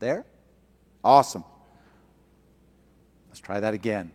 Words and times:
There? 0.00 0.24
Awesome. 1.04 1.44
Let's 3.28 3.38
try 3.38 3.60
that 3.60 3.74
again. 3.74 4.12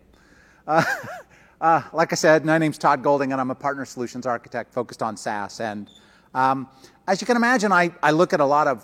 Uh, 0.65 0.83
uh, 1.61 1.83
like 1.93 2.11
I 2.11 2.15
said, 2.15 2.43
my 2.43 2.57
name's 2.57 2.79
Tod 2.79 3.03
Golding, 3.03 3.31
and 3.31 3.39
I'm 3.39 3.51
a 3.51 3.55
partner 3.55 3.85
solutions 3.85 4.25
architect 4.25 4.73
focused 4.73 5.03
on 5.03 5.15
SaaS. 5.15 5.59
And 5.59 5.87
um, 6.33 6.67
as 7.07 7.21
you 7.21 7.27
can 7.27 7.37
imagine, 7.37 7.71
I, 7.71 7.91
I 8.01 8.11
look 8.11 8.33
at 8.33 8.39
a 8.39 8.45
lot 8.45 8.65
of 8.65 8.83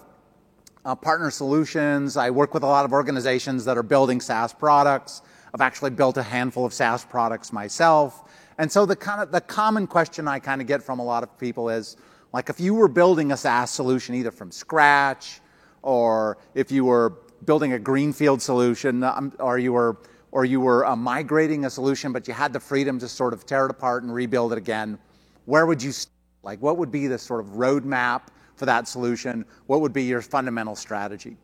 uh, 0.86 0.94
partner 0.94 1.32
solutions. 1.32 2.18
I 2.18 2.30
work 2.30 2.54
with 2.54 2.62
a 2.62 2.68
lot 2.68 2.86
of 2.86 2.94
organizations 2.94 3.66
that 3.66 3.80
are 3.80 3.84
building 3.84 4.22
SaaS 4.22 4.54
products. 4.54 5.24
I've 5.56 5.62
actually 5.62 5.90
built 5.90 6.18
a 6.18 6.24
handful 6.24 6.66
of 6.66 6.74
SaaS 6.74 7.04
products 7.04 7.52
myself. 7.52 8.32
And 8.60 8.72
so 8.72 8.86
the 8.86 8.96
kind 8.96 9.22
of 9.22 9.32
the 9.32 9.42
common 9.42 9.88
question 9.88 10.28
I 10.28 10.38
kind 10.38 10.62
of 10.62 10.68
get 10.68 10.84
from 10.84 11.00
a 11.00 11.04
lot 11.04 11.24
of 11.24 11.36
people 11.40 11.68
is 11.70 11.98
like 12.32 12.50
if 12.50 12.60
you 12.60 12.76
were 12.76 12.88
building 12.88 13.32
a 13.32 13.38
SaaS 13.38 13.72
solution 13.72 14.14
either 14.14 14.30
from 14.30 14.52
scratch 14.52 15.42
or 15.82 16.38
if 16.56 16.72
you 16.72 16.86
were 16.86 17.14
building 17.46 17.74
a 17.74 17.80
greenfield 17.80 18.42
solution 18.42 19.04
um, 19.04 19.34
or 19.40 19.58
you 19.58 19.74
were 19.74 19.98
or 20.32 20.46
you 20.46 20.62
were 20.62 20.86
uh, 20.86 20.96
migrating 20.96 21.66
a 21.66 21.70
solution 21.70 22.14
but 22.14 22.28
you 22.28 22.34
had 22.34 22.54
the 22.54 22.60
freedom 22.60 22.98
to 23.00 23.08
sort 23.08 23.34
of 23.34 23.46
tear 23.46 23.66
it 23.66 23.72
apart 23.72 24.04
and 24.04 24.14
rebuild 24.14 24.52
it 24.52 24.58
again, 24.58 24.98
where 25.46 25.66
would 25.66 25.82
you 25.82 25.92
start? 25.92 26.12
Like 26.44 26.62
what 26.62 26.78
would 26.78 26.92
be 26.92 27.08
the 27.08 27.18
sort 27.18 27.40
of 27.40 27.48
roadmap 27.48 28.24
for 28.56 28.66
that 28.66 28.88
solution? 28.88 29.46
What 29.68 29.82
would 29.82 29.94
be 29.94 30.04
your 30.04 30.22
fundamental 30.22 30.76
strategy? 30.76 31.38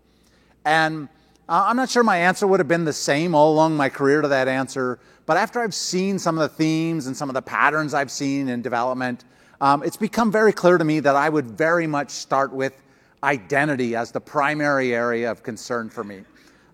And 0.66 1.08
uh, 1.50 1.66
I'm 1.68 1.78
not 1.78 1.90
sure 1.90 2.04
my 2.04 2.18
answer 2.18 2.46
would 2.48 2.60
have 2.60 2.68
been 2.68 2.84
the 2.84 2.94
same 2.94 3.34
all 3.34 3.54
along 3.54 3.78
my 3.78 3.90
career 3.90 4.22
to 4.22 4.28
that 4.28 4.48
answer, 4.48 5.00
but 5.26 5.38
after 5.38 5.62
I've 5.62 5.74
seen 5.74 6.20
some 6.20 6.38
of 6.38 6.50
the 6.50 6.56
themes 6.56 7.08
and 7.08 7.16
some 7.16 7.30
of 7.30 7.36
the 7.36 7.42
patterns 7.42 7.94
I've 7.94 8.12
seen 8.12 8.50
in 8.50 8.62
development, 8.62 9.24
um, 9.62 9.84
it's 9.84 9.98
become 9.98 10.32
very 10.32 10.52
clear 10.52 10.78
to 10.78 10.84
me 10.84 11.00
that 11.00 11.16
I 11.16 11.30
would 11.30 11.46
very 11.46 11.88
much 11.88 12.10
start 12.10 12.52
with 12.52 12.82
identity 13.24 13.96
as 13.96 14.12
the 14.12 14.22
primary 14.22 14.94
area 14.94 15.30
of 15.30 15.44
concern 15.44 15.90
for 15.90 16.04
me. 16.04 16.24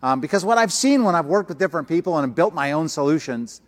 Um, 0.02 0.20
because 0.20 0.44
what 0.44 0.58
I've 0.58 0.74
seen 0.74 1.04
when 1.04 1.16
I've 1.16 1.26
worked 1.26 1.50
with 1.50 1.58
different 1.58 1.88
people 1.88 2.18
and 2.18 2.36
built 2.36 2.54
my 2.54 2.74
own 2.74 2.90
solutions 2.90 3.62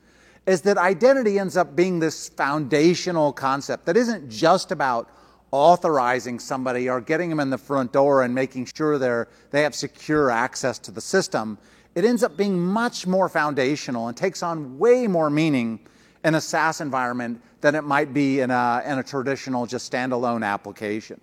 is 0.45 0.61
that 0.61 0.77
identity 0.77 1.39
ends 1.39 1.57
up 1.57 1.75
being 1.75 1.99
this 1.99 2.29
foundational 2.29 3.33
concept 3.33 3.85
that 3.85 3.97
isn't 3.97 4.29
just 4.29 4.71
about 4.71 5.09
authorizing 5.51 6.37
somebody 6.37 6.89
or 6.89 6.99
getting 6.99 7.29
them 7.29 7.39
in 7.39 7.49
the 7.49 7.57
front 7.57 7.93
door 7.93 8.23
and 8.23 8.35
making 8.35 8.65
sure 8.65 8.97
they're, 8.97 9.29
they 9.51 9.61
have 9.63 9.73
secure 9.73 10.29
access 10.29 10.77
to 10.77 10.91
the 10.91 10.99
system, 10.99 11.57
it 11.95 12.03
ends 12.03 12.23
up 12.23 12.35
being 12.35 12.59
much 12.59 13.07
more 13.07 13.29
foundational 13.29 14.09
and 14.09 14.17
takes 14.17 14.43
on 14.43 14.77
way 14.77 15.07
more 15.07 15.29
meaning 15.29 15.79
in 16.25 16.35
a 16.35 16.41
SaaS 16.41 16.81
environment 16.81 17.41
than 17.61 17.73
it 17.73 17.83
might 17.83 18.13
be 18.13 18.41
in 18.41 18.51
a, 18.51 18.83
in 18.85 18.99
a 18.99 19.03
traditional 19.03 19.65
just 19.65 19.89
standalone 19.89 20.45
application. 20.45 21.19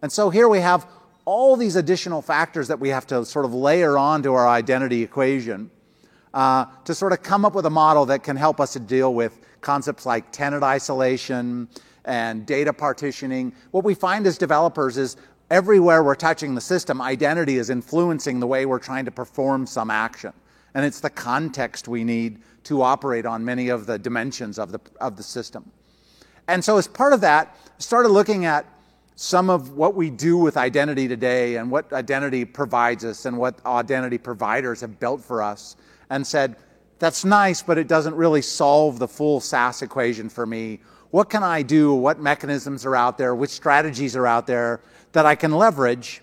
And 0.00 0.10
so 0.10 0.30
here 0.30 0.48
we 0.48 0.60
have 0.60 0.86
all 1.24 1.56
these 1.56 1.76
additional 1.76 2.22
factors 2.22 2.68
that 2.68 2.78
we 2.78 2.88
have 2.90 3.06
to 3.06 3.24
sort 3.24 3.44
of 3.44 3.54
layer 3.54 3.96
onto 3.96 4.32
our 4.32 4.46
identity 4.46 5.02
equation 5.02 5.70
uh, 6.34 6.66
to 6.84 6.94
sort 6.94 7.12
of 7.12 7.22
come 7.22 7.44
up 7.44 7.54
with 7.54 7.66
a 7.66 7.70
model 7.70 8.06
that 8.06 8.22
can 8.22 8.36
help 8.36 8.60
us 8.60 8.72
to 8.74 8.80
deal 8.80 9.14
with 9.14 9.40
concepts 9.60 10.04
like 10.04 10.30
tenant 10.30 10.62
isolation, 10.62 11.68
and 12.04 12.46
data 12.46 12.72
partitioning. 12.72 13.52
What 13.70 13.84
we 13.84 13.94
find 13.94 14.26
as 14.26 14.38
developers 14.38 14.96
is 14.98 15.16
everywhere 15.50 16.02
we're 16.02 16.14
touching 16.14 16.54
the 16.54 16.60
system, 16.60 17.00
identity 17.00 17.56
is 17.56 17.70
influencing 17.70 18.40
the 18.40 18.46
way 18.46 18.66
we're 18.66 18.78
trying 18.78 19.04
to 19.04 19.10
perform 19.10 19.66
some 19.66 19.90
action. 19.90 20.32
And 20.74 20.84
it's 20.84 21.00
the 21.00 21.10
context 21.10 21.88
we 21.88 22.04
need 22.04 22.40
to 22.64 22.82
operate 22.82 23.26
on 23.26 23.44
many 23.44 23.68
of 23.68 23.86
the 23.86 23.98
dimensions 23.98 24.58
of 24.58 24.72
the, 24.72 24.80
of 25.00 25.16
the 25.16 25.22
system. 25.22 25.70
And 26.48 26.62
so, 26.64 26.76
as 26.76 26.88
part 26.88 27.12
of 27.12 27.20
that, 27.22 27.56
started 27.78 28.08
looking 28.08 28.44
at 28.44 28.66
some 29.16 29.48
of 29.50 29.70
what 29.70 29.94
we 29.94 30.10
do 30.10 30.36
with 30.36 30.56
identity 30.56 31.06
today 31.06 31.56
and 31.56 31.70
what 31.70 31.92
identity 31.92 32.44
provides 32.44 33.04
us 33.04 33.26
and 33.26 33.38
what 33.38 33.64
identity 33.64 34.18
providers 34.18 34.80
have 34.80 34.98
built 34.98 35.20
for 35.22 35.42
us, 35.42 35.76
and 36.10 36.26
said, 36.26 36.56
that's 36.98 37.24
nice, 37.24 37.62
but 37.62 37.78
it 37.78 37.88
doesn't 37.88 38.14
really 38.14 38.42
solve 38.42 38.98
the 38.98 39.08
full 39.08 39.40
SaaS 39.40 39.82
equation 39.82 40.28
for 40.28 40.46
me 40.46 40.80
what 41.14 41.30
can 41.30 41.44
I 41.44 41.62
do? 41.62 41.94
What 41.94 42.18
mechanisms 42.18 42.84
are 42.84 42.96
out 42.96 43.18
there? 43.18 43.36
Which 43.36 43.50
strategies 43.50 44.16
are 44.16 44.26
out 44.26 44.48
there 44.48 44.80
that 45.12 45.24
I 45.24 45.36
can 45.36 45.52
leverage 45.52 46.22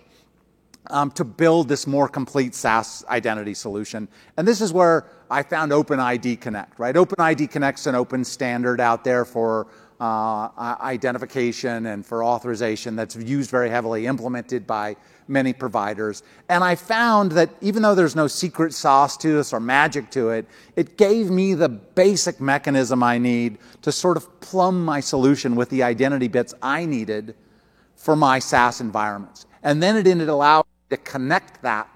um, 0.90 1.12
to 1.12 1.24
build 1.24 1.70
this 1.70 1.88
more 1.88 2.10
complete 2.10 2.54
SaaS 2.54 3.06
identity 3.08 3.54
solution? 3.54 4.10
And 4.36 4.46
this 4.46 4.60
is 4.60 4.74
where 4.74 5.08
I 5.30 5.44
found 5.44 5.72
OpenID 5.72 6.42
Connect, 6.42 6.78
right? 6.78 6.94
OpenID 6.94 7.50
Connect's 7.50 7.88
an 7.88 7.96
open 7.96 8.26
standard 8.26 8.82
out 8.82 9.06
there 9.06 9.24
for 9.24 9.68
Uh, 10.02 10.50
identification 10.82 11.86
and 11.86 12.04
for 12.04 12.24
authorization 12.24 12.96
that's 12.96 13.16
used 13.16 13.52
very 13.52 13.70
heavily, 13.70 14.08
implemented 14.08 14.66
by 14.66 14.96
many 15.28 15.54
providers. 15.54 16.24
And 16.50 16.64
I 16.64 16.74
found 16.74 17.34
that 17.34 17.52
even 17.62 17.84
though 17.84 17.94
there's 17.94 18.16
no 18.16 18.26
secret 18.26 18.74
sauce 18.74 19.16
to 19.18 19.32
this 19.32 19.54
or 19.54 19.60
magic 19.60 20.10
to 20.10 20.32
it, 20.32 20.48
it 20.76 20.98
gave 20.98 21.30
me 21.30 21.54
the 21.54 21.70
basic 21.70 22.42
mechanism 22.42 23.04
I 23.04 23.20
need 23.20 23.60
to 23.84 23.92
sort 23.92 24.18
of 24.18 24.40
plumb 24.40 24.84
my 24.84 25.02
solution 25.02 25.56
with 25.56 25.70
the 25.70 25.84
identity 25.84 26.28
bits 26.28 26.56
I 26.64 26.86
needed 26.86 27.36
for 27.96 28.16
my 28.16 28.40
SaaS 28.40 28.82
environments. 28.82 29.46
And 29.62 29.84
then 29.84 29.96
it 29.96 30.08
ended 30.08 30.30
allowed 30.30 30.66
me 30.66 30.98
to 30.98 31.04
connect 31.04 31.62
that 31.62 31.88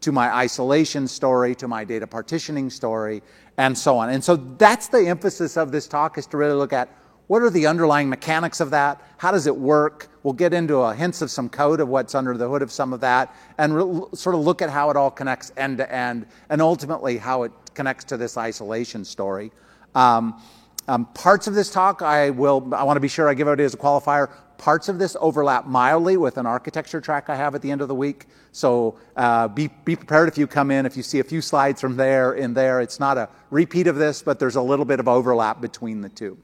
to 0.00 0.10
my 0.10 0.34
isolation 0.34 1.06
story, 1.06 1.54
to 1.54 1.68
my 1.68 1.84
data 1.84 2.08
partitioning 2.08 2.70
story, 2.70 3.22
and 3.56 3.78
so 3.78 3.98
on. 3.98 4.10
And 4.10 4.24
so 4.24 4.34
that's 4.34 4.88
the 4.88 5.06
emphasis 5.06 5.56
of 5.56 5.70
this 5.70 5.86
talk 5.86 6.18
is 6.18 6.26
to 6.26 6.36
really 6.36 6.54
look 6.54 6.72
at 6.72 6.88
what 7.32 7.40
are 7.40 7.48
the 7.48 7.66
underlying 7.66 8.10
mechanics 8.10 8.60
of 8.60 8.68
that? 8.68 9.00
How 9.16 9.30
does 9.30 9.46
it 9.46 9.56
work? 9.56 10.08
We'll 10.22 10.34
get 10.34 10.52
into 10.52 10.80
a 10.80 10.94
hints 10.94 11.22
of 11.22 11.30
some 11.30 11.48
code 11.48 11.80
of 11.80 11.88
what's 11.88 12.14
under 12.14 12.36
the 12.36 12.46
hood 12.46 12.60
of 12.60 12.70
some 12.70 12.92
of 12.92 13.00
that 13.00 13.34
and 13.56 13.74
re- 13.74 14.02
sort 14.12 14.34
of 14.34 14.42
look 14.42 14.60
at 14.60 14.68
how 14.68 14.90
it 14.90 14.98
all 14.98 15.10
connects 15.10 15.50
end 15.56 15.78
to 15.78 15.90
end 15.90 16.26
and 16.50 16.60
ultimately 16.60 17.16
how 17.16 17.44
it 17.44 17.52
connects 17.72 18.04
to 18.04 18.18
this 18.18 18.36
isolation 18.36 19.02
story. 19.02 19.50
Um, 19.94 20.42
um, 20.88 21.06
parts 21.14 21.46
of 21.46 21.54
this 21.54 21.70
talk, 21.70 22.02
I 22.02 22.28
will, 22.28 22.68
I 22.74 22.84
want 22.84 22.98
to 22.98 23.00
be 23.00 23.08
sure 23.08 23.30
I 23.30 23.32
give 23.32 23.48
it 23.48 23.60
as 23.60 23.72
a 23.72 23.78
qualifier. 23.78 24.30
Parts 24.58 24.90
of 24.90 24.98
this 24.98 25.16
overlap 25.18 25.66
mildly 25.66 26.18
with 26.18 26.36
an 26.36 26.44
architecture 26.44 27.00
track 27.00 27.30
I 27.30 27.36
have 27.36 27.54
at 27.54 27.62
the 27.62 27.70
end 27.70 27.80
of 27.80 27.88
the 27.88 27.94
week. 27.94 28.26
So 28.52 28.98
uh, 29.16 29.48
be, 29.48 29.70
be 29.86 29.96
prepared 29.96 30.28
if 30.28 30.36
you 30.36 30.46
come 30.46 30.70
in, 30.70 30.84
if 30.84 30.98
you 30.98 31.02
see 31.02 31.20
a 31.20 31.24
few 31.24 31.40
slides 31.40 31.80
from 31.80 31.96
there 31.96 32.34
in 32.34 32.52
there. 32.52 32.82
It's 32.82 33.00
not 33.00 33.16
a 33.16 33.30
repeat 33.48 33.86
of 33.86 33.96
this, 33.96 34.22
but 34.22 34.38
there's 34.38 34.56
a 34.56 34.62
little 34.62 34.84
bit 34.84 35.00
of 35.00 35.08
overlap 35.08 35.62
between 35.62 36.02
the 36.02 36.10
two. 36.10 36.36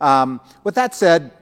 Um, 0.00 0.40
with 0.64 0.74
that 0.74 0.94
said, 0.94 1.32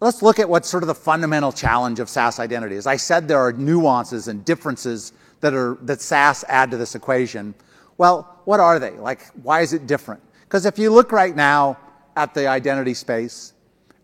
let's 0.00 0.22
look 0.22 0.38
at 0.38 0.48
what 0.48 0.66
sort 0.66 0.82
of 0.82 0.88
the 0.88 0.94
fundamental 0.94 1.52
challenge 1.52 2.00
of 2.00 2.08
SaaS 2.08 2.40
identity 2.40 2.74
is. 2.74 2.86
I 2.86 2.96
said 2.96 3.28
there 3.28 3.38
are 3.38 3.52
nuances 3.52 4.28
and 4.28 4.44
differences 4.44 5.12
that, 5.40 5.54
are, 5.54 5.78
that 5.82 6.00
SaaS 6.00 6.44
add 6.48 6.70
to 6.72 6.76
this 6.76 6.94
equation. 6.94 7.54
Well, 7.98 8.40
what 8.44 8.60
are 8.60 8.78
they? 8.78 8.92
Like, 8.92 9.26
why 9.42 9.60
is 9.60 9.72
it 9.72 9.86
different? 9.86 10.22
Because 10.42 10.66
if 10.66 10.78
you 10.78 10.90
look 10.90 11.12
right 11.12 11.34
now 11.34 11.78
at 12.16 12.34
the 12.34 12.46
identity 12.46 12.94
space 12.94 13.52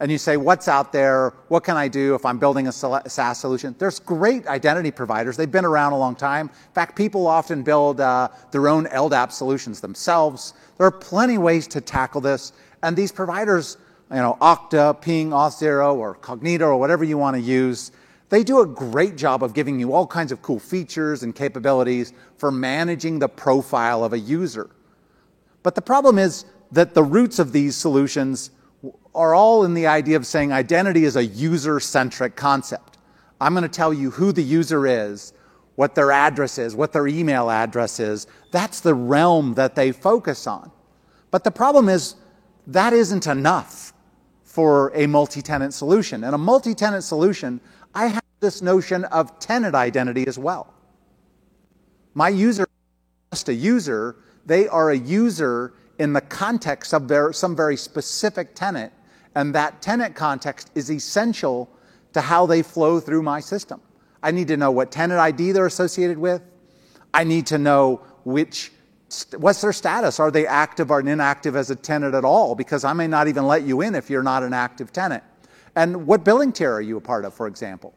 and 0.00 0.12
you 0.12 0.18
say, 0.18 0.36
what's 0.36 0.68
out 0.68 0.92
there? 0.92 1.34
What 1.48 1.64
can 1.64 1.76
I 1.76 1.88
do 1.88 2.14
if 2.14 2.24
I'm 2.24 2.38
building 2.38 2.68
a 2.68 2.72
SaaS 2.72 3.38
solution? 3.38 3.74
There's 3.78 3.98
great 3.98 4.46
identity 4.46 4.92
providers. 4.92 5.36
They've 5.36 5.50
been 5.50 5.64
around 5.64 5.92
a 5.92 5.98
long 5.98 6.14
time. 6.14 6.46
In 6.46 6.72
fact, 6.72 6.94
people 6.94 7.26
often 7.26 7.64
build 7.64 8.00
uh, 8.00 8.28
their 8.52 8.68
own 8.68 8.86
LDAP 8.86 9.32
solutions 9.32 9.80
themselves. 9.80 10.54
There 10.76 10.86
are 10.86 10.92
plenty 10.92 11.34
of 11.34 11.42
ways 11.42 11.66
to 11.68 11.80
tackle 11.80 12.20
this. 12.20 12.52
And 12.82 12.96
these 12.96 13.12
providers, 13.12 13.76
you 14.10 14.16
know, 14.16 14.36
Okta, 14.40 15.00
Ping, 15.00 15.30
Auth0, 15.30 15.96
or 15.96 16.14
Cognito, 16.16 16.62
or 16.62 16.76
whatever 16.76 17.04
you 17.04 17.18
want 17.18 17.36
to 17.36 17.40
use, 17.40 17.92
they 18.28 18.44
do 18.44 18.60
a 18.60 18.66
great 18.66 19.16
job 19.16 19.42
of 19.42 19.54
giving 19.54 19.80
you 19.80 19.92
all 19.92 20.06
kinds 20.06 20.32
of 20.32 20.42
cool 20.42 20.58
features 20.58 21.22
and 21.22 21.34
capabilities 21.34 22.12
for 22.36 22.50
managing 22.50 23.18
the 23.18 23.28
profile 23.28 24.04
of 24.04 24.12
a 24.12 24.18
user. 24.18 24.70
But 25.62 25.74
the 25.74 25.82
problem 25.82 26.18
is 26.18 26.44
that 26.72 26.94
the 26.94 27.02
roots 27.02 27.38
of 27.38 27.52
these 27.52 27.74
solutions 27.74 28.50
are 29.14 29.34
all 29.34 29.64
in 29.64 29.74
the 29.74 29.86
idea 29.86 30.16
of 30.16 30.26
saying 30.26 30.52
identity 30.52 31.04
is 31.04 31.16
a 31.16 31.24
user 31.24 31.80
centric 31.80 32.36
concept. 32.36 32.98
I'm 33.40 33.54
going 33.54 33.62
to 33.62 33.68
tell 33.68 33.92
you 33.92 34.10
who 34.10 34.32
the 34.32 34.42
user 34.42 34.86
is, 34.86 35.32
what 35.76 35.94
their 35.94 36.12
address 36.12 36.58
is, 36.58 36.74
what 36.74 36.92
their 36.92 37.06
email 37.06 37.50
address 37.50 38.00
is. 38.00 38.26
That's 38.50 38.80
the 38.80 38.94
realm 38.94 39.54
that 39.54 39.74
they 39.74 39.92
focus 39.92 40.46
on. 40.46 40.70
But 41.30 41.44
the 41.44 41.50
problem 41.50 41.88
is, 41.88 42.16
that 42.68 42.92
isn't 42.92 43.26
enough 43.26 43.92
for 44.44 44.92
a 44.94 45.06
multi-tenant 45.06 45.74
solution. 45.74 46.22
And 46.22 46.34
a 46.34 46.38
multi-tenant 46.38 47.02
solution, 47.02 47.60
I 47.94 48.06
have 48.06 48.22
this 48.40 48.62
notion 48.62 49.04
of 49.06 49.38
tenant 49.40 49.74
identity 49.74 50.26
as 50.26 50.38
well. 50.38 50.72
My 52.14 52.28
user 52.28 52.64
is 52.64 53.38
just 53.38 53.48
a 53.48 53.54
user. 53.54 54.16
They 54.46 54.68
are 54.68 54.90
a 54.90 54.96
user 54.96 55.74
in 55.98 56.12
the 56.12 56.20
context 56.20 56.92
of 56.92 57.08
their, 57.08 57.32
some 57.32 57.56
very 57.56 57.76
specific 57.76 58.54
tenant. 58.54 58.92
And 59.34 59.54
that 59.54 59.80
tenant 59.80 60.14
context 60.14 60.70
is 60.74 60.90
essential 60.90 61.70
to 62.12 62.20
how 62.20 62.46
they 62.46 62.62
flow 62.62 63.00
through 63.00 63.22
my 63.22 63.40
system. 63.40 63.80
I 64.22 64.30
need 64.30 64.48
to 64.48 64.56
know 64.56 64.70
what 64.70 64.90
tenant 64.90 65.20
ID 65.20 65.52
they're 65.52 65.66
associated 65.66 66.18
with. 66.18 66.42
I 67.14 67.24
need 67.24 67.46
to 67.46 67.58
know 67.58 68.02
which 68.24 68.72
what's 69.36 69.60
their 69.60 69.72
status? 69.72 70.20
Are 70.20 70.30
they 70.30 70.46
active 70.46 70.90
or 70.90 71.00
inactive 71.00 71.56
as 71.56 71.70
a 71.70 71.76
tenant 71.76 72.14
at 72.14 72.24
all? 72.24 72.54
Because 72.54 72.84
I 72.84 72.92
may 72.92 73.06
not 73.06 73.28
even 73.28 73.46
let 73.46 73.62
you 73.62 73.80
in 73.80 73.94
if 73.94 74.10
you're 74.10 74.22
not 74.22 74.42
an 74.42 74.52
active 74.52 74.92
tenant. 74.92 75.22
And 75.76 76.06
what 76.06 76.24
billing 76.24 76.52
tier 76.52 76.72
are 76.72 76.80
you 76.80 76.96
a 76.96 77.00
part 77.00 77.24
of, 77.24 77.34
for 77.34 77.46
example? 77.46 77.94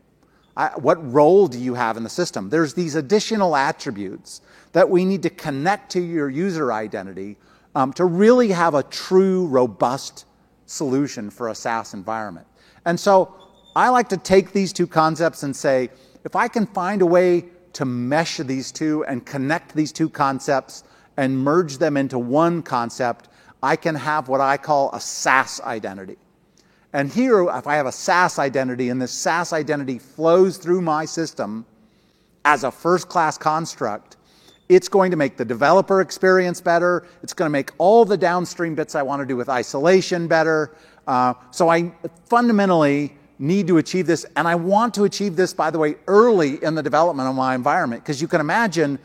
I, 0.56 0.69
what 0.75 0.98
role 1.12 1.48
do 1.48 1.60
you 1.60 1.74
have 1.74 1.98
in 1.98 2.04
the 2.04 2.10
system? 2.10 2.50
There's 2.50 2.74
these 2.74 2.96
additional 2.96 3.56
attributes 3.56 4.42
that 4.74 4.90
we 4.90 5.06
need 5.06 5.24
to 5.24 5.30
connect 5.30 5.92
to 5.94 6.02
your 6.02 6.30
user 6.30 6.72
identity 6.72 7.38
um, 7.75 7.94
to 7.94 8.06
really 8.06 8.50
have 8.50 8.75
a 8.75 8.84
true, 8.84 9.48
robust 9.48 10.25
solution 10.66 11.30
for 11.30 11.50
a 11.50 11.56
SaaS 11.56 11.94
environment. 11.94 12.48
And 12.86 13.00
so 13.00 13.34
I 13.75 13.90
like 13.90 14.10
to 14.10 14.18
take 14.18 14.52
these 14.52 14.74
two 14.74 14.88
concepts 14.88 15.44
and 15.44 15.56
say, 15.56 15.90
if 16.24 16.36
I 16.36 16.48
can 16.48 16.66
find 16.68 17.02
a 17.02 17.06
way 17.06 17.46
to 17.74 17.86
mesh 17.86 18.38
these 18.38 18.72
two 18.72 19.06
and 19.06 19.25
connect 19.25 19.74
these 19.74 19.92
two 19.92 20.10
concepts 20.10 20.84
and 21.18 21.38
merge 21.38 21.78
them 21.78 21.98
into 21.98 22.18
one 22.18 22.62
concept, 22.62 23.30
I 23.63 23.75
can 23.75 23.96
have 23.96 24.28
what 24.28 24.42
I 24.42 24.58
call 24.58 24.90
a 24.94 25.00
SaaS 25.00 25.62
identity. 25.62 26.18
And 26.94 27.12
here, 27.12 27.48
if 27.50 27.68
I 27.68 27.75
have 27.75 27.86
a 27.86 27.92
SaaS 27.92 28.40
identity 28.40 28.90
and 28.90 29.02
this 29.02 29.12
SaaS 29.12 29.54
identity 29.54 30.00
flows 30.00 30.58
through 30.58 30.81
my 30.81 31.06
system 31.06 31.66
as 32.44 32.63
a 32.63 32.72
first 32.72 33.08
class 33.08 33.38
construct, 33.38 34.18
it's 34.68 34.88
going 34.88 35.12
to 35.12 35.18
make 35.18 35.38
the 35.38 35.46
developer 35.46 36.02
experience 36.02 36.62
better. 36.62 37.06
It's 37.24 37.34
going 37.34 37.48
to 37.48 37.52
make 37.52 37.72
all 37.78 38.06
the 38.06 38.18
downstream 38.18 38.74
bits 38.74 38.96
I 38.96 39.02
want 39.02 39.22
to 39.22 39.25
do 39.25 39.36
with 39.36 39.50
isolation 39.50 40.28
better. 40.28 40.75
Uh, 41.08 41.34
so 41.52 41.69
I 41.69 41.92
fundamentally 42.25 43.13
need 43.38 43.68
to 43.68 43.78
achieve 43.80 44.08
this. 44.08 44.25
And 44.36 44.48
I 44.48 44.56
want 44.56 44.94
to 44.94 45.04
achieve 45.04 45.36
this, 45.36 45.54
by 45.54 45.72
the 45.72 45.80
way, 45.80 45.96
early 46.08 46.63
in 46.63 46.75
the 46.75 46.84
development 46.84 47.28
of 47.28 47.36
my 47.36 47.54
environment. 47.54 48.02
Because 48.04 48.22
you 48.22 48.28
can 48.28 48.40
imagine 48.40 48.98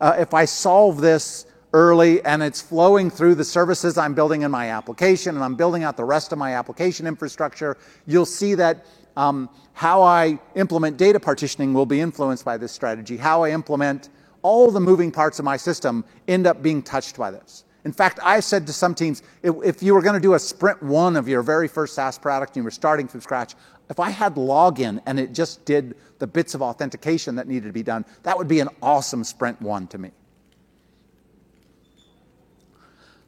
uh, 0.00 0.16
if 0.18 0.34
I 0.34 0.44
solve 0.44 1.00
this 1.00 1.46
early 1.72 2.22
and 2.24 2.42
it's 2.42 2.60
flowing 2.60 3.10
through 3.10 3.34
the 3.34 3.44
services 3.44 3.96
I'm 3.96 4.14
building 4.14 4.42
in 4.42 4.50
my 4.50 4.70
application 4.70 5.34
and 5.34 5.44
I'm 5.44 5.54
building 5.54 5.84
out 5.84 5.96
the 5.96 6.04
rest 6.04 6.32
of 6.32 6.38
my 6.38 6.54
application 6.54 7.06
infrastructure, 7.06 7.76
you'll 8.06 8.26
see 8.26 8.54
that 8.54 8.84
um, 9.16 9.48
how 9.72 10.02
I 10.02 10.38
implement 10.54 10.96
data 10.96 11.20
partitioning 11.20 11.74
will 11.74 11.86
be 11.86 12.00
influenced 12.00 12.44
by 12.44 12.56
this 12.56 12.72
strategy. 12.72 13.16
How 13.16 13.44
I 13.44 13.50
implement 13.50 14.08
all 14.42 14.70
the 14.70 14.80
moving 14.80 15.10
parts 15.10 15.38
of 15.38 15.44
my 15.44 15.56
system 15.56 16.04
end 16.28 16.46
up 16.46 16.62
being 16.62 16.82
touched 16.82 17.16
by 17.16 17.30
this. 17.30 17.64
In 17.84 17.92
fact, 17.92 18.20
I've 18.22 18.44
said 18.44 18.66
to 18.68 18.72
some 18.72 18.94
teams, 18.94 19.22
if, 19.42 19.54
if 19.64 19.82
you 19.82 19.94
were 19.94 20.02
going 20.02 20.14
to 20.14 20.20
do 20.20 20.34
a 20.34 20.38
sprint 20.38 20.82
one 20.82 21.16
of 21.16 21.26
your 21.28 21.42
very 21.42 21.66
first 21.66 21.94
SaaS 21.94 22.18
product 22.18 22.50
and 22.50 22.62
you 22.62 22.64
were 22.64 22.70
starting 22.70 23.08
from 23.08 23.20
scratch, 23.20 23.54
if 23.90 23.98
I 23.98 24.10
had 24.10 24.36
login 24.36 25.00
and 25.06 25.18
it 25.18 25.32
just 25.32 25.64
did 25.64 25.96
the 26.18 26.26
bits 26.26 26.54
of 26.54 26.62
authentication 26.62 27.34
that 27.36 27.48
needed 27.48 27.66
to 27.66 27.72
be 27.72 27.82
done, 27.82 28.04
that 28.22 28.38
would 28.38 28.48
be 28.48 28.60
an 28.60 28.68
awesome 28.80 29.24
sprint 29.24 29.60
one 29.60 29.86
to 29.88 29.98
me. 29.98 30.12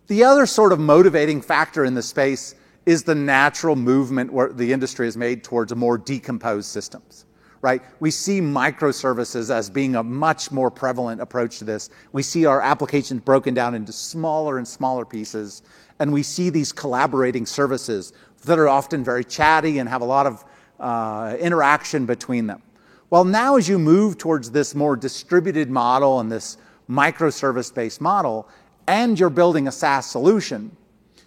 The 0.07 0.25
other 0.25 0.45
sort 0.45 0.73
of 0.73 0.79
motivating 0.79 1.41
factor 1.41 1.85
in 1.85 1.95
the 1.95 2.03
space 2.03 2.55
is 2.85 3.03
the 3.03 3.15
natural 3.15 3.75
movement 3.75 4.31
where 4.33 4.53
the 4.53 4.71
industry 4.73 5.07
has 5.07 5.17
made 5.17 5.43
towards 5.43 5.75
more 5.75 5.97
decomposed 5.97 6.69
systems. 6.69 7.25
Right? 7.63 7.81
We 8.01 8.11
see 8.11 8.43
microservices 8.43 9.51
as 9.51 9.71
being 9.71 9.97
a 9.97 10.03
much 10.03 10.53
more 10.53 10.71
prevalent 10.71 11.23
approach 11.23 11.59
to 11.61 11.65
this. 11.65 11.89
We 12.13 12.23
see 12.23 12.45
our 12.45 12.61
applications 12.61 13.23
broken 13.23 13.55
down 13.55 13.75
into 13.75 13.91
smaller 13.91 14.59
and 14.59 14.69
smaller 14.69 15.07
pieces, 15.07 15.63
and 15.99 16.13
we 16.13 16.23
see 16.23 16.51
these 16.51 16.73
collaborating 16.73 17.47
services 17.47 18.13
that 18.45 18.59
are 18.59 18.69
often 18.69 19.03
very 19.03 19.25
chatty 19.25 19.79
and 19.79 19.89
have 19.89 20.03
a 20.03 20.05
lot 20.05 20.27
of 20.27 20.45
uh, 20.79 21.39
interaction 21.41 22.05
between 22.05 22.47
them. 22.47 22.61
Well, 23.09 23.25
now 23.25 23.57
as 23.57 23.67
you 23.67 23.79
move 23.79 24.19
towards 24.19 24.51
this 24.51 24.75
more 24.75 24.95
distributed 24.95 25.71
model 25.71 26.21
and 26.21 26.31
this 26.31 26.59
microservice 26.91 27.75
based 27.75 28.03
model, 28.03 28.47
and 28.87 29.19
you're 29.19 29.31
building 29.31 29.69
a 29.69 29.73
SaaS 29.73 30.07
solution, 30.07 30.77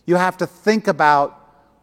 you 0.06 0.16
have 0.16 0.38
to 0.38 0.48
think 0.48 0.88
about 0.88 1.34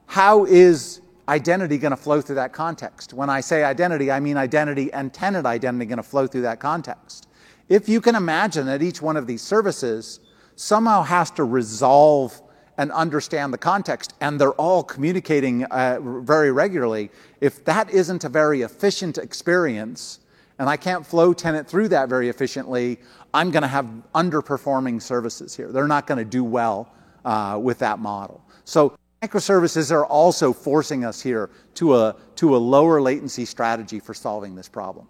how 0.06 0.44
is 0.44 1.00
identity 1.28 1.78
going 1.78 1.90
to 1.90 1.96
flow 1.96 2.20
through 2.20 2.36
that 2.36 2.52
context. 2.52 3.12
When 3.12 3.30
I 3.30 3.40
say 3.40 3.64
identity, 3.64 4.10
I 4.10 4.20
mean 4.20 4.36
identity 4.36 4.92
and 4.92 5.12
tenant 5.12 5.46
identity 5.46 5.86
going 5.86 5.96
to 5.96 6.02
flow 6.02 6.26
through 6.26 6.42
that 6.42 6.60
context. 6.60 7.28
If 7.68 7.88
you 7.88 8.00
can 8.00 8.14
imagine 8.14 8.66
that 8.66 8.82
each 8.82 9.00
one 9.00 9.16
of 9.16 9.26
these 9.26 9.42
services 9.42 10.20
somehow 10.56 11.02
has 11.02 11.30
to 11.32 11.44
resolve 11.44 12.40
and 12.76 12.90
understand 12.92 13.52
the 13.52 13.58
context, 13.58 14.14
and 14.20 14.40
they're 14.40 14.52
all 14.52 14.82
communicating 14.82 15.64
uh, 15.64 16.00
very 16.02 16.50
regularly, 16.50 17.10
if 17.40 17.64
that 17.64 17.88
isn't 17.90 18.24
a 18.24 18.28
very 18.28 18.62
efficient 18.62 19.16
experience, 19.16 20.18
and 20.58 20.68
I 20.68 20.76
can't 20.76 21.06
flow 21.06 21.32
tenant 21.32 21.68
through 21.68 21.88
that 21.88 22.08
very 22.08 22.28
efficiently, 22.28 22.98
I'm 23.34 23.50
going 23.50 23.62
to 23.62 23.68
have 23.68 23.86
underperforming 24.14 25.02
services 25.02 25.56
here. 25.56 25.72
They're 25.72 25.88
not 25.88 26.06
going 26.06 26.18
to 26.18 26.24
do 26.24 26.44
well 26.44 26.88
uh, 27.24 27.58
with 27.60 27.80
that 27.80 27.98
model. 27.98 28.40
So 28.64 28.96
microservices 29.22 29.90
are 29.90 30.06
also 30.06 30.52
forcing 30.52 31.04
us 31.04 31.20
here 31.20 31.50
to 31.74 31.96
a, 31.96 32.16
to 32.36 32.56
a 32.56 32.58
lower 32.58 33.02
latency 33.02 33.44
strategy 33.44 33.98
for 33.98 34.14
solving 34.14 34.54
this 34.54 34.68
problem. 34.68 35.08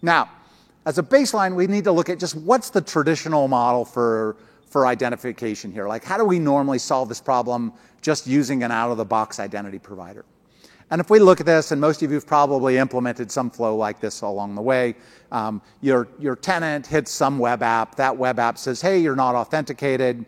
Now, 0.00 0.30
as 0.86 0.96
a 0.96 1.02
baseline, 1.02 1.54
we 1.54 1.66
need 1.66 1.84
to 1.84 1.92
look 1.92 2.08
at 2.08 2.18
just 2.18 2.34
what's 2.34 2.70
the 2.70 2.80
traditional 2.80 3.46
model 3.46 3.84
for, 3.84 4.38
for 4.66 4.86
identification 4.86 5.70
here. 5.70 5.86
Like, 5.86 6.04
how 6.04 6.16
do 6.16 6.24
we 6.24 6.38
normally 6.38 6.78
solve 6.78 7.10
this 7.10 7.20
problem 7.20 7.74
just 8.00 8.26
using 8.26 8.62
an 8.62 8.72
out 8.72 8.90
of 8.90 8.96
the 8.96 9.04
box 9.04 9.38
identity 9.38 9.78
provider? 9.78 10.24
And 10.90 11.00
if 11.00 11.08
we 11.08 11.20
look 11.20 11.38
at 11.38 11.46
this, 11.46 11.70
and 11.70 11.80
most 11.80 12.02
of 12.02 12.10
you 12.10 12.16
have 12.16 12.26
probably 12.26 12.76
implemented 12.76 13.30
some 13.30 13.48
flow 13.48 13.76
like 13.76 14.00
this 14.00 14.22
along 14.22 14.56
the 14.56 14.62
way, 14.62 14.96
um, 15.30 15.62
your, 15.80 16.08
your 16.18 16.34
tenant 16.34 16.84
hits 16.84 17.12
some 17.12 17.38
web 17.38 17.62
app. 17.62 17.94
That 17.94 18.16
web 18.16 18.40
app 18.40 18.58
says, 18.58 18.80
hey, 18.80 18.98
you're 18.98 19.14
not 19.14 19.36
authenticated. 19.36 20.24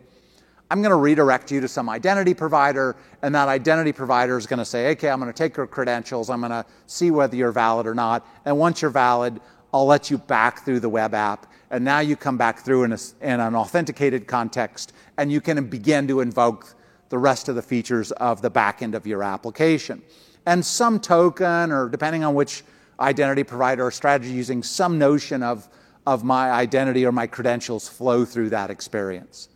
I'm 0.70 0.80
going 0.80 0.90
to 0.90 0.96
redirect 0.96 1.50
you 1.50 1.60
to 1.60 1.68
some 1.68 1.88
identity 1.88 2.32
provider, 2.32 2.94
and 3.22 3.34
that 3.34 3.48
identity 3.48 3.92
provider 3.92 4.38
is 4.38 4.46
going 4.46 4.58
to 4.58 4.64
say, 4.64 4.92
okay, 4.92 5.10
I'm 5.10 5.18
going 5.18 5.32
to 5.32 5.36
take 5.36 5.56
your 5.56 5.66
credentials. 5.66 6.30
I'm 6.30 6.40
going 6.40 6.52
to 6.52 6.64
see 6.86 7.10
whether 7.10 7.34
you're 7.34 7.52
valid 7.52 7.86
or 7.88 7.94
not. 7.94 8.24
And 8.44 8.56
once 8.56 8.82
you're 8.82 8.90
valid, 8.92 9.40
I'll 9.74 9.86
let 9.86 10.12
you 10.12 10.18
back 10.18 10.64
through 10.64 10.78
the 10.78 10.88
web 10.88 11.12
app. 11.12 11.46
And 11.72 11.84
now 11.84 11.98
you 11.98 12.14
come 12.14 12.36
back 12.36 12.60
through 12.60 12.84
in, 12.84 12.92
a, 12.92 12.98
in 13.20 13.40
an 13.40 13.56
authenticated 13.56 14.28
context, 14.28 14.92
and 15.18 15.32
you 15.32 15.40
can 15.40 15.66
begin 15.66 16.06
to 16.06 16.20
invoke 16.20 16.76
the 17.08 17.18
rest 17.18 17.48
of 17.48 17.56
the 17.56 17.62
features 17.62 18.12
of 18.12 18.42
the 18.42 18.48
back 18.48 18.80
end 18.80 18.94
of 18.94 19.06
your 19.08 19.24
application 19.24 20.02
and 20.46 20.64
some 20.64 20.98
token, 21.00 21.70
or 21.70 21.88
depending 21.88 22.24
on 22.24 22.34
which 22.34 22.64
identity 23.00 23.44
provider 23.44 23.86
or 23.86 23.90
strategy 23.90 24.30
using, 24.30 24.62
some 24.62 24.98
notion 24.98 25.42
of, 25.42 25.68
of 26.06 26.24
my 26.24 26.50
identity 26.50 27.06
or 27.06 27.12
my 27.12 27.26
credentials 27.26 27.88
flow 27.88 28.24
through 28.24 28.50
that 28.50 28.70
experience. 28.70 29.48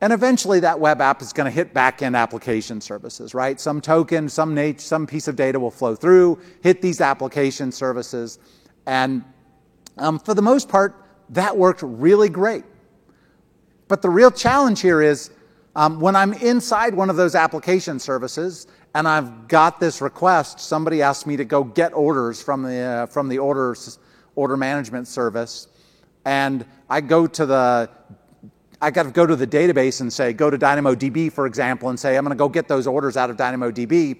And 0.00 0.12
eventually 0.12 0.60
that 0.60 0.80
web 0.80 1.00
app 1.00 1.20
is 1.20 1.32
going 1.32 1.44
to 1.44 1.50
hit 1.50 1.74
back-end 1.74 2.16
application 2.16 2.80
services, 2.80 3.34
right? 3.34 3.60
Some 3.60 3.80
token, 3.80 4.28
some, 4.28 4.54
nat- 4.54 4.80
some 4.80 5.06
piece 5.06 5.28
of 5.28 5.36
data 5.36 5.60
will 5.60 5.70
flow 5.70 5.94
through, 5.94 6.40
hit 6.62 6.80
these 6.80 7.00
application 7.02 7.70
services. 7.70 8.38
And 8.86 9.22
um, 9.98 10.18
for 10.18 10.32
the 10.32 10.42
most 10.42 10.68
part, 10.68 11.04
that 11.30 11.56
worked 11.56 11.82
really 11.82 12.30
great. 12.30 12.64
But 13.88 14.00
the 14.00 14.08
real 14.08 14.30
challenge 14.30 14.80
here 14.80 15.02
is 15.02 15.30
um, 15.76 16.00
when 16.00 16.16
I'm 16.16 16.32
inside 16.34 16.94
one 16.94 17.10
of 17.10 17.16
those 17.16 17.34
application 17.34 17.98
services 17.98 18.66
and 18.94 19.06
I've 19.06 19.46
got 19.48 19.78
this 19.78 20.00
request. 20.00 20.58
Somebody 20.58 21.00
asked 21.02 21.26
me 21.26 21.36
to 21.36 21.44
go 21.44 21.62
get 21.62 21.92
orders 21.92 22.42
from 22.42 22.62
the, 22.62 22.76
uh, 22.76 23.06
from 23.06 23.28
the 23.28 23.38
orders, 23.38 23.98
order 24.34 24.56
management 24.56 25.06
service. 25.06 25.68
And 26.24 26.66
I 26.88 27.00
go 27.00 27.26
to 27.26 27.46
the, 27.46 27.90
I 28.80 28.90
got 28.90 29.04
to 29.04 29.10
go 29.10 29.26
to 29.26 29.36
the 29.36 29.46
database 29.46 30.00
and 30.00 30.12
say, 30.12 30.32
go 30.32 30.50
to 30.50 30.58
DynamoDB, 30.58 31.32
for 31.32 31.46
example, 31.46 31.88
and 31.88 32.00
say, 32.00 32.16
I'm 32.16 32.24
going 32.24 32.36
to 32.36 32.38
go 32.38 32.48
get 32.48 32.66
those 32.66 32.86
orders 32.86 33.16
out 33.16 33.30
of 33.30 33.36
DynamoDB. 33.36 34.18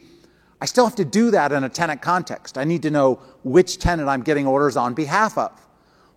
I 0.60 0.66
still 0.66 0.84
have 0.84 0.96
to 0.96 1.04
do 1.04 1.30
that 1.30 1.52
in 1.52 1.64
a 1.64 1.68
tenant 1.68 2.02
context. 2.02 2.58
I 2.58 2.64
need 2.64 2.82
to 2.82 2.90
know 2.90 3.14
which 3.42 3.78
tenant 3.78 4.08
I'm 4.08 4.22
getting 4.22 4.46
orders 4.46 4.76
on 4.76 4.94
behalf 4.94 5.38
of. 5.38 5.58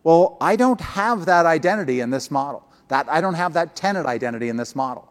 Well, 0.04 0.38
I 0.42 0.58
don't 0.58 0.82
have 0.82 1.26
that 1.26 1.46
identity 1.46 2.02
in 2.02 2.10
this 2.10 2.30
model. 2.30 2.68
That, 2.90 3.10
I 3.10 3.22
don't 3.22 3.36
have 3.36 3.54
that 3.54 3.76
tenant 3.76 4.06
identity 4.06 4.50
in 4.50 4.58
this 4.58 4.76
model. 4.76 5.10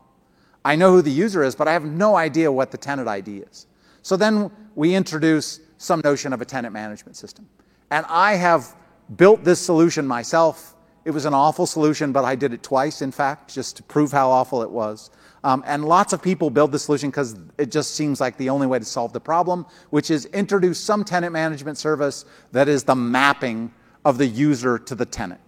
I 0.65 0.77
know 0.77 0.93
who 0.93 1.03
the 1.03 1.11
user 1.11 1.43
is, 1.43 1.55
but 1.55 1.69
I 1.69 1.73
have 1.73 1.85
no 1.85 2.17
idea 2.17 2.51
what 2.51 2.71
the 2.71 2.79
tenant 2.79 3.09
ID 3.09 3.39
is. 3.39 3.67
So 4.03 4.17
then 4.17 4.51
we 4.75 4.95
introduce 4.95 5.61
some 5.79 6.01
notion 6.05 6.33
of 6.33 6.41
a 6.41 6.45
tenant 6.45 6.73
management 6.73 7.17
system. 7.17 7.49
And 7.91 8.07
I 8.09 8.35
have 8.35 8.75
built 9.17 9.45
this 9.45 9.61
solution 9.61 10.07
myself. 10.07 10.75
It 11.05 11.11
was 11.11 11.25
an 11.25 11.35
awful 11.35 11.67
solution, 11.67 12.13
but 12.13 12.25
I 12.25 12.37
did 12.37 12.53
it 12.53 12.63
twice, 12.63 13.03
in 13.03 13.11
fact, 13.11 13.53
just 13.53 13.77
to 13.77 13.83
prove 13.83 14.13
how 14.13 14.31
awful 14.31 14.63
it 14.63 14.71
was. 14.71 15.11
Um, 15.45 15.65
and 15.67 15.85
lots 15.85 16.13
of 16.13 16.23
people 16.23 16.51
build 16.51 16.71
the 16.71 16.79
solution 16.79 17.11
because 17.11 17.37
it 17.59 17.73
just 17.73 17.97
seems 17.97 18.21
like 18.21 18.37
the 18.37 18.49
only 18.49 18.69
way 18.69 18.79
to 18.79 18.85
solve 18.85 19.13
the 19.13 19.21
problem, 19.21 19.67
which 19.91 20.11
is 20.11 20.27
introduce 20.27 20.79
some 20.79 21.05
tenant 21.05 21.33
management 21.33 21.79
service 21.79 22.25
that 22.53 22.69
is 22.69 22.85
the 22.85 22.95
mapping 22.95 23.73
of 24.05 24.19
the 24.19 24.27
user 24.27 24.79
to 24.79 24.95
the 24.95 25.05
tenant. 25.05 25.41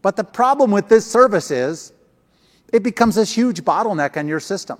But 0.00 0.16
the 0.16 0.24
problem 0.24 0.70
with 0.70 0.88
this 0.88 1.04
service 1.04 1.50
is 1.50 1.92
it 2.72 2.82
becomes 2.82 3.14
this 3.14 3.34
huge 3.34 3.62
bottleneck 3.62 4.16
in 4.16 4.28
your 4.28 4.40
system. 4.40 4.78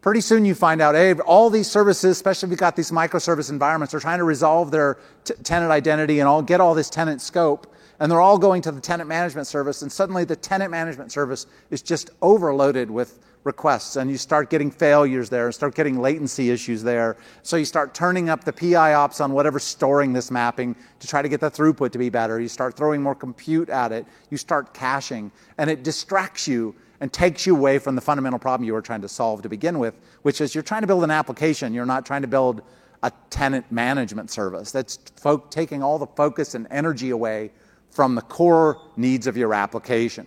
Pretty 0.00 0.20
soon 0.20 0.44
you 0.44 0.54
find 0.54 0.82
out, 0.82 0.94
hey, 0.94 1.14
all 1.14 1.48
these 1.48 1.70
services, 1.70 2.10
especially 2.10 2.48
if 2.48 2.50
you've 2.50 2.60
got 2.60 2.76
these 2.76 2.90
microservice 2.90 3.48
environments, 3.48 3.94
are 3.94 4.00
trying 4.00 4.18
to 4.18 4.24
resolve 4.24 4.70
their 4.70 4.98
t- 5.24 5.32
tenant 5.42 5.72
identity 5.72 6.20
and 6.20 6.28
all 6.28 6.42
get 6.42 6.60
all 6.60 6.74
this 6.74 6.90
tenant 6.90 7.22
scope, 7.22 7.74
and 8.00 8.12
they're 8.12 8.20
all 8.20 8.38
going 8.38 8.60
to 8.62 8.70
the 8.70 8.82
tenant 8.82 9.08
management 9.08 9.46
service, 9.46 9.80
and 9.80 9.90
suddenly 9.90 10.24
the 10.24 10.36
tenant 10.36 10.70
management 10.70 11.10
service 11.10 11.46
is 11.70 11.80
just 11.80 12.10
overloaded 12.20 12.90
with 12.90 13.18
requests 13.44 13.96
and 13.96 14.10
you 14.10 14.16
start 14.16 14.50
getting 14.50 14.70
failures 14.70 15.28
there, 15.30 15.46
and 15.46 15.54
start 15.54 15.74
getting 15.74 15.98
latency 16.00 16.50
issues 16.50 16.82
there. 16.82 17.16
So 17.42 17.56
you 17.56 17.64
start 17.64 17.94
turning 17.94 18.28
up 18.28 18.42
the 18.44 18.52
PIOPS 18.52 19.22
on 19.22 19.32
whatever's 19.32 19.64
storing 19.64 20.12
this 20.12 20.30
mapping 20.30 20.74
to 21.00 21.06
try 21.06 21.22
to 21.22 21.28
get 21.28 21.40
the 21.40 21.50
throughput 21.50 21.92
to 21.92 21.98
be 21.98 22.10
better. 22.10 22.40
You 22.40 22.48
start 22.48 22.76
throwing 22.76 23.02
more 23.02 23.14
compute 23.14 23.68
at 23.68 23.92
it. 23.92 24.06
You 24.30 24.38
start 24.38 24.74
caching 24.74 25.30
and 25.58 25.70
it 25.70 25.82
distracts 25.82 26.48
you 26.48 26.74
and 27.04 27.12
takes 27.12 27.44
you 27.44 27.54
away 27.54 27.78
from 27.78 27.94
the 27.94 28.00
fundamental 28.00 28.38
problem 28.38 28.66
you 28.66 28.72
were 28.72 28.80
trying 28.80 29.02
to 29.02 29.08
solve 29.10 29.42
to 29.42 29.48
begin 29.50 29.78
with, 29.78 29.94
which 30.22 30.40
is 30.40 30.54
you're 30.54 30.62
trying 30.62 30.80
to 30.80 30.86
build 30.86 31.04
an 31.04 31.10
application. 31.10 31.74
You're 31.74 31.84
not 31.84 32.06
trying 32.06 32.22
to 32.22 32.28
build 32.28 32.62
a 33.02 33.12
tenant 33.28 33.70
management 33.70 34.30
service. 34.30 34.72
That's 34.72 34.96
fo- 35.16 35.44
taking 35.50 35.82
all 35.82 35.98
the 35.98 36.06
focus 36.06 36.54
and 36.54 36.66
energy 36.70 37.10
away 37.10 37.50
from 37.90 38.14
the 38.14 38.22
core 38.22 38.80
needs 38.96 39.26
of 39.26 39.36
your 39.36 39.52
application. 39.52 40.26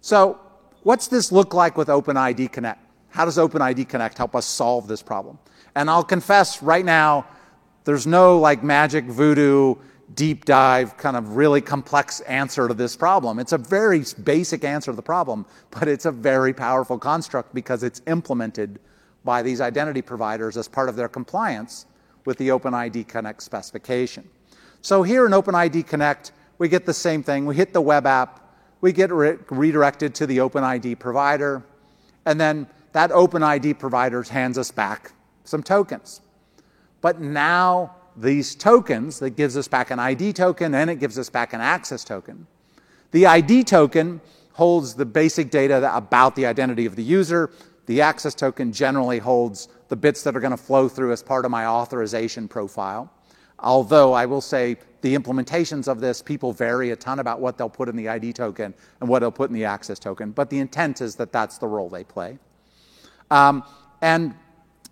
So 0.00 0.38
what's 0.84 1.08
this 1.08 1.32
look 1.32 1.52
like 1.52 1.76
with 1.76 1.88
OpenID 1.88 2.52
Connect? 2.52 2.78
How 3.08 3.24
does 3.24 3.38
OpenID 3.38 3.88
Connect 3.88 4.16
help 4.16 4.36
us 4.36 4.46
solve 4.46 4.86
this 4.86 5.02
problem? 5.02 5.40
And 5.74 5.90
I'll 5.90 6.04
confess 6.04 6.62
right 6.62 6.84
now, 6.84 7.26
there's 7.82 8.06
no 8.06 8.38
like 8.38 8.62
magic 8.62 9.06
voodoo 9.06 9.74
deep 10.14 10.44
dive 10.44 10.96
kind 10.96 11.16
of 11.16 11.36
really 11.36 11.60
complex 11.60 12.20
answer 12.20 12.68
to 12.68 12.74
this 12.74 12.96
problem. 12.96 13.38
It's 13.38 13.52
a 13.52 13.58
very 13.58 14.04
basic 14.22 14.64
answer 14.64 14.92
to 14.92 14.96
the 14.96 15.02
problem, 15.02 15.44
but 15.70 15.88
it's 15.88 16.04
a 16.06 16.12
very 16.12 16.52
powerful 16.52 16.98
construct 16.98 17.54
because 17.54 17.82
it's 17.82 18.02
implemented 18.06 18.78
by 19.24 19.42
these 19.42 19.60
identity 19.60 20.02
providers 20.02 20.56
as 20.56 20.68
part 20.68 20.88
of 20.88 20.96
their 20.96 21.08
compliance 21.08 21.86
with 22.24 22.38
the 22.38 22.48
OpenID 22.48 23.08
Connect 23.08 23.42
specification. 23.42 24.28
So 24.82 25.02
here 25.02 25.26
in 25.26 25.32
OpenID 25.32 25.86
Connect, 25.86 26.32
we 26.58 26.68
get 26.68 26.86
the 26.86 26.94
same 26.94 27.22
thing. 27.22 27.44
We 27.44 27.56
hit 27.56 27.72
the 27.72 27.80
web 27.80 28.06
app, 28.06 28.54
we 28.80 28.92
get 28.92 29.10
re- 29.12 29.36
redirected 29.50 30.14
to 30.16 30.26
the 30.26 30.38
OpenID 30.38 30.98
provider, 30.98 31.64
and 32.24 32.40
then 32.40 32.68
that 32.92 33.10
OpenID 33.10 33.78
provider 33.78 34.22
hands 34.22 34.58
us 34.58 34.70
back 34.70 35.12
some 35.44 35.62
tokens. 35.62 36.20
But 37.00 37.20
now 37.20 37.96
these 38.16 38.54
tokens, 38.54 39.18
that 39.18 39.30
gives 39.30 39.56
us 39.56 39.68
back 39.68 39.90
an 39.90 39.98
ID 39.98 40.32
token 40.32 40.74
and 40.74 40.90
it 40.90 40.96
gives 40.96 41.18
us 41.18 41.28
back 41.28 41.52
an 41.52 41.60
access 41.60 42.04
token. 42.04 42.46
The 43.10 43.26
ID 43.26 43.64
token 43.64 44.20
holds 44.52 44.94
the 44.94 45.04
basic 45.04 45.50
data 45.50 45.94
about 45.94 46.34
the 46.34 46.46
identity 46.46 46.86
of 46.86 46.96
the 46.96 47.02
user. 47.02 47.50
The 47.86 48.00
access 48.00 48.34
token 48.34 48.72
generally 48.72 49.18
holds 49.18 49.68
the 49.88 49.96
bits 49.96 50.22
that 50.22 50.36
are 50.36 50.40
going 50.40 50.50
to 50.50 50.56
flow 50.56 50.88
through 50.88 51.12
as 51.12 51.22
part 51.22 51.44
of 51.44 51.50
my 51.50 51.66
authorization 51.66 52.48
profile. 52.48 53.12
Although 53.58 54.12
I 54.12 54.26
will 54.26 54.40
say 54.40 54.76
the 55.02 55.14
implementations 55.14 55.88
of 55.88 56.00
this, 56.00 56.20
people 56.20 56.52
vary 56.52 56.90
a 56.90 56.96
ton 56.96 57.20
about 57.20 57.40
what 57.40 57.56
they'll 57.56 57.68
put 57.68 57.88
in 57.88 57.96
the 57.96 58.08
ID 58.08 58.32
token 58.32 58.74
and 59.00 59.08
what 59.08 59.20
they'll 59.20 59.30
put 59.30 59.50
in 59.50 59.54
the 59.54 59.64
access 59.64 59.98
token. 59.98 60.32
But 60.32 60.50
the 60.50 60.58
intent 60.58 61.00
is 61.00 61.16
that 61.16 61.32
that's 61.32 61.58
the 61.58 61.66
role 61.66 61.88
they 61.88 62.04
play. 62.04 62.38
Um, 63.30 63.64
and 64.02 64.34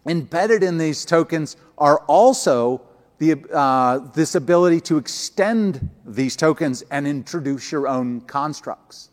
embedded 0.06 0.62
in 0.62 0.78
these 0.78 1.04
tokens 1.04 1.56
are 1.78 1.98
also 2.06 2.82
the, 3.18 3.34
uh, 3.52 3.98
this 4.14 4.34
ability 4.34 4.80
to 4.82 4.98
extend 4.98 5.88
these 6.04 6.36
tokens 6.36 6.82
and 6.90 7.06
introduce 7.06 7.70
your 7.70 7.86
own 7.86 8.20
constructs. 8.22 9.10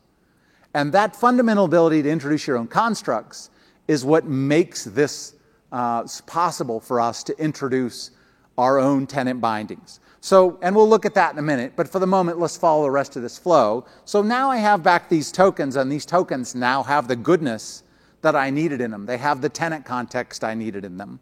And 0.73 0.91
that 0.93 1.15
fundamental 1.15 1.65
ability 1.65 2.01
to 2.03 2.09
introduce 2.09 2.47
your 2.47 2.57
own 2.57 2.67
constructs 2.67 3.49
is 3.87 4.05
what 4.05 4.25
makes 4.25 4.85
this 4.85 5.35
uh, 5.71 6.05
possible 6.25 6.79
for 6.79 6.99
us 6.99 7.23
to 7.23 7.37
introduce 7.37 8.11
our 8.57 8.79
own 8.79 9.07
tenant 9.07 9.41
bindings. 9.41 9.99
So, 10.21 10.59
and 10.61 10.75
we'll 10.75 10.87
look 10.87 11.05
at 11.05 11.15
that 11.15 11.33
in 11.33 11.39
a 11.39 11.41
minute, 11.41 11.73
but 11.75 11.87
for 11.87 11.99
the 11.99 12.07
moment, 12.07 12.39
let's 12.39 12.55
follow 12.55 12.83
the 12.83 12.91
rest 12.91 13.15
of 13.15 13.23
this 13.23 13.39
flow. 13.39 13.85
So 14.05 14.21
now 14.21 14.51
I 14.51 14.57
have 14.57 14.83
back 14.83 15.09
these 15.09 15.31
tokens, 15.31 15.75
and 15.75 15.91
these 15.91 16.05
tokens 16.05 16.53
now 16.53 16.83
have 16.83 17.07
the 17.07 17.15
goodness 17.15 17.83
that 18.21 18.35
I 18.35 18.51
needed 18.51 18.81
in 18.81 18.91
them. 18.91 19.07
They 19.07 19.17
have 19.17 19.41
the 19.41 19.49
tenant 19.49 19.83
context 19.83 20.43
I 20.43 20.53
needed 20.53 20.85
in 20.85 20.97
them. 20.97 21.19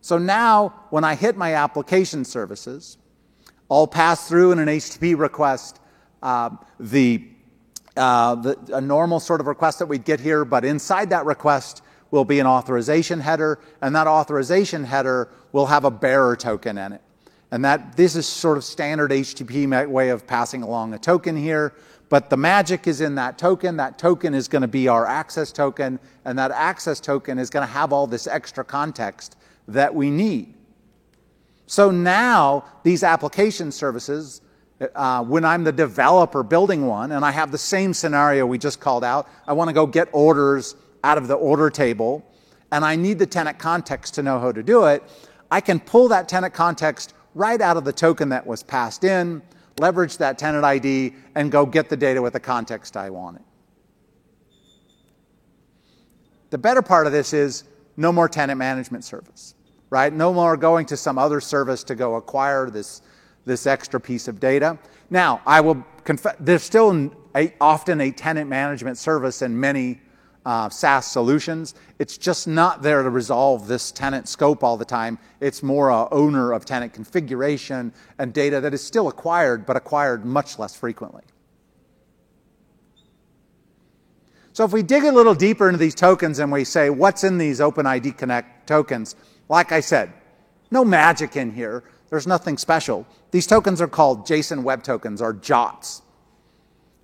So 0.00 0.18
now, 0.18 0.74
when 0.90 1.04
I 1.04 1.14
hit 1.14 1.36
my 1.36 1.54
application 1.54 2.24
services, 2.24 2.98
I'll 3.70 3.86
pass 3.86 4.28
through 4.28 4.52
in 4.52 4.58
an 4.58 4.68
HTTP 4.68 5.18
request 5.18 5.80
uh, 6.22 6.50
the, 6.78 7.24
uh, 7.96 8.36
the, 8.36 8.58
a 8.74 8.80
normal 8.80 9.20
sort 9.20 9.40
of 9.40 9.46
request 9.46 9.80
that 9.80 9.86
we'd 9.86 10.04
get 10.04 10.20
here, 10.20 10.44
but 10.44 10.64
inside 10.64 11.10
that 11.10 11.24
request 11.26 11.82
will 12.10 12.24
be 12.24 12.38
an 12.38 12.46
authorization 12.46 13.20
header, 13.20 13.58
and 13.82 13.94
that 13.94 14.06
authorization 14.06 14.84
header 14.84 15.28
will 15.52 15.66
have 15.66 15.84
a 15.84 15.90
bearer 15.90 16.36
token 16.36 16.78
in 16.78 16.92
it. 16.92 17.02
And 17.50 17.64
that 17.64 17.96
this 17.96 18.16
is 18.16 18.26
sort 18.26 18.56
of 18.58 18.64
standard 18.64 19.10
HTTP 19.10 19.88
way 19.88 20.10
of 20.10 20.26
passing 20.26 20.62
along 20.62 20.94
a 20.94 20.98
token 20.98 21.36
here. 21.36 21.74
But 22.08 22.30
the 22.30 22.36
magic 22.36 22.86
is 22.86 23.00
in 23.00 23.16
that 23.16 23.36
token. 23.38 23.76
That 23.76 23.98
token 23.98 24.34
is 24.34 24.46
going 24.46 24.62
to 24.62 24.68
be 24.68 24.86
our 24.88 25.06
access 25.06 25.50
token, 25.50 25.98
and 26.24 26.38
that 26.38 26.52
access 26.52 27.00
token 27.00 27.38
is 27.38 27.50
going 27.50 27.66
to 27.66 27.72
have 27.72 27.92
all 27.92 28.06
this 28.06 28.26
extra 28.26 28.64
context 28.64 29.36
that 29.68 29.94
we 29.94 30.10
need. 30.10 30.54
So 31.66 31.90
now 31.90 32.64
these 32.84 33.02
application 33.02 33.72
services, 33.72 34.40
uh, 34.94 35.24
when 35.24 35.44
I'm 35.44 35.64
the 35.64 35.72
developer 35.72 36.42
building 36.42 36.86
one, 36.86 37.12
and 37.12 37.24
I 37.24 37.30
have 37.32 37.50
the 37.50 37.58
same 37.58 37.92
scenario 37.92 38.46
we 38.46 38.58
just 38.58 38.78
called 38.78 39.04
out, 39.04 39.28
I 39.46 39.52
want 39.52 39.68
to 39.68 39.74
go 39.74 39.86
get 39.86 40.08
orders 40.12 40.76
out 41.02 41.18
of 41.18 41.28
the 41.28 41.34
order 41.34 41.70
table, 41.70 42.24
and 42.70 42.84
I 42.84 42.96
need 42.96 43.18
the 43.18 43.26
tenant 43.26 43.58
context 43.58 44.14
to 44.14 44.22
know 44.22 44.38
how 44.38 44.52
to 44.52 44.62
do 44.62 44.84
it. 44.84 45.02
I 45.50 45.60
can 45.60 45.80
pull 45.80 46.08
that 46.08 46.28
tenant 46.28 46.54
context 46.54 47.14
right 47.34 47.60
out 47.60 47.76
of 47.76 47.84
the 47.84 47.92
token 47.92 48.28
that 48.30 48.46
was 48.46 48.62
passed 48.62 49.04
in, 49.04 49.42
leverage 49.78 50.16
that 50.18 50.38
tenant 50.38 50.64
ID, 50.64 51.14
and 51.34 51.52
go 51.52 51.66
get 51.66 51.88
the 51.88 51.96
data 51.96 52.20
with 52.22 52.32
the 52.32 52.40
context 52.40 52.96
I 52.96 53.10
wanted. 53.10 53.42
The 56.50 56.58
better 56.58 56.82
part 56.82 57.06
of 57.06 57.12
this 57.12 57.32
is 57.32 57.64
no 57.96 58.12
more 58.12 58.28
tenant 58.28 58.58
management 58.58 59.04
service, 59.04 59.54
right? 59.96 60.12
No 60.12 60.30
more 60.30 60.58
going 60.58 60.84
to 60.84 60.96
some 60.96 61.16
other 61.16 61.40
service 61.40 61.82
to 61.84 61.94
go 61.94 62.16
acquire 62.16 62.68
this, 62.68 63.00
this 63.46 63.66
extra 63.66 63.98
piece 63.98 64.28
of 64.28 64.38
data. 64.38 64.78
Now, 65.08 65.40
I 65.46 65.62
will 65.62 65.86
confess, 66.04 66.36
there's 66.38 66.62
still 66.62 67.10
a, 67.34 67.54
often 67.62 68.02
a 68.02 68.10
tenant 68.10 68.50
management 68.50 68.98
service 68.98 69.40
in 69.40 69.58
many 69.58 70.02
uh, 70.44 70.68
SaaS 70.68 71.06
solutions. 71.06 71.74
It's 71.98 72.18
just 72.18 72.46
not 72.46 72.82
there 72.82 73.02
to 73.02 73.08
resolve 73.08 73.68
this 73.68 73.90
tenant 73.90 74.28
scope 74.28 74.62
all 74.62 74.76
the 74.76 74.84
time. 74.84 75.18
It's 75.40 75.62
more 75.62 75.88
a 75.88 76.06
owner 76.10 76.52
of 76.52 76.66
tenant 76.66 76.92
configuration 76.92 77.90
and 78.18 78.34
data 78.34 78.60
that 78.60 78.74
is 78.74 78.84
still 78.84 79.08
acquired, 79.08 79.64
but 79.64 79.78
acquired 79.78 80.26
much 80.26 80.58
less 80.58 80.76
frequently. 80.76 81.22
So 84.52 84.62
if 84.66 84.72
we 84.72 84.82
dig 84.82 85.04
a 85.04 85.12
little 85.12 85.34
deeper 85.34 85.68
into 85.68 85.78
these 85.78 85.94
tokens 85.94 86.38
and 86.38 86.52
we 86.52 86.64
say, 86.64 86.90
what's 86.90 87.24
in 87.24 87.38
these 87.38 87.60
OpenID 87.60 88.18
Connect 88.18 88.66
tokens? 88.66 89.16
Like 89.48 89.72
I 89.72 89.80
said, 89.80 90.12
no 90.70 90.84
magic 90.84 91.36
in 91.36 91.52
here. 91.52 91.84
There's 92.10 92.26
nothing 92.26 92.58
special. 92.58 93.06
These 93.30 93.46
tokens 93.46 93.80
are 93.80 93.88
called 93.88 94.26
JSON 94.26 94.62
Web 94.62 94.82
Tokens 94.82 95.20
or 95.20 95.34
JWTs. 95.34 96.02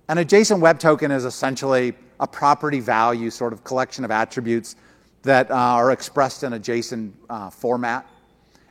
And 0.09 0.19
a 0.19 0.25
JSON 0.25 0.59
Web 0.59 0.79
Token 0.79 1.11
is 1.11 1.25
essentially 1.25 1.93
a 2.19 2.27
property 2.27 2.79
value 2.79 3.29
sort 3.29 3.53
of 3.53 3.63
collection 3.63 4.03
of 4.05 4.11
attributes 4.11 4.75
that 5.23 5.49
uh, 5.49 5.55
are 5.55 5.91
expressed 5.91 6.43
in 6.43 6.53
a 6.53 6.59
JSON 6.59 7.11
uh, 7.29 7.49
format. 7.49 8.07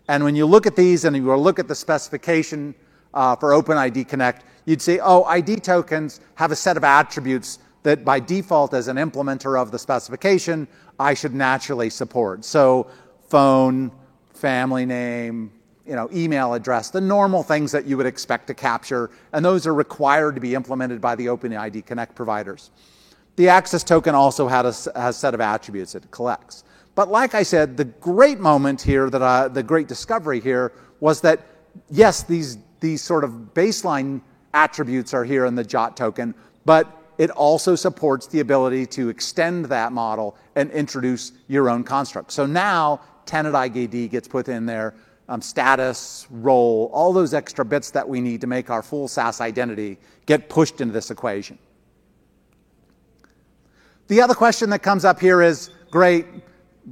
And 0.09 0.25
when 0.25 0.37
you 0.37 0.47
look 0.47 0.67
at 0.67 0.76
these 0.76 1.05
and 1.05 1.17
you 1.17 1.35
look 1.37 1.59
at 1.59 1.69
the 1.69 1.75
specification 1.75 2.75
uh, 3.14 3.37
for 3.37 3.50
OpenID 3.50 4.09
Connect, 4.09 4.45
you'd 4.67 4.83
say, 4.83 4.99
oh, 5.02 5.25
ID 5.25 5.57
tokens 5.57 6.21
have 6.35 6.52
a 6.52 6.57
set 6.57 6.76
of 6.76 6.85
attributes 6.85 7.59
that 7.83 8.05
by 8.05 8.21
default, 8.21 8.75
as 8.75 8.88
an 8.88 8.97
implementer 8.97 9.61
of 9.61 9.71
the 9.71 9.79
specification, 9.79 10.69
I 11.00 11.14
should 11.14 11.35
naturally 11.35 11.91
support. 11.91 12.45
So 12.45 12.88
phone, 13.33 13.91
family 14.35 14.85
name, 14.85 15.51
you 15.87 15.95
know, 15.95 16.07
email 16.12 16.53
address, 16.53 16.91
the 16.91 17.01
normal 17.01 17.43
things 17.43 17.73
that 17.73 17.87
you 17.87 17.97
would 17.97 18.05
expect 18.05 18.47
to 18.47 18.53
capture, 18.53 19.11
and 19.33 19.43
those 19.43 19.67
are 19.67 19.73
required 19.73 20.35
to 20.35 20.41
be 20.43 20.55
implemented 20.55 21.01
by 21.01 21.15
the 21.15 21.27
OpenID 21.27 21.87
Connect 21.87 22.15
providers. 22.15 22.71
The 23.37 23.49
access 23.49 23.83
token 23.83 24.15
also 24.15 24.49
had 24.49 24.67
a, 24.67 24.69
has 24.69 24.95
a 24.95 25.12
set 25.15 25.33
of 25.33 25.41
attributes 25.41 25.95
it 25.95 26.11
collects. 26.11 26.65
But 26.95 27.09
like 27.09 27.35
I 27.35 27.43
said, 27.43 27.79
the 27.79 27.87
great 27.87 28.39
moment 28.39 28.83
here, 28.83 29.09
that 29.09 29.23
I, 29.23 29.49
the 29.49 29.62
great 29.62 29.89
discovery 29.89 30.39
here, 30.39 30.75
was 31.01 31.23
that 31.23 31.41
yes, 31.89 32.25
these, 32.25 32.59
these 32.81 33.01
sort 33.01 33.25
of 33.25 33.31
baseline 33.55 34.21
attributes 34.53 35.15
are 35.15 35.25
here 35.25 35.47
in 35.47 35.55
the 35.55 35.65
JWT 35.65 35.97
token, 35.97 36.35
but 36.67 37.03
it 37.17 37.31
also 37.31 37.77
supports 37.77 38.27
the 38.27 38.41
ability 38.41 38.85
to 38.87 39.09
extend 39.09 39.67
that 39.67 39.93
model 39.93 40.37
and 40.55 40.71
introduce 40.71 41.33
your 41.49 41.71
own 41.71 41.85
construct. 41.85 42.31
So 42.31 42.45
now 42.47 43.01
tenant 43.26 43.55
ID 43.55 44.09
gets 44.09 44.29
put 44.29 44.49
in 44.49 44.67
there, 44.67 44.95
um, 45.29 45.41
status, 45.41 46.26
role, 46.31 46.91
all 46.93 47.12
those 47.12 47.35
extra 47.35 47.64
bits 47.64 47.91
that 47.93 48.09
we 48.09 48.21
need 48.21 48.41
to 48.41 48.47
make 48.47 48.71
our 48.71 48.83
full 48.83 49.09
SaaS 49.09 49.41
identity 49.41 49.99
get 50.26 50.49
pushed 50.49 50.81
into 50.81 50.93
this 50.93 51.11
equation. 51.11 51.59
The 54.09 54.21
other 54.21 54.35
question 54.35 54.71
that 54.71 54.81
comes 54.83 55.05
up 55.05 55.21
here 55.21 55.41
is 55.41 55.71
great, 55.91 56.26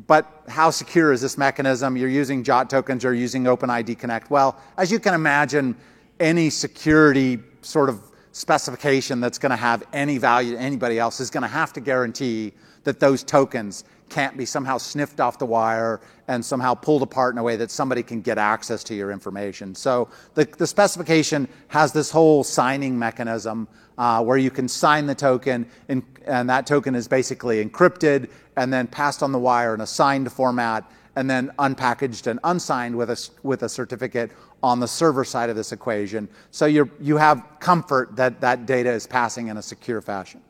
but 0.06 0.44
how 0.48 0.70
secure 0.70 1.12
is 1.12 1.20
this 1.20 1.36
mechanism? 1.36 1.96
You're 1.96 2.08
using 2.08 2.44
JWT 2.44 2.68
tokens, 2.68 3.04
you're 3.04 3.14
using 3.14 3.44
OpenID 3.44 3.98
Connect. 3.98 4.30
Well, 4.30 4.58
as 4.76 4.90
you 4.90 4.98
can 5.00 5.14
imagine, 5.14 5.76
any 6.18 6.50
security 6.50 7.40
sort 7.62 7.88
of 7.88 8.00
specification 8.32 9.20
that's 9.20 9.38
going 9.38 9.50
to 9.50 9.56
have 9.56 9.82
any 9.92 10.18
value 10.18 10.54
to 10.54 10.60
anybody 10.60 10.98
else 10.98 11.20
is 11.20 11.30
going 11.30 11.42
to 11.42 11.48
have 11.48 11.72
to 11.72 11.80
guarantee 11.80 12.52
that 12.84 13.00
those 13.00 13.24
tokens 13.24 13.84
can't 14.10 14.36
be 14.36 14.44
somehow 14.44 14.76
sniffed 14.76 15.20
off 15.20 15.38
the 15.38 15.46
wire 15.46 16.00
and 16.28 16.44
somehow 16.44 16.74
pulled 16.74 17.02
apart 17.02 17.34
in 17.34 17.38
a 17.38 17.42
way 17.42 17.56
that 17.56 17.70
somebody 17.70 18.02
can 18.02 18.20
get 18.20 18.36
access 18.36 18.84
to 18.84 18.94
your 18.94 19.10
information. 19.10 19.74
So 19.74 20.08
the, 20.34 20.44
the 20.44 20.66
specification 20.66 21.48
has 21.68 21.92
this 21.92 22.10
whole 22.10 22.44
signing 22.44 22.98
mechanism 22.98 23.68
uh, 23.96 24.22
where 24.22 24.38
you 24.38 24.50
can 24.50 24.68
sign 24.68 25.06
the 25.06 25.14
token, 25.14 25.66
and, 25.88 26.02
and 26.26 26.48
that 26.50 26.66
token 26.66 26.94
is 26.94 27.08
basically 27.08 27.64
encrypted 27.64 28.30
and 28.56 28.72
then 28.72 28.86
passed 28.86 29.22
on 29.22 29.32
the 29.32 29.38
wire 29.38 29.74
in 29.74 29.80
a 29.80 29.86
signed 29.86 30.30
format 30.30 30.90
and 31.16 31.28
then 31.28 31.50
unpackaged 31.58 32.26
and 32.26 32.38
unsigned 32.44 32.96
with 32.96 33.10
a, 33.10 33.30
with 33.42 33.62
a 33.62 33.68
certificate 33.68 34.30
on 34.62 34.80
the 34.80 34.86
server 34.86 35.24
side 35.24 35.50
of 35.50 35.56
this 35.56 35.72
equation. 35.72 36.28
So 36.50 36.66
you 36.66 36.90
you 37.00 37.16
have 37.16 37.44
comfort 37.60 38.16
that 38.16 38.40
that 38.40 38.66
data 38.66 38.90
is 38.90 39.06
passing 39.06 39.48
in 39.48 39.56
a 39.56 39.62
secure 39.62 40.00
fashion. 40.00 40.40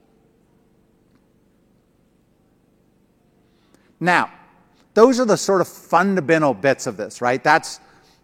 Now, 4.01 4.31
those 4.95 5.21
are 5.21 5.27
the 5.27 5.37
sort 5.37 5.61
of 5.61 5.69
fundamental 5.69 6.55
bits 6.55 6.87
of 6.87 6.97
this, 6.97 7.21
right? 7.21 7.43
That's 7.45 7.81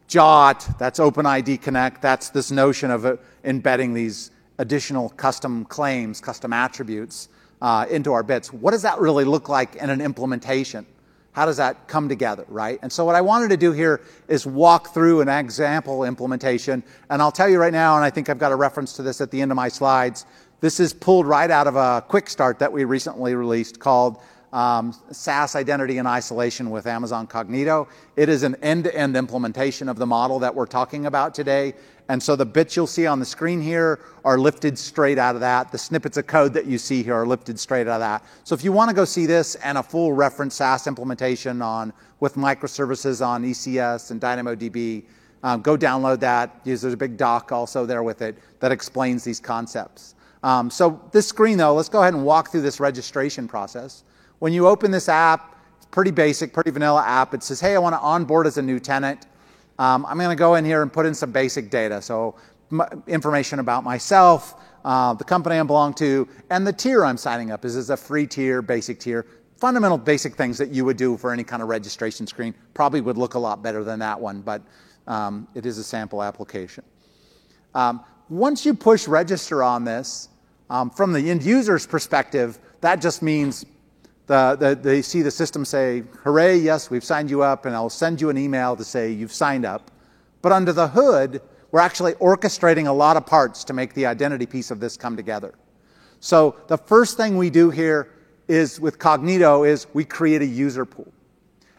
JWT, 0.08 0.78
that's 0.78 0.98
OpenID 0.98 1.60
Connect, 1.60 2.00
that's 2.00 2.30
this 2.30 2.50
notion 2.50 2.90
of 2.90 3.04
uh, 3.04 3.16
embedding 3.44 3.92
these 3.92 4.30
additional 4.58 5.10
custom 5.10 5.64
claims, 5.66 6.20
custom 6.20 6.52
attributes 6.52 7.28
uh, 7.60 7.86
into 7.90 8.12
our 8.12 8.22
bits. 8.22 8.52
What 8.52 8.70
does 8.70 8.82
that 8.82 8.98
really 8.98 9.24
look 9.24 9.48
like 9.48 9.76
in 9.76 9.90
an 9.90 10.00
implementation? 10.00 10.86
How 11.32 11.44
does 11.44 11.58
that 11.58 11.86
come 11.86 12.08
together, 12.08 12.46
right? 12.48 12.78
And 12.80 12.90
so 12.90 13.04
what 13.04 13.14
I 13.14 13.20
wanted 13.20 13.50
to 13.50 13.58
do 13.58 13.72
here 13.72 14.00
is 14.26 14.46
walk 14.46 14.94
through 14.94 15.20
an 15.20 15.28
example 15.28 16.04
implementation. 16.04 16.82
And 17.10 17.20
I'll 17.20 17.32
tell 17.32 17.48
you 17.48 17.58
right 17.58 17.72
now, 17.72 17.96
and 17.96 18.04
I 18.04 18.08
think 18.08 18.30
I've 18.30 18.38
got 18.38 18.52
a 18.52 18.56
reference 18.56 18.94
to 18.94 19.02
this 19.02 19.20
at 19.20 19.30
the 19.30 19.42
end 19.42 19.50
of 19.50 19.56
my 19.56 19.68
slides, 19.68 20.24
this 20.60 20.80
is 20.80 20.94
pulled 20.94 21.26
right 21.26 21.50
out 21.50 21.66
of 21.66 21.76
a 21.76 22.02
quick 22.08 22.30
start 22.30 22.58
that 22.60 22.72
we 22.72 22.84
recently 22.84 23.34
released 23.34 23.78
called 23.78 24.18
um, 24.56 24.94
SaaS 25.10 25.54
Identity 25.54 25.98
and 25.98 26.08
Isolation 26.08 26.70
with 26.70 26.86
Amazon 26.86 27.26
Cognito. 27.26 27.88
It 28.16 28.30
is 28.30 28.42
an 28.42 28.56
end-to-end 28.62 29.14
implementation 29.14 29.86
of 29.86 29.98
the 29.98 30.06
model 30.06 30.38
that 30.38 30.54
we're 30.54 30.66
talking 30.66 31.04
about 31.04 31.34
today. 31.34 31.74
And 32.08 32.22
so 32.22 32.36
the 32.36 32.46
bits 32.46 32.74
you'll 32.74 32.86
see 32.86 33.06
on 33.06 33.20
the 33.20 33.26
screen 33.26 33.60
here 33.60 34.00
are 34.24 34.38
lifted 34.38 34.78
straight 34.78 35.18
out 35.18 35.34
of 35.34 35.42
that. 35.42 35.70
The 35.70 35.76
snippets 35.76 36.16
of 36.16 36.26
code 36.26 36.54
that 36.54 36.64
you 36.64 36.78
see 36.78 37.02
here 37.02 37.14
are 37.14 37.26
lifted 37.26 37.60
straight 37.60 37.86
out 37.86 37.96
of 37.96 38.00
that. 38.00 38.24
So 38.44 38.54
if 38.54 38.64
you 38.64 38.72
want 38.72 38.88
to 38.88 38.96
go 38.96 39.04
see 39.04 39.26
this 39.26 39.56
and 39.56 39.76
a 39.76 39.82
full 39.82 40.14
reference 40.14 40.54
SaaS 40.54 40.86
implementation 40.86 41.60
on 41.60 41.92
with 42.20 42.36
microservices 42.36 43.24
on 43.26 43.44
ECS 43.44 44.10
and 44.10 44.22
DynamoDB, 44.22 45.04
um, 45.42 45.60
go 45.60 45.76
download 45.76 46.20
that. 46.20 46.64
There's 46.64 46.84
a 46.84 46.96
big 46.96 47.18
doc 47.18 47.52
also 47.52 47.84
there 47.84 48.02
with 48.02 48.22
it 48.22 48.38
that 48.60 48.72
explains 48.72 49.22
these 49.22 49.38
concepts. 49.38 50.14
Um, 50.42 50.70
so 50.70 50.98
this 51.12 51.28
screen 51.28 51.58
though, 51.58 51.74
let's 51.74 51.90
go 51.90 52.00
ahead 52.00 52.14
and 52.14 52.24
walk 52.24 52.50
through 52.50 52.62
this 52.62 52.80
registration 52.80 53.46
process. 53.46 54.04
When 54.38 54.52
you 54.52 54.66
open 54.68 54.90
this 54.90 55.08
app, 55.08 55.56
it's 55.76 55.86
pretty 55.86 56.10
basic, 56.10 56.52
pretty 56.52 56.70
vanilla 56.70 57.02
app. 57.04 57.32
It 57.32 57.42
says, 57.42 57.60
hey, 57.60 57.74
I 57.74 57.78
want 57.78 57.94
to 57.94 58.00
onboard 58.00 58.46
as 58.46 58.58
a 58.58 58.62
new 58.62 58.78
tenant. 58.78 59.26
Um, 59.78 60.04
I'm 60.06 60.18
going 60.18 60.30
to 60.30 60.36
go 60.36 60.54
in 60.56 60.64
here 60.64 60.82
and 60.82 60.92
put 60.92 61.06
in 61.06 61.14
some 61.14 61.32
basic 61.32 61.70
data. 61.70 62.02
So 62.02 62.36
information 63.06 63.60
about 63.60 63.84
myself, 63.84 64.54
uh, 64.84 65.14
the 65.14 65.24
company 65.24 65.56
I 65.56 65.62
belong 65.62 65.94
to, 65.94 66.28
and 66.50 66.66
the 66.66 66.72
tier 66.72 67.04
I'm 67.04 67.16
signing 67.16 67.50
up. 67.50 67.64
Is 67.64 67.74
this 67.76 67.88
a 67.88 67.96
free 67.96 68.26
tier, 68.26 68.62
basic 68.62 69.00
tier? 69.00 69.26
Fundamental 69.56 69.96
basic 69.96 70.34
things 70.34 70.58
that 70.58 70.70
you 70.70 70.84
would 70.84 70.96
do 70.96 71.16
for 71.16 71.32
any 71.32 71.44
kind 71.44 71.62
of 71.62 71.68
registration 71.68 72.26
screen. 72.26 72.54
Probably 72.74 73.00
would 73.00 73.16
look 73.16 73.34
a 73.34 73.38
lot 73.38 73.62
better 73.62 73.84
than 73.84 73.98
that 74.00 74.20
one, 74.20 74.42
but 74.42 74.62
um, 75.06 75.48
it 75.54 75.64
is 75.64 75.78
a 75.78 75.84
sample 75.84 76.22
application. 76.22 76.84
Um, 77.74 78.04
once 78.28 78.66
you 78.66 78.74
push 78.74 79.08
register 79.08 79.62
on 79.62 79.84
this, 79.84 80.28
um, 80.68 80.90
from 80.90 81.12
the 81.12 81.30
end 81.30 81.42
user's 81.42 81.86
perspective, 81.86 82.58
that 82.80 83.00
just 83.00 83.22
means 83.22 83.64
the, 84.26 84.56
the, 84.58 84.74
they 84.74 85.02
see 85.02 85.22
the 85.22 85.30
system 85.30 85.64
say, 85.64 86.02
hooray, 86.22 86.56
yes, 86.58 86.90
we've 86.90 87.04
signed 87.04 87.30
you 87.30 87.42
up, 87.42 87.64
and 87.64 87.74
I'll 87.74 87.90
send 87.90 88.20
you 88.20 88.28
an 88.30 88.38
email 88.38 88.76
to 88.76 88.84
say 88.84 89.10
you've 89.12 89.32
signed 89.32 89.64
up. 89.64 89.90
But 90.42 90.52
under 90.52 90.72
the 90.72 90.88
hood, 90.88 91.40
we're 91.70 91.80
actually 91.80 92.14
orchestrating 92.14 92.86
a 92.86 92.92
lot 92.92 93.16
of 93.16 93.26
parts 93.26 93.64
to 93.64 93.72
make 93.72 93.94
the 93.94 94.06
identity 94.06 94.46
piece 94.46 94.70
of 94.70 94.80
this 94.80 94.96
come 94.96 95.16
together. 95.16 95.54
So 96.20 96.56
the 96.66 96.78
first 96.78 97.16
thing 97.16 97.36
we 97.36 97.50
do 97.50 97.70
here 97.70 98.10
is 98.48 98.80
with 98.80 98.98
Cognito 98.98 99.66
is 99.66 99.86
we 99.92 100.04
create 100.04 100.42
a 100.42 100.46
user 100.46 100.84
pool. 100.84 101.12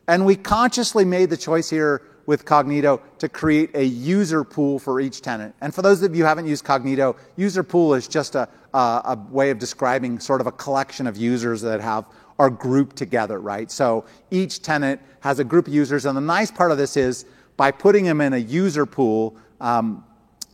And 0.08 0.26
we 0.26 0.36
consciously 0.36 1.04
made 1.04 1.30
the 1.30 1.38
choice 1.38 1.70
here 1.70 2.02
with 2.28 2.46
Cognito 2.46 3.02
to 3.18 3.28
create 3.28 3.72
a 3.74 3.84
user 3.84 4.44
pool 4.44 4.78
for 4.78 5.00
each 5.00 5.22
tenant. 5.22 5.56
And 5.62 5.74
for 5.74 5.82
those 5.82 6.04
of 6.04 6.16
you 6.16 6.24
who 6.24 6.28
haven't 6.28 6.46
used 6.46 6.64
Cognito, 6.64 7.18
user 7.38 7.64
pool 7.64 7.96
is 7.96 8.08
just 8.08 8.36
a, 8.36 8.48
a, 8.74 8.78
a 8.78 9.28
way 9.32 9.50
of 9.50 9.58
describing 9.58 10.20
sort 10.20 10.42
of 10.42 10.46
a 10.46 10.52
collection 10.52 11.08
of 11.08 11.18
users 11.18 11.62
that 11.62 11.82
have 11.82 12.06
are 12.38 12.50
grouped 12.50 12.96
together, 12.96 13.40
right? 13.40 13.72
So 13.72 14.06
each 14.30 14.62
tenant 14.62 15.02
has 15.22 15.40
a 15.40 15.44
group 15.44 15.68
of 15.68 15.74
users. 15.74 16.06
And 16.06 16.16
the 16.16 16.22
nice 16.22 16.52
part 16.52 16.72
of 16.72 16.78
this 16.78 16.96
is 16.96 17.26
by 17.56 17.72
putting 17.72 18.06
them 18.06 18.22
in 18.22 18.34
a 18.34 18.38
user 18.38 18.86
pool, 18.86 19.36
um, 19.60 20.04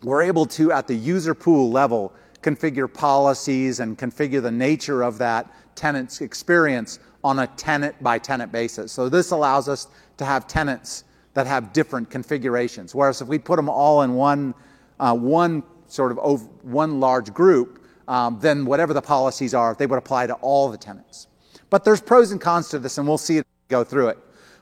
we're 0.01 0.21
able 0.21 0.45
to, 0.45 0.71
at 0.71 0.87
the 0.87 0.95
user 0.95 1.33
pool 1.33 1.71
level, 1.71 2.13
configure 2.41 2.93
policies 2.93 3.79
and 3.79 3.97
configure 3.97 4.41
the 4.41 4.51
nature 4.51 5.01
of 5.01 5.17
that 5.17 5.51
tenant's 5.75 6.21
experience 6.21 6.99
on 7.23 7.39
a 7.39 7.47
tenant 7.47 8.01
by 8.03 8.17
tenant 8.19 8.51
basis. 8.51 8.91
So 8.91 9.09
this 9.09 9.31
allows 9.31 9.67
us 9.67 9.87
to 10.17 10.25
have 10.25 10.47
tenants 10.47 11.05
that 11.33 11.47
have 11.47 11.73
different 11.73 12.09
configurations. 12.09 12.93
Whereas 12.93 13.21
if 13.21 13.27
we 13.27 13.39
put 13.39 13.55
them 13.55 13.69
all 13.69 14.03
in 14.03 14.13
one, 14.13 14.53
uh, 14.99 15.15
one 15.15 15.63
sort 15.87 16.17
of 16.17 16.47
one 16.63 16.99
large 16.99 17.33
group, 17.33 17.85
um, 18.07 18.37
then 18.41 18.65
whatever 18.65 18.93
the 18.93 19.01
policies 19.01 19.53
are, 19.53 19.75
they 19.75 19.85
would 19.85 19.97
apply 19.97 20.27
to 20.27 20.33
all 20.35 20.69
the 20.69 20.77
tenants. 20.77 21.27
But 21.69 21.83
there's 21.83 22.01
pros 22.01 22.31
and 22.31 22.39
cons 22.39 22.69
to 22.69 22.79
this, 22.79 22.97
and 22.97 23.07
we'll 23.07 23.17
see 23.17 23.37
it 23.37 23.47
go 23.67 23.83
through 23.83 24.09
it. 24.09 24.17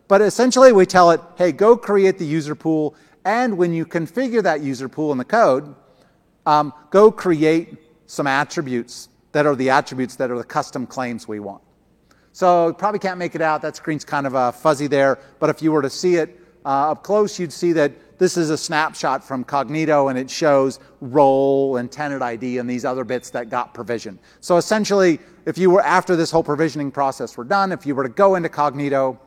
But 0.08 0.22
essentially, 0.22 0.72
we 0.72 0.86
tell 0.86 1.12
it, 1.12 1.22
hey, 1.38 1.52
go 1.52 1.76
create 1.76 2.18
the 2.18 2.26
user 2.26 2.56
pool, 2.56 2.96
and 3.26 3.58
when 3.58 3.74
you 3.74 3.86
configure 3.86 4.44
that 4.44 4.62
user 4.62 4.88
pool 4.88 5.12
in 5.12 5.18
the 5.18 5.26
code, 5.26 5.76
um, 6.46 6.74
go 6.90 7.12
create 7.12 7.78
some 8.08 8.28
attributes 8.28 9.10
that 9.32 9.46
are 9.46 9.56
the 9.56 9.70
attributes 9.70 10.16
that 10.18 10.32
are 10.32 10.38
the 10.38 10.44
custom 10.44 10.86
claims 10.86 11.28
we 11.28 11.40
want. 11.40 11.62
So 12.34 12.74
probably 12.74 13.00
can't 13.00 13.18
make 13.18 13.36
it 13.36 13.42
out. 13.42 13.62
That 13.62 13.76
screen's 13.76 14.06
kind 14.06 14.26
of 14.26 14.36
uh, 14.36 14.52
fuzzy 14.52 14.88
there. 14.88 15.20
But 15.40 15.50
if 15.50 15.62
you 15.62 15.72
were 15.72 15.82
to 15.82 15.90
see 15.90 16.16
it 16.16 16.41
uh, 16.66 16.92
up 16.92 17.04
close, 17.04 17.40
you'd 17.40 17.54
see 17.54 17.74
that 17.74 17.92
this 18.20 18.38
is 18.38 18.52
a 18.52 18.58
snapshot 18.58 19.24
from 19.24 19.44
Cognito 19.44 20.10
and 20.10 20.20
it 20.20 20.30
shows 20.30 20.80
role 21.00 21.78
and 21.78 21.92
tenant 21.92 22.22
ID 22.22 22.60
and 22.60 22.70
these 22.70 22.86
other 22.86 23.04
bits 23.04 23.32
that 23.32 23.50
got 23.50 23.74
provisioned. 23.74 24.20
So 24.42 24.58
essentially, 24.58 25.20
if 25.46 25.58
you 25.58 25.72
were 25.72 25.82
after 25.82 26.16
this 26.16 26.30
whole 26.30 26.44
provisioning 26.44 26.92
process 26.92 27.36
were 27.36 27.44
done, 27.44 27.72
if 27.72 27.86
you 27.86 27.96
were 27.96 28.04
to 28.04 28.10
go 28.10 28.36
into 28.36 28.50
Cognito, 28.50 29.18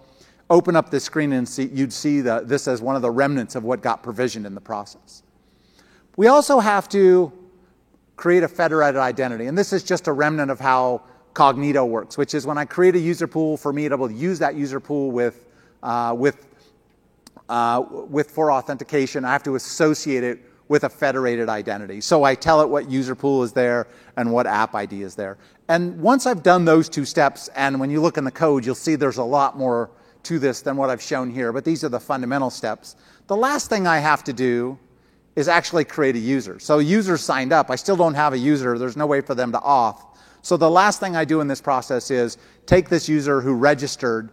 open 0.49 0.77
up 0.77 0.91
this 0.91 1.03
screen 1.03 1.33
and 1.33 1.49
see, 1.49 1.67
you'd 1.73 1.93
see 1.93 2.21
the, 2.21 2.43
this 2.45 2.69
as 2.69 2.81
one 2.81 2.95
of 2.95 3.03
the 3.03 3.11
remnants 3.11 3.57
of 3.57 3.65
what 3.65 3.83
got 3.83 4.03
provisioned 4.03 4.47
in 4.47 4.55
the 4.55 4.61
process. 4.61 5.23
We 6.17 6.29
also 6.29 6.61
have 6.61 6.89
to 6.91 7.33
create 8.17 8.45
a 8.45 8.49
federated 8.49 9.01
identity. 9.01 9.47
And 9.47 9.59
this 9.59 9.73
is 9.73 9.83
just 9.83 10.07
a 10.07 10.13
remnant 10.13 10.51
of 10.51 10.61
how 10.61 11.03
Cognito 11.35 11.87
works, 11.87 12.17
which 12.17 12.35
is 12.35 12.47
when 12.47 12.59
I 12.59 12.65
create 12.65 12.95
a 12.95 12.99
user 12.99 13.27
pool 13.27 13.57
for 13.57 13.73
me 13.73 13.85
to 13.85 13.91
be 13.91 13.95
able 13.95 14.09
to 14.09 14.15
use 14.15 14.39
that 14.39 14.55
user 14.55 14.79
pool 14.79 15.11
with, 15.11 15.47
uh, 15.83 16.15
with 16.17 16.54
uh, 17.49 17.85
with 17.89 18.31
for 18.31 18.53
authentication, 18.53 19.25
I 19.25 19.33
have 19.33 19.43
to 19.45 19.55
associate 19.55 20.25
it 20.25 20.41
with 20.69 20.85
a 20.85 20.89
federated 20.89 21.49
identity. 21.49 22.01
So 22.01 22.25
I 22.25 22.35
tell 22.35 22.63
it 22.63 22.69
what 22.69 22.91
user 22.91 23.15
pool 23.15 23.43
is 23.43 23.53
there 23.53 23.87
and 24.17 24.33
what 24.33 24.47
app 24.47 24.75
ID 24.75 25.03
is 25.03 25.15
there. 25.15 25.37
And 25.69 26.01
once 26.01 26.27
I've 26.27 26.43
done 26.43 26.65
those 26.65 26.89
two 26.89 27.05
steps, 27.05 27.49
and 27.55 27.79
when 27.79 27.91
you 27.91 28.01
look 28.01 28.17
in 28.17 28.25
the 28.25 28.31
code, 28.31 28.65
you'll 28.65 28.75
see 28.75 28.97
there's 28.97 29.19
a 29.19 29.25
lot 29.25 29.59
more 29.59 29.91
to 30.25 30.39
this 30.39 30.63
than 30.63 30.77
what 30.77 30.89
I've 30.89 31.03
shown 31.03 31.31
here, 31.31 31.53
but 31.53 31.65
these 31.65 31.85
are 31.85 31.91
the 31.91 32.01
fundamental 32.01 32.51
steps. 32.51 32.97
The 33.27 33.37
last 33.37 33.69
thing 33.69 33.87
I 33.87 33.99
have 33.99 34.25
to 34.25 34.33
do 34.33 34.79
is 35.37 35.49
actually 35.49 35.85
create 35.85 36.17
a 36.17 36.19
user. 36.19 36.59
So 36.59 36.79
user 36.79 37.17
signed 37.19 37.53
up. 37.53 37.71
I 37.71 37.77
still 37.77 37.97
don't 37.97 38.15
have 38.15 38.33
a 38.33 38.39
user. 38.39 38.79
There's 38.79 38.97
no 38.97 39.07
way 39.07 39.21
for 39.21 39.35
them 39.35 39.53
to 39.53 39.59
auth. 39.59 40.01
So 40.43 40.57
the 40.57 40.71
last 40.71 41.01
thing 41.01 41.17
I 41.17 41.25
do 41.25 41.41
in 41.41 41.49
this 41.49 41.61
process 41.61 42.11
is 42.11 42.39
take 42.67 42.89
this 42.89 43.09
user 43.09 43.41
who 43.41 43.55
registered 43.55 44.31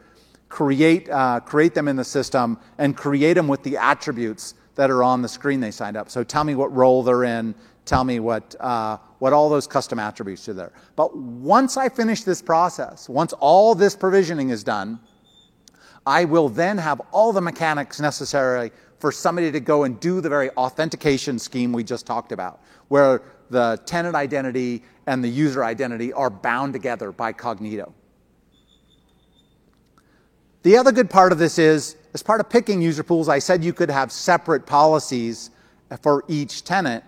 create, 0.51 1.09
uh, 1.09 1.39
create 1.39 1.73
them 1.73 1.87
in 1.87 1.95
the 1.95 2.03
system 2.03 2.59
and 2.77 2.95
create 2.95 3.33
them 3.33 3.47
with 3.47 3.63
the 3.63 3.77
attributes 3.77 4.53
that 4.75 4.91
are 4.91 5.01
on 5.01 5.21
the 5.21 5.27
screen 5.27 5.59
they 5.61 5.71
signed 5.71 5.97
up. 5.97 6.09
So 6.09 6.23
tell 6.23 6.43
me 6.43 6.55
what 6.55 6.75
role 6.75 7.01
they're 7.01 7.23
in, 7.23 7.55
tell 7.85 8.03
me 8.03 8.19
what, 8.19 8.53
uh, 8.59 8.97
what 9.19 9.33
all 9.33 9.49
those 9.49 9.65
custom 9.65 9.97
attributes 9.97 10.47
are 10.49 10.53
there. 10.53 10.73
But 10.95 11.17
once 11.17 11.77
I 11.77 11.87
finish 11.89 12.23
this 12.23 12.41
process, 12.41 13.07
once 13.09 13.33
all 13.39 13.73
this 13.73 13.95
provisioning 13.95 14.49
is 14.49 14.63
done, 14.63 14.99
I 16.05 16.25
will 16.25 16.49
then 16.49 16.77
have 16.77 17.01
all 17.11 17.31
the 17.31 17.41
mechanics 17.41 17.99
necessary 17.99 18.71
for 18.99 19.11
somebody 19.11 19.51
to 19.51 19.59
go 19.59 19.83
and 19.83 19.99
do 19.99 20.19
the 20.19 20.29
very 20.29 20.49
authentication 20.51 21.39
scheme 21.39 21.71
we 21.71 21.83
just 21.83 22.05
talked 22.05 22.31
about, 22.31 22.61
where 22.89 23.21
the 23.49 23.79
tenant 23.85 24.15
identity 24.15 24.83
and 25.07 25.23
the 25.23 25.29
user 25.29 25.63
identity 25.63 26.11
are 26.13 26.29
bound 26.29 26.73
together 26.73 27.11
by 27.11 27.31
Cognito. 27.33 27.93
The 30.63 30.77
other 30.77 30.91
good 30.91 31.09
part 31.09 31.31
of 31.31 31.39
this 31.39 31.57
is, 31.57 31.95
as 32.13 32.21
part 32.21 32.39
of 32.39 32.49
picking 32.49 32.81
user 32.81 33.03
pools, 33.03 33.29
I 33.29 33.39
said 33.39 33.63
you 33.63 33.73
could 33.73 33.89
have 33.89 34.11
separate 34.11 34.65
policies 34.65 35.49
for 36.01 36.23
each 36.27 36.63
tenant. 36.63 37.03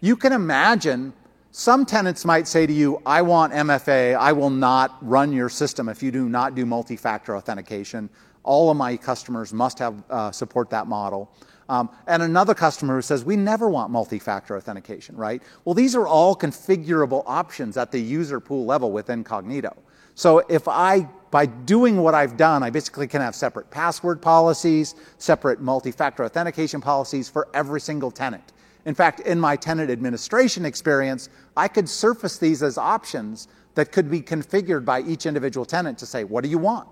You 0.00 0.16
can 0.16 0.32
imagine 0.32 1.12
Some 1.58 1.86
tenants 1.86 2.26
might 2.26 2.46
say 2.46 2.66
to 2.66 2.72
you, 2.72 3.00
I 3.06 3.22
want 3.22 3.54
MFA, 3.54 4.14
I 4.14 4.30
will 4.32 4.50
not 4.50 4.98
run 5.00 5.32
your 5.32 5.48
system 5.48 5.88
if 5.88 6.02
you 6.02 6.10
do 6.10 6.28
not 6.28 6.54
do 6.54 6.66
multi 6.66 6.96
factor 6.96 7.34
authentication. 7.34 8.10
All 8.42 8.70
of 8.70 8.76
my 8.76 8.94
customers 8.98 9.54
must 9.54 9.78
have 9.78 10.02
uh, 10.10 10.30
support 10.32 10.68
that 10.68 10.86
model. 10.86 11.30
Um, 11.70 11.88
and 12.06 12.22
another 12.22 12.54
customer 12.54 12.96
who 12.96 13.02
says, 13.02 13.24
we 13.24 13.36
never 13.36 13.68
want 13.68 13.90
multi-factor 13.90 14.56
authentication, 14.56 15.16
right? 15.16 15.42
Well, 15.64 15.74
these 15.74 15.96
are 15.96 16.06
all 16.06 16.36
configurable 16.36 17.24
options 17.26 17.76
at 17.76 17.90
the 17.90 18.00
user 18.00 18.38
pool 18.38 18.64
level 18.66 18.92
within 18.92 19.24
Cognito. 19.24 19.76
So 20.16 20.38
if 20.48 20.66
I, 20.66 21.02
by 21.30 21.44
doing 21.44 21.98
what 21.98 22.14
I've 22.14 22.38
done, 22.38 22.62
I 22.62 22.70
basically 22.70 23.06
can 23.06 23.20
have 23.20 23.34
separate 23.34 23.70
password 23.70 24.20
policies, 24.22 24.94
separate 25.18 25.60
multi-factor 25.60 26.24
authentication 26.24 26.80
policies 26.80 27.28
for 27.28 27.48
every 27.52 27.82
single 27.82 28.10
tenant. 28.10 28.54
In 28.86 28.94
fact, 28.94 29.20
in 29.20 29.38
my 29.38 29.56
tenant 29.56 29.90
administration 29.90 30.64
experience, 30.64 31.28
I 31.54 31.68
could 31.68 31.86
surface 31.86 32.38
these 32.38 32.62
as 32.62 32.78
options 32.78 33.48
that 33.74 33.92
could 33.92 34.10
be 34.10 34.22
configured 34.22 34.86
by 34.86 35.02
each 35.02 35.26
individual 35.26 35.66
tenant 35.66 35.98
to 35.98 36.06
say, 36.06 36.24
what 36.24 36.42
do 36.42 36.48
you 36.48 36.58
want? 36.58 36.88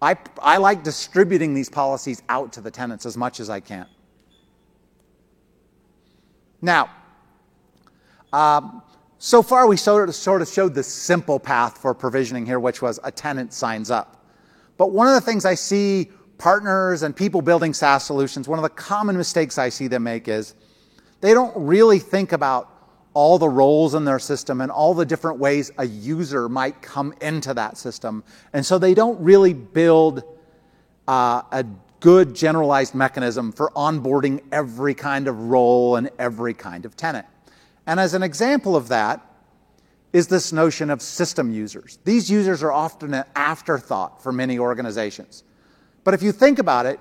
I, 0.00 0.16
I 0.40 0.58
like 0.58 0.84
distributing 0.84 1.52
these 1.52 1.68
policies 1.68 2.22
out 2.28 2.52
to 2.52 2.60
the 2.60 2.70
tenants 2.70 3.06
as 3.06 3.16
much 3.16 3.40
as 3.40 3.50
I 3.50 3.58
can. 3.58 3.86
Now, 6.62 6.90
um, 8.32 8.83
so 9.24 9.42
far 9.42 9.66
we 9.66 9.78
sort 9.78 10.10
of, 10.10 10.46
showed 10.46 10.74
the 10.74 10.82
simple 10.82 11.40
path 11.40 11.78
for 11.78 11.94
provisioning 11.94 12.44
here, 12.44 12.60
which 12.60 12.82
was 12.82 13.00
a 13.04 13.10
tenant 13.10 13.54
signs 13.54 13.90
up. 13.90 14.22
But 14.76 14.90
one 14.90 15.08
of 15.08 15.14
the 15.14 15.20
things 15.22 15.46
I 15.46 15.54
see 15.54 16.10
partners 16.36 17.02
and 17.02 17.16
people 17.16 17.40
building 17.40 17.72
SaaS 17.72 18.04
solutions, 18.04 18.48
one 18.48 18.58
of 18.58 18.62
the 18.62 18.68
common 18.68 19.16
mistakes 19.16 19.56
I 19.56 19.70
see 19.70 19.86
them 19.86 20.02
make 20.02 20.28
is 20.28 20.54
they 21.22 21.32
don't 21.32 21.56
really 21.56 21.98
think 21.98 22.32
about 22.32 22.70
all 23.14 23.38
the 23.38 23.48
roles 23.48 23.94
in 23.94 24.04
their 24.04 24.18
system 24.18 24.60
and 24.60 24.70
all 24.70 24.92
the 24.92 25.06
different 25.06 25.38
ways 25.38 25.72
a 25.78 25.86
user 25.86 26.46
might 26.46 26.82
come 26.82 27.14
into 27.22 27.54
that 27.54 27.78
system. 27.78 28.22
And 28.52 28.66
so 28.66 28.76
they 28.76 28.92
don't 28.92 29.18
really 29.22 29.54
build 29.54 30.22
uh, 31.08 31.40
a 31.50 31.64
good 32.00 32.34
generalized 32.34 32.94
mechanism 32.94 33.52
for 33.52 33.70
onboarding 33.70 34.42
every 34.52 34.92
kind 34.92 35.28
of 35.28 35.48
role 35.48 35.96
and 35.96 36.10
every 36.18 36.52
kind 36.52 36.84
of 36.84 36.94
tenant. 36.94 37.24
And 37.86 38.00
as 38.00 38.14
an 38.14 38.22
example 38.22 38.76
of 38.76 38.88
that 38.88 39.20
is 40.12 40.28
this 40.28 40.52
notion 40.52 40.90
of 40.90 41.02
system 41.02 41.52
users. 41.52 41.98
These 42.04 42.30
users 42.30 42.62
are 42.62 42.72
often 42.72 43.14
an 43.14 43.24
afterthought 43.34 44.22
for 44.22 44.32
many 44.32 44.58
organizations. 44.58 45.42
But 46.04 46.14
if 46.14 46.22
you 46.22 46.32
think 46.32 46.58
about 46.58 46.86
it, 46.86 47.00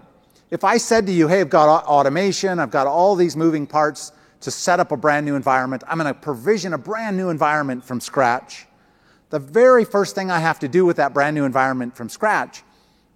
if 0.50 0.64
I 0.64 0.78
said 0.78 1.06
to 1.08 1.12
you, 1.12 1.28
hey, 1.28 1.42
I've 1.42 1.50
got 1.50 1.86
automation, 1.86 2.60
I've 2.60 2.72
got 2.72 2.88
all 2.88 3.16
these 3.16 3.36
moving 3.36 3.68
parts, 3.68 4.12
to 4.44 4.52
set 4.52 4.80
up 4.80 4.92
a 4.92 4.98
brand 4.98 5.26
new 5.26 5.36
environment. 5.36 5.84
I'm 5.88 5.98
going 5.98 6.14
to 6.14 6.20
provision 6.20 6.74
a 6.74 6.78
brand 6.78 7.16
new 7.16 7.30
environment 7.30 7.84
from 7.84 8.02
scratch. 8.02 8.66
The 9.30 9.40
very 9.40 9.86
first 9.86 10.16
thing 10.16 10.30
I 10.30 10.40
have 10.40 10.60
to 10.60 10.68
do 10.68 10.86
with 10.86 10.98
that 10.98 11.14
brand 11.14 11.34
new 11.34 11.46
environment 11.46 11.96
from 11.96 12.10
scratch 12.10 12.62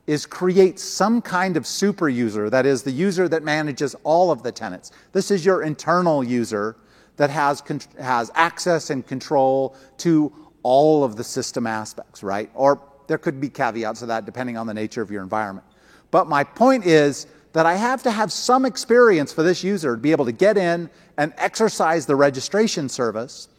is 0.07 0.25
create 0.25 0.79
some 0.79 1.21
kind 1.21 1.57
of 1.57 1.67
super 1.67 2.07
user, 2.07 2.49
that 2.49 2.65
is, 2.65 2.81
the 2.81 2.91
user 2.91 3.27
that 3.27 3.43
manages 3.43 3.93
all 4.05 4.31
of 4.31 4.41
the 4.41 4.53
tenants. 4.53 4.91
This 5.11 5.31
is 5.31 5.45
your 5.45 5.63
internal 5.63 6.23
user 6.23 6.77
that 7.17 7.29
has, 7.29 7.61
has 7.99 8.31
access 8.35 8.89
and 8.89 9.05
control 9.05 9.75
to 9.97 10.31
all 10.63 11.03
of 11.03 11.15
the 11.15 11.23
system 11.23 11.67
aspects, 11.67 12.23
right? 12.23 12.49
Or 12.53 12.81
there 13.07 13.17
could 13.17 13.41
be 13.41 13.49
caveats 13.49 13.99
to 13.99 14.05
that 14.07 14.25
depending 14.25 14.57
on 14.57 14.67
the 14.67 14.73
nature 14.73 15.01
of 15.01 15.11
your 15.11 15.23
environment. 15.23 15.65
But 16.11 16.27
my 16.27 16.43
point 16.43 16.85
is 16.85 17.27
that 17.53 17.65
I 17.65 17.75
have 17.75 18.03
to 18.03 18.11
have 18.11 18.31
some 18.31 18.65
experience 18.65 19.33
for 19.33 19.43
this 19.43 19.63
user 19.63 19.95
to 19.95 20.01
be 20.01 20.11
able 20.11 20.25
to 20.25 20.31
get 20.31 20.57
in 20.57 20.89
and 21.17 21.33
exercise 21.37 22.05
the 22.05 22.15
registration 22.15 22.87
service 22.87 23.49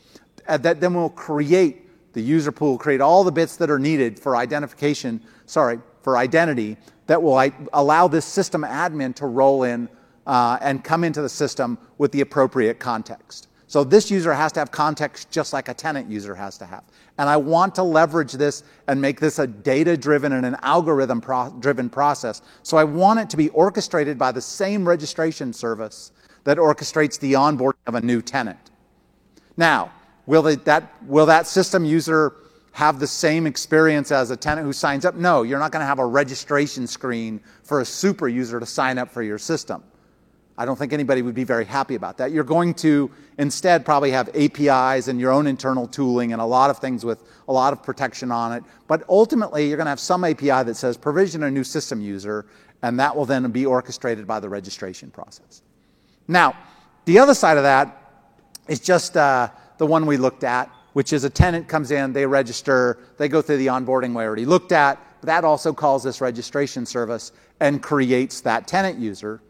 uh, 0.47 0.57
that 0.59 0.81
then 0.81 0.95
will 0.95 1.11
create 1.11 2.13
the 2.13 2.21
user 2.21 2.53
pool, 2.53 2.79
create 2.79 3.01
all 3.01 3.25
the 3.25 3.33
bits 3.33 3.57
that 3.57 3.71
are 3.71 3.79
needed 3.79 4.19
for 4.19 4.37
identification, 4.37 5.21
sorry, 5.47 5.79
for 6.03 6.17
identity 6.17 6.77
that 7.07 7.23
will 7.23 7.51
allow 7.73 8.07
this 8.07 8.25
system 8.25 8.63
admin 8.63 9.15
to 9.15 9.27
roll 9.27 9.65
in 9.65 9.89
uh, 10.27 10.59
and 10.61 10.85
come 10.85 11.05
into 11.05 11.23
the 11.23 11.29
system 11.29 11.79
with 11.97 12.13
the 12.13 12.21
appropriate 12.21 12.79
context. 12.79 13.48
So 13.69 13.85
this 13.85 14.11
user 14.11 14.33
has 14.33 14.51
to 14.53 14.61
have 14.61 14.71
context 14.71 15.31
just 15.31 15.53
like 15.53 15.69
a 15.69 15.75
tenant 15.75 16.11
user 16.11 16.35
has 16.35 16.57
to 16.57 16.65
have. 16.65 16.85
And 17.19 17.29
I 17.29 17.37
want 17.37 17.75
to 17.75 17.83
leverage 17.83 18.33
this 18.33 18.65
and 18.89 18.99
make 18.99 19.21
this 19.21 19.39
a 19.39 19.47
data 19.47 19.95
driven 19.95 20.33
and 20.33 20.47
an 20.47 20.57
algorithm 20.63 21.21
pro- 21.21 21.51
driven 21.61 21.91
process. 21.91 22.41
So 22.63 22.79
I 22.79 22.85
want 22.85 23.21
it 23.21 23.29
to 23.29 23.37
be 23.37 23.51
orchestrated 23.51 24.19
by 24.19 24.33
the 24.33 24.41
same 24.41 24.89
registration 24.89 25.53
service 25.53 26.13
that 26.45 26.57
orchestrates 26.57 27.21
the 27.21 27.35
onboarding 27.35 27.75
of 27.87 27.95
a 27.95 28.01
new 28.01 28.23
tenant. 28.23 28.71
Now, 29.59 29.93
will, 30.25 30.43
they, 30.43 30.55
that, 30.55 30.95
will 31.05 31.27
that 31.27 31.47
system 31.47 31.85
user 31.85 32.37
have 32.73 32.99
the 32.99 33.07
same 33.07 33.47
experience 33.47 34.11
as 34.11 34.31
a 34.31 34.37
tenant 34.37 34.67
who 34.67 34.73
signs 34.73 35.05
up? 35.05 35.15
No, 35.15 35.43
you're 35.43 35.59
not 35.59 35.73
going 35.73 35.83
to 35.83 35.87
have 35.87 35.99
a 35.99 36.07
registration 36.07 36.87
screen 36.87 37.39
for 37.65 37.83
a 37.83 37.85
super 37.85 38.29
user 38.29 38.61
to 38.61 38.67
sign 38.67 38.97
up 38.97 39.11
for 39.11 39.23
your 39.23 39.37
system. 39.37 39.83
I 40.59 40.65
don't 40.65 40.77
think 40.77 40.93
anybody 40.93 41.23
would 41.23 41.37
be 41.37 41.45
very 41.45 41.65
happy 41.65 41.95
about 41.95 42.19
that. 42.19 42.33
You're 42.33 42.43
going 42.43 42.75
to 42.75 43.09
instead 43.39 43.85
probably 43.85 44.11
have 44.11 44.29
APIs 44.35 45.07
and 45.07 45.21
your 45.21 45.31
own 45.31 45.47
internal 45.47 45.87
tooling 45.87 46.33
and 46.33 46.43
a 46.43 46.45
lot 46.45 46.69
of 46.69 46.79
things 46.79 47.05
with 47.05 47.23
a 47.47 47.53
lot 47.53 47.73
of 47.73 47.81
protection 47.81 48.33
on 48.33 48.53
it. 48.53 48.65
But 48.89 49.05
ultimately, 49.09 49.69
you're 49.69 49.77
going 49.77 49.87
to 49.87 49.91
have 49.91 50.01
some 50.01 50.25
API 50.25 50.65
that 50.65 50.75
says 50.75 50.97
provision 50.97 51.45
a 51.45 51.51
new 51.51 51.63
system 51.63 52.01
user, 52.01 52.45
and 52.83 52.99
that 52.99 53.15
will 53.15 53.25
then 53.25 53.49
be 53.53 53.67
orchestrated 53.67 54.27
by 54.27 54.41
the 54.41 54.49
registration 54.49 55.13
process. 55.13 55.63
Now, 56.27 56.57
the 57.05 57.21
other 57.21 57.35
side 57.35 57.57
of 57.57 57.63
that 57.63 57.97
is 58.67 58.81
just 58.81 59.17
uh, 59.17 59.51
the 59.79 59.87
one 59.87 60.07
we 60.07 60.17
looked 60.17 60.43
at, 60.43 60.73
which 60.93 61.13
is 61.13 61.23
a 61.23 61.31
tenant 61.31 61.69
comes 61.69 61.93
in, 61.93 62.13
they 62.13 62.27
register, 62.27 62.99
they 63.17 63.29
go 63.29 63.41
through 63.41 63.59
the 63.59 63.69
onboarding 63.69 64.11
we 64.11 64.25
already 64.25 64.45
looked 64.45 64.73
at. 64.73 65.01
That 65.23 65.45
also 65.45 65.73
calls 65.73 66.03
this 66.03 66.21
registration 66.21 66.85
service 66.85 67.31
and 67.61 67.81
creates 67.81 68.41
that 68.41 68.67
tenant 68.67 68.99
user. 68.99 69.41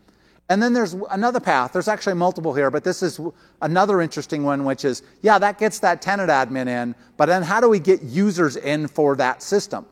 And 0.51 0.63
then 0.63 0.73
there's 0.73 0.95
another 1.11 1.41
path. 1.41 1.73
There's 1.73 1.89
actually 1.89 2.15
multiple 2.15 2.55
here, 2.55 2.71
but 2.71 2.83
this 2.83 3.03
is 3.03 3.21
another 3.61 4.01
interesting 4.01 4.45
one, 4.45 4.65
which 4.65 4.85
is, 4.85 5.03
yeah, 5.21 5.39
that 5.39 5.59
gets 5.59 5.79
that 5.81 6.01
tenant 6.01 6.31
admin 6.31 6.69
in, 6.69 6.95
but 7.19 7.27
then 7.27 7.43
how 7.43 7.61
do 7.61 7.69
we 7.69 7.79
get 7.79 8.03
users 8.03 8.57
in 8.57 8.89
for 8.89 9.15
that 9.17 9.43
system? 9.43 9.85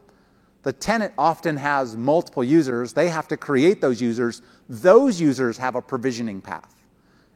The 0.62 0.72
tenant 0.72 1.12
often 1.18 1.56
has 1.58 1.96
multiple 1.96 2.42
users. 2.42 2.92
They 2.92 3.08
have 3.08 3.28
to 3.28 3.36
create 3.36 3.80
those 3.80 4.00
users. 4.00 4.42
Those 4.68 5.20
users 5.20 5.58
have 5.58 5.74
a 5.74 5.82
provisioning 5.82 6.40
path. 6.40 6.74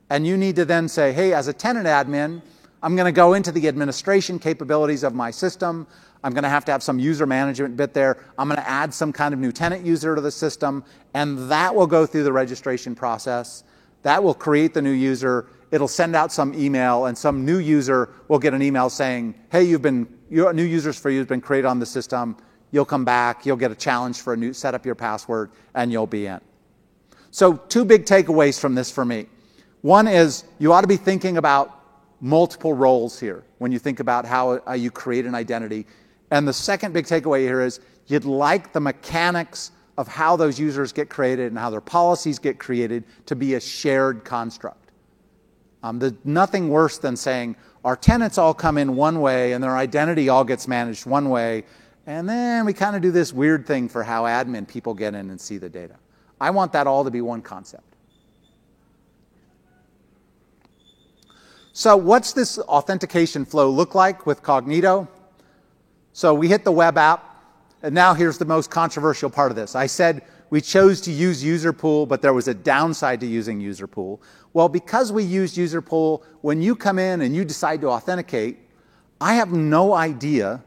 And 0.08 0.26
you 0.26 0.36
need 0.36 0.56
to 0.56 0.64
then 0.64 0.88
say, 0.88 1.12
hey, 1.12 1.32
as 1.34 1.46
a 1.46 1.52
tenant 1.52 1.86
admin, 1.86 2.42
I'm 2.82 2.96
going 2.96 3.06
to 3.06 3.12
go 3.12 3.34
into 3.34 3.52
the 3.52 3.68
administration 3.68 4.38
capabilities 4.38 5.04
of 5.04 5.14
my 5.14 5.30
system. 5.30 5.86
I'm 6.22 6.32
going 6.32 6.44
to 6.44 6.50
have 6.50 6.64
to 6.66 6.72
have 6.72 6.82
some 6.82 6.98
user 6.98 7.26
management 7.26 7.76
bit 7.76 7.94
there. 7.94 8.18
I'm 8.38 8.48
going 8.48 8.60
to 8.60 8.68
add 8.68 8.92
some 8.92 9.12
kind 9.12 9.32
of 9.32 9.40
new 9.40 9.52
tenant 9.52 9.84
user 9.86 10.14
to 10.14 10.20
the 10.20 10.30
system, 10.30 10.84
and 11.14 11.50
that 11.50 11.74
will 11.74 11.86
go 11.86 12.04
through 12.06 12.24
the 12.24 12.32
registration 12.32 12.94
process. 12.94 13.64
That 14.02 14.22
will 14.22 14.34
create 14.34 14.74
the 14.74 14.82
new 14.82 14.90
user. 14.90 15.46
It'll 15.70 15.88
send 15.88 16.14
out 16.14 16.32
some 16.32 16.54
email, 16.54 17.06
and 17.06 17.16
some 17.16 17.44
new 17.44 17.58
user 17.58 18.10
will 18.28 18.38
get 18.38 18.54
an 18.54 18.62
email 18.62 18.90
saying, 18.90 19.34
"Hey, 19.50 19.64
you've 19.64 19.82
been 19.82 20.06
your 20.28 20.52
new 20.52 20.64
users 20.64 20.98
for 20.98 21.10
you 21.10 21.18
has 21.18 21.26
been 21.26 21.40
created 21.40 21.66
on 21.66 21.78
the 21.78 21.86
system. 21.86 22.36
You'll 22.70 22.84
come 22.84 23.04
back. 23.04 23.44
You'll 23.46 23.56
get 23.56 23.70
a 23.70 23.74
challenge 23.74 24.20
for 24.20 24.34
a 24.34 24.36
new 24.36 24.52
set 24.52 24.74
up 24.74 24.86
your 24.86 24.94
password, 24.94 25.50
and 25.74 25.90
you'll 25.90 26.06
be 26.06 26.26
in." 26.26 26.40
So, 27.30 27.54
two 27.54 27.84
big 27.84 28.04
takeaways 28.04 28.58
from 28.58 28.74
this 28.74 28.90
for 28.90 29.04
me. 29.04 29.26
One 29.82 30.08
is 30.08 30.44
you 30.58 30.72
ought 30.72 30.82
to 30.82 30.88
be 30.88 30.96
thinking 30.96 31.38
about 31.38 31.80
multiple 32.20 32.74
roles 32.74 33.18
here 33.18 33.44
when 33.58 33.72
you 33.72 33.78
think 33.78 34.00
about 34.00 34.26
how 34.26 34.60
uh, 34.68 34.72
you 34.72 34.90
create 34.90 35.24
an 35.26 35.34
identity. 35.34 35.86
And 36.30 36.46
the 36.46 36.52
second 36.52 36.92
big 36.92 37.06
takeaway 37.06 37.40
here 37.40 37.60
is 37.60 37.80
you'd 38.06 38.24
like 38.24 38.72
the 38.72 38.80
mechanics 38.80 39.72
of 39.98 40.08
how 40.08 40.36
those 40.36 40.58
users 40.58 40.92
get 40.92 41.10
created 41.10 41.48
and 41.48 41.58
how 41.58 41.70
their 41.70 41.80
policies 41.80 42.38
get 42.38 42.58
created 42.58 43.04
to 43.26 43.36
be 43.36 43.54
a 43.54 43.60
shared 43.60 44.24
construct. 44.24 44.92
Um, 45.82 46.00
nothing 46.24 46.68
worse 46.68 46.98
than 46.98 47.16
saying 47.16 47.56
our 47.84 47.96
tenants 47.96 48.38
all 48.38 48.54
come 48.54 48.78
in 48.78 48.96
one 48.96 49.20
way 49.20 49.52
and 49.52 49.64
their 49.64 49.76
identity 49.76 50.28
all 50.28 50.44
gets 50.44 50.68
managed 50.68 51.06
one 51.06 51.30
way, 51.30 51.64
and 52.06 52.28
then 52.28 52.64
we 52.66 52.72
kind 52.72 52.96
of 52.96 53.02
do 53.02 53.10
this 53.10 53.32
weird 53.32 53.66
thing 53.66 53.88
for 53.88 54.02
how 54.02 54.24
admin 54.24 54.66
people 54.66 54.94
get 54.94 55.14
in 55.14 55.30
and 55.30 55.40
see 55.40 55.58
the 55.58 55.68
data. 55.68 55.96
I 56.40 56.50
want 56.50 56.72
that 56.72 56.86
all 56.86 57.04
to 57.04 57.10
be 57.10 57.20
one 57.20 57.42
concept. 57.42 57.84
So, 61.72 61.96
what's 61.96 62.32
this 62.32 62.58
authentication 62.58 63.44
flow 63.44 63.70
look 63.70 63.94
like 63.94 64.26
with 64.26 64.42
Cognito? 64.42 65.08
So 66.20 66.34
we 66.34 66.48
hit 66.48 66.64
the 66.64 66.70
web 66.70 66.98
app, 66.98 67.24
and 67.82 67.94
now 67.94 68.12
here's 68.12 68.36
the 68.36 68.44
most 68.44 68.70
controversial 68.70 69.30
part 69.30 69.50
of 69.50 69.56
this. 69.56 69.74
I 69.74 69.86
said 69.86 70.20
we 70.50 70.60
chose 70.60 71.00
to 71.00 71.10
use 71.10 71.42
user 71.42 71.72
pool, 71.72 72.04
but 72.04 72.20
there 72.20 72.34
was 72.34 72.46
a 72.46 72.52
downside 72.52 73.20
to 73.20 73.26
using 73.26 73.58
user 73.58 73.86
pool. 73.86 74.20
Well, 74.52 74.68
because 74.68 75.12
we 75.12 75.22
used 75.22 75.56
user 75.56 75.80
pool, 75.80 76.22
when 76.42 76.60
you 76.60 76.76
come 76.76 76.98
in 76.98 77.22
and 77.22 77.34
you 77.34 77.42
decide 77.42 77.80
to 77.80 77.88
authenticate, 77.88 78.58
I 79.18 79.32
have 79.32 79.52
no 79.52 79.94
idea 79.94 80.62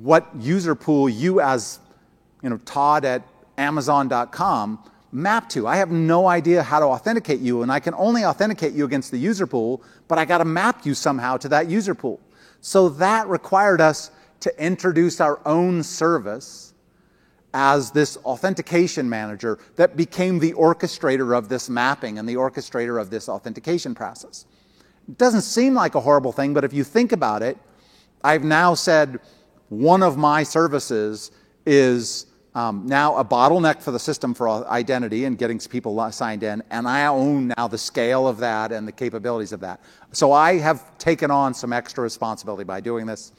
what 0.00 0.28
user 0.38 0.76
pool 0.76 1.08
you 1.08 1.40
as 1.40 1.80
you 2.40 2.50
know 2.50 2.58
Todd 2.58 3.04
at 3.04 3.26
Amazon.com 3.58 4.78
map 5.10 5.48
to. 5.48 5.66
I 5.66 5.74
have 5.74 5.90
no 5.90 6.28
idea 6.28 6.62
how 6.62 6.78
to 6.78 6.86
authenticate 6.86 7.40
you, 7.40 7.62
and 7.62 7.72
I 7.72 7.80
can 7.80 7.94
only 7.94 8.24
authenticate 8.24 8.74
you 8.74 8.84
against 8.84 9.10
the 9.10 9.18
user 9.18 9.48
pool, 9.48 9.82
but 10.06 10.18
I 10.20 10.24
got 10.24 10.38
to 10.38 10.44
map 10.44 10.86
you 10.86 10.94
somehow 10.94 11.36
to 11.38 11.48
that 11.48 11.68
user 11.68 11.96
pool. 11.96 12.20
So 12.60 12.90
that 12.90 13.26
required 13.26 13.80
us 13.80 14.12
to 14.40 14.64
introduce 14.64 15.20
our 15.20 15.40
own 15.46 15.82
service 15.82 16.74
as 17.52 17.90
this 17.90 18.16
authentication 18.18 19.08
manager 19.08 19.58
that 19.76 19.96
became 19.96 20.38
the 20.38 20.52
orchestrator 20.52 21.36
of 21.36 21.48
this 21.48 21.68
mapping 21.68 22.18
and 22.18 22.28
the 22.28 22.34
orchestrator 22.34 23.00
of 23.00 23.10
this 23.10 23.28
authentication 23.28 23.94
process. 23.94 24.46
It 25.08 25.18
doesn't 25.18 25.42
seem 25.42 25.74
like 25.74 25.94
a 25.94 26.00
horrible 26.00 26.32
thing, 26.32 26.54
but 26.54 26.64
if 26.64 26.72
you 26.72 26.84
think 26.84 27.12
about 27.12 27.42
it, 27.42 27.58
I've 28.22 28.44
now 28.44 28.74
said 28.74 29.20
one 29.68 30.02
of 30.02 30.16
my 30.16 30.42
services 30.42 31.32
is 31.66 32.26
um, 32.54 32.86
now 32.86 33.16
a 33.16 33.24
bottleneck 33.24 33.80
for 33.80 33.92
the 33.92 33.98
system 33.98 34.34
for 34.34 34.48
identity 34.68 35.24
and 35.24 35.38
getting 35.38 35.58
people 35.58 36.10
signed 36.10 36.42
in, 36.42 36.62
and 36.70 36.86
I 36.88 37.06
own 37.06 37.52
now 37.56 37.68
the 37.68 37.78
scale 37.78 38.26
of 38.26 38.38
that 38.38 38.72
and 38.72 38.86
the 38.86 38.92
capabilities 38.92 39.52
of 39.52 39.60
that. 39.60 39.80
So 40.12 40.32
I 40.32 40.58
have 40.58 40.98
taken 40.98 41.30
on 41.30 41.54
some 41.54 41.72
extra 41.72 42.02
responsibility 42.02 42.64
by 42.64 42.80
doing 42.80 43.06
this. 43.06 43.32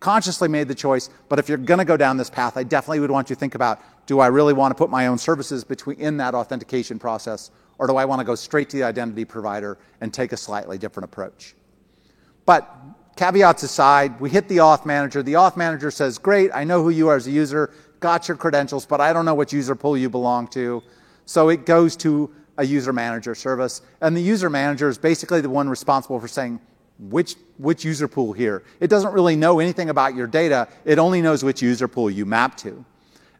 Consciously 0.00 0.48
made 0.48 0.66
the 0.66 0.74
choice, 0.74 1.10
but 1.28 1.38
if 1.38 1.48
you're 1.48 1.58
going 1.58 1.78
to 1.78 1.84
go 1.84 1.96
down 1.96 2.16
this 2.16 2.30
path, 2.30 2.56
I 2.56 2.62
definitely 2.62 3.00
would 3.00 3.10
want 3.10 3.30
you 3.30 3.36
to 3.36 3.40
think 3.40 3.54
about 3.54 3.80
do 4.06 4.18
I 4.18 4.26
really 4.26 4.54
want 4.54 4.72
to 4.72 4.74
put 4.74 4.90
my 4.90 5.06
own 5.06 5.18
services 5.18 5.62
between, 5.62 5.98
in 6.00 6.16
that 6.16 6.34
authentication 6.34 6.98
process, 6.98 7.50
or 7.78 7.86
do 7.86 7.96
I 7.96 8.04
want 8.06 8.20
to 8.20 8.24
go 8.24 8.34
straight 8.34 8.70
to 8.70 8.78
the 8.78 8.82
identity 8.82 9.24
provider 9.24 9.78
and 10.00 10.12
take 10.12 10.32
a 10.32 10.36
slightly 10.36 10.78
different 10.78 11.04
approach? 11.04 11.54
But 12.46 12.68
caveats 13.14 13.62
aside, 13.62 14.18
we 14.20 14.30
hit 14.30 14.48
the 14.48 14.56
auth 14.56 14.86
manager. 14.86 15.22
The 15.22 15.34
auth 15.34 15.56
manager 15.56 15.90
says, 15.90 16.18
Great, 16.18 16.50
I 16.54 16.64
know 16.64 16.82
who 16.82 16.90
you 16.90 17.08
are 17.08 17.16
as 17.16 17.26
a 17.26 17.30
user 17.30 17.70
got 18.00 18.28
your 18.28 18.36
credentials, 18.36 18.86
but 18.86 19.00
I 19.00 19.12
don't 19.12 19.24
know 19.24 19.34
which 19.34 19.52
user 19.52 19.76
pool 19.76 19.96
you 19.96 20.10
belong 20.10 20.48
to. 20.48 20.82
So 21.26 21.50
it 21.50 21.66
goes 21.66 21.96
to 21.98 22.34
a 22.58 22.64
user 22.64 22.92
manager 22.92 23.34
service. 23.34 23.82
And 24.00 24.16
the 24.16 24.22
user 24.22 24.50
manager 24.50 24.88
is 24.88 24.98
basically 24.98 25.40
the 25.40 25.50
one 25.50 25.68
responsible 25.68 26.18
for 26.18 26.28
saying, 26.28 26.60
which, 27.08 27.36
which 27.58 27.84
user 27.84 28.06
pool 28.08 28.32
here? 28.32 28.62
It 28.78 28.88
doesn't 28.88 29.12
really 29.12 29.36
know 29.36 29.58
anything 29.60 29.90
about 29.90 30.14
your 30.14 30.26
data. 30.26 30.68
It 30.84 30.98
only 30.98 31.22
knows 31.22 31.42
which 31.42 31.62
user 31.62 31.88
pool 31.88 32.10
you 32.10 32.26
map 32.26 32.56
to. 32.58 32.84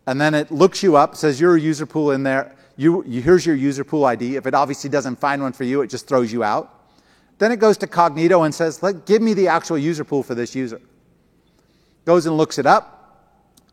And 0.06 0.20
then 0.20 0.34
it 0.34 0.50
looks 0.50 0.82
you 0.82 0.96
up, 0.96 1.14
says 1.14 1.40
you're 1.40 1.56
a 1.56 1.60
user 1.60 1.86
pool 1.86 2.10
in 2.10 2.22
there. 2.22 2.56
You, 2.76 3.04
you, 3.06 3.20
here's 3.20 3.44
your 3.44 3.56
user 3.56 3.84
pool 3.84 4.04
ID. 4.04 4.36
If 4.36 4.46
it 4.46 4.54
obviously 4.54 4.90
doesn't 4.90 5.16
find 5.16 5.42
one 5.42 5.52
for 5.52 5.64
you, 5.64 5.82
it 5.82 5.90
just 5.90 6.08
throws 6.08 6.32
you 6.32 6.42
out. 6.42 6.74
Then 7.38 7.52
it 7.52 7.58
goes 7.58 7.76
to 7.78 7.86
Cognito 7.86 8.44
and 8.44 8.54
says, 8.54 8.82
"Like, 8.82 9.06
give 9.06 9.22
me 9.22 9.34
the 9.34 9.48
actual 9.48 9.78
user 9.78 10.04
pool 10.04 10.22
for 10.22 10.34
this 10.34 10.54
user. 10.54 10.80
Goes 12.04 12.26
and 12.26 12.36
looks 12.36 12.58
it 12.58 12.66
up, 12.66 13.00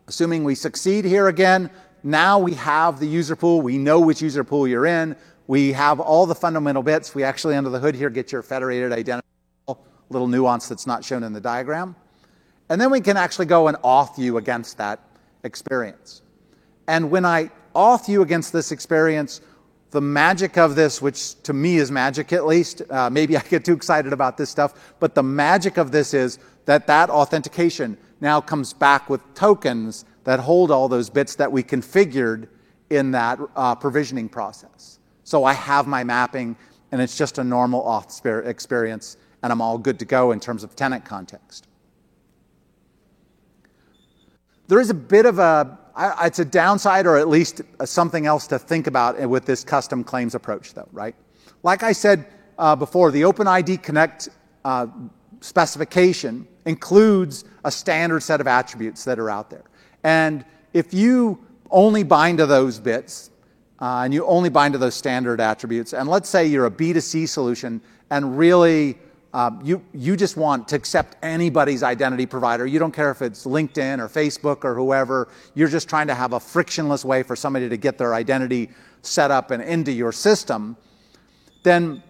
Assuming 0.07 0.45
we 0.45 0.55
succeed 0.55 1.03
here 1.03 1.27
again, 1.27 1.69
now 2.01 2.39
we 2.39 2.53
have 2.53 2.97
the 2.99 3.05
user 3.05 3.35
pool. 3.35 3.61
We 3.61 3.77
know 3.77 3.99
which 3.99 4.21
user 4.21 4.45
pool 4.45 4.65
you're 4.65 4.85
in. 4.85 5.17
We 5.47 5.73
have 5.73 5.99
all 5.99 6.25
the 6.25 6.35
fundamental 6.35 6.81
bits. 6.81 7.13
We 7.13 7.23
actually, 7.23 7.55
under 7.55 7.69
the 7.69 7.79
hood 7.79 7.93
here, 7.93 8.09
get 8.09 8.31
your 8.31 8.41
federated 8.41 8.93
identity, 8.93 9.26
little 10.09 10.27
nuance 10.27 10.67
that's 10.67 10.87
not 10.87 11.03
shown 11.03 11.23
in 11.23 11.33
the 11.33 11.41
diagram. 11.41 11.95
And 12.69 12.79
then 12.79 12.91
we 12.91 13.01
can 13.01 13.17
actually 13.17 13.45
go 13.45 13.67
and 13.67 13.77
auth 13.77 14.17
you 14.17 14.37
against 14.37 14.77
that 14.77 14.99
experience. 15.43 16.21
And 16.87 17.09
when 17.11 17.25
I 17.25 17.51
auth 17.75 18.07
you 18.07 18.21
against 18.21 18.51
this 18.53 18.71
experience, 18.71 19.41
the 19.91 20.01
magic 20.01 20.57
of 20.57 20.75
this, 20.75 21.01
which 21.01 21.41
to 21.43 21.53
me 21.53 21.77
is 21.77 21.91
magic 21.91 22.33
at 22.33 22.45
least, 22.45 22.81
uh, 22.89 23.09
maybe 23.09 23.37
I 23.37 23.41
get 23.41 23.63
too 23.63 23.73
excited 23.73 24.11
about 24.11 24.37
this 24.37 24.49
stuff, 24.49 24.95
but 24.99 25.15
the 25.15 25.23
magic 25.23 25.77
of 25.77 25.91
this 25.91 26.13
is 26.13 26.39
that 26.65 26.87
that 26.87 27.09
authentication 27.09 27.97
now 28.19 28.41
comes 28.41 28.73
back 28.73 29.09
with 29.09 29.21
tokens 29.33 30.05
that 30.25 30.39
hold 30.39 30.71
all 30.71 30.89
those 30.89 31.09
bits 31.09 31.35
that 31.35 31.49
we 31.49 31.63
configured 31.63 32.49
in 32.89 33.11
that 33.11 33.39
uh, 33.55 33.75
provisioning 33.75 34.27
process. 34.27 34.99
So 35.23 35.45
I 35.45 35.53
have 35.53 35.87
my 35.87 36.03
mapping, 36.03 36.57
and 36.91 37.01
it's 37.01 37.17
just 37.17 37.37
a 37.37 37.43
normal 37.43 37.83
auth 37.83 38.45
experience, 38.45 39.17
and 39.43 39.51
I'm 39.51 39.61
all 39.61 39.77
good 39.77 39.99
to 39.99 40.05
go 40.05 40.31
in 40.31 40.39
terms 40.39 40.63
of 40.63 40.75
tenant 40.75 41.05
context. 41.05 41.67
There 44.67 44.79
is 44.79 44.89
a 44.89 44.93
bit 44.93 45.25
of 45.25 45.39
a, 45.39 45.77
it's 46.21 46.39
a 46.39 46.45
downside 46.45 47.07
or 47.07 47.17
at 47.17 47.29
least 47.29 47.61
something 47.85 48.25
else 48.25 48.47
to 48.47 48.59
think 48.59 48.87
about 48.87 49.19
with 49.29 49.45
this 49.45 49.63
custom 49.63 50.03
claims 50.03 50.35
approach, 50.35 50.73
though, 50.73 50.89
right? 50.91 51.15
Like 51.63 51.83
I 51.83 51.93
said 51.93 52.25
uh, 52.57 52.75
before, 52.75 53.11
the 53.11 53.21
OpenID 53.21 53.81
Connect 53.81 54.29
uh, 54.65 54.87
specification 55.41 56.47
includes 56.65 57.45
a 57.63 57.71
standard 57.71 58.21
set 58.21 58.41
of 58.41 58.47
attributes 58.47 59.05
that 59.05 59.19
are 59.19 59.29
out 59.29 59.49
there. 59.49 59.63
And 60.03 60.43
if 60.73 60.93
you 60.93 61.39
only 61.71 62.03
bind 62.03 62.39
to 62.39 62.45
those 62.45 62.79
bits, 62.79 63.31
uh, 63.79 64.01
and 64.03 64.13
you 64.13 64.25
only 64.25 64.49
bind 64.49 64.73
to 64.73 64.77
those 64.77 64.95
standard 64.95 65.39
attributes, 65.39 65.93
and 65.93 66.09
let's 66.09 66.27
say 66.27 66.45
you're 66.45 66.65
a 66.65 66.71
B2C 66.71 67.27
solution 67.29 67.79
and 68.09 68.37
really 68.37 68.97
uh, 69.33 69.51
you, 69.63 69.83
you 69.93 70.15
just 70.15 70.37
want 70.37 70.67
to 70.69 70.75
accept 70.75 71.17
anybody's 71.21 71.83
identity 71.83 72.25
provider. 72.25 72.65
You 72.65 72.79
don't 72.79 72.93
care 72.93 73.11
if 73.11 73.21
it's 73.21 73.45
LinkedIn 73.45 73.99
or 73.99 74.07
Facebook 74.07 74.63
or 74.63 74.73
whoever. 74.73 75.27
You're 75.53 75.67
just 75.67 75.89
trying 75.89 76.07
to 76.07 76.15
have 76.15 76.33
a 76.33 76.39
frictionless 76.39 77.03
way 77.03 77.23
for 77.23 77.35
somebody 77.35 77.69
to 77.69 77.77
get 77.77 77.97
their 77.97 78.13
identity 78.13 78.69
set 79.01 79.31
up 79.31 79.51
and 79.51 79.61
into 79.61 79.91
your 79.91 80.11
system. 80.11 80.77
Then 81.63 82.01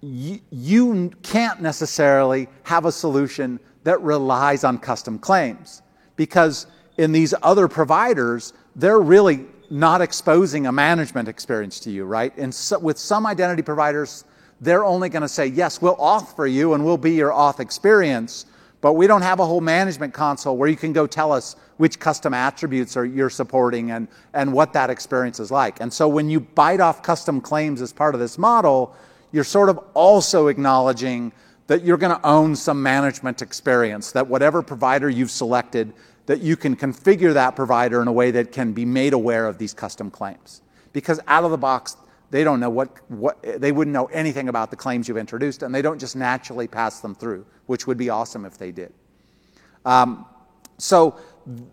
you, 0.00 0.40
you 0.50 1.10
can't 1.22 1.60
necessarily 1.60 2.48
have 2.62 2.86
a 2.86 2.92
solution 2.92 3.60
that 3.84 4.00
relies 4.00 4.64
on 4.64 4.78
custom 4.78 5.18
claims 5.18 5.82
because 6.16 6.66
in 6.96 7.12
these 7.12 7.34
other 7.42 7.68
providers, 7.68 8.52
they're 8.74 9.00
really 9.00 9.46
not 9.70 10.00
exposing 10.00 10.66
a 10.66 10.72
management 10.72 11.28
experience 11.28 11.78
to 11.80 11.90
you, 11.90 12.04
right? 12.04 12.36
And 12.36 12.54
so, 12.54 12.78
with 12.78 12.98
some 12.98 13.26
identity 13.26 13.62
providers, 13.62 14.24
they're 14.60 14.84
only 14.84 15.08
going 15.08 15.22
to 15.22 15.28
say, 15.28 15.46
yes, 15.46 15.80
we'll 15.80 15.96
auth 15.96 16.34
for 16.34 16.46
you 16.46 16.74
and 16.74 16.84
we'll 16.84 16.96
be 16.96 17.12
your 17.12 17.30
auth 17.30 17.60
experience, 17.60 18.46
but 18.80 18.94
we 18.94 19.06
don't 19.06 19.22
have 19.22 19.40
a 19.40 19.46
whole 19.46 19.60
management 19.60 20.14
console 20.14 20.56
where 20.56 20.68
you 20.68 20.76
can 20.76 20.92
go 20.92 21.06
tell 21.06 21.32
us 21.32 21.56
which 21.76 21.98
custom 22.00 22.34
attributes 22.34 22.96
are 22.96 23.04
you're 23.04 23.30
supporting 23.30 23.92
and, 23.92 24.08
and 24.34 24.52
what 24.52 24.72
that 24.72 24.90
experience 24.90 25.38
is 25.40 25.50
like. 25.50 25.80
And 25.80 25.92
so 25.92 26.08
when 26.08 26.28
you 26.28 26.40
bite 26.40 26.80
off 26.80 27.02
custom 27.02 27.40
claims 27.40 27.80
as 27.80 27.92
part 27.92 28.14
of 28.14 28.20
this 28.20 28.36
model, 28.36 28.94
you're 29.32 29.44
sort 29.44 29.68
of 29.68 29.78
also 29.94 30.48
acknowledging 30.48 31.32
that 31.68 31.84
you're 31.84 31.98
going 31.98 32.16
to 32.16 32.26
own 32.26 32.56
some 32.56 32.82
management 32.82 33.42
experience, 33.42 34.12
that 34.12 34.26
whatever 34.26 34.62
provider 34.62 35.08
you've 35.08 35.30
selected, 35.30 35.92
that 36.26 36.40
you 36.40 36.56
can 36.56 36.74
configure 36.74 37.32
that 37.34 37.54
provider 37.54 38.02
in 38.02 38.08
a 38.08 38.12
way 38.12 38.30
that 38.30 38.52
can 38.52 38.72
be 38.72 38.84
made 38.84 39.12
aware 39.12 39.46
of 39.46 39.58
these 39.58 39.74
custom 39.74 40.10
claims. 40.10 40.62
Because 40.92 41.20
out 41.26 41.44
of 41.44 41.50
the 41.50 41.58
box, 41.58 41.96
they 42.30 42.44
don't 42.44 42.60
know 42.60 42.70
what, 42.70 43.10
what 43.10 43.42
they 43.42 43.72
wouldn't 43.72 43.94
know 43.94 44.06
anything 44.06 44.48
about 44.48 44.70
the 44.70 44.76
claims 44.76 45.08
you've 45.08 45.16
introduced, 45.16 45.62
and 45.62 45.74
they 45.74 45.82
don't 45.82 45.98
just 45.98 46.16
naturally 46.16 46.68
pass 46.68 47.00
them 47.00 47.14
through, 47.14 47.46
which 47.66 47.86
would 47.86 47.96
be 47.96 48.10
awesome 48.10 48.44
if 48.44 48.58
they 48.58 48.70
did. 48.70 48.92
Um, 49.84 50.26
so 50.76 51.18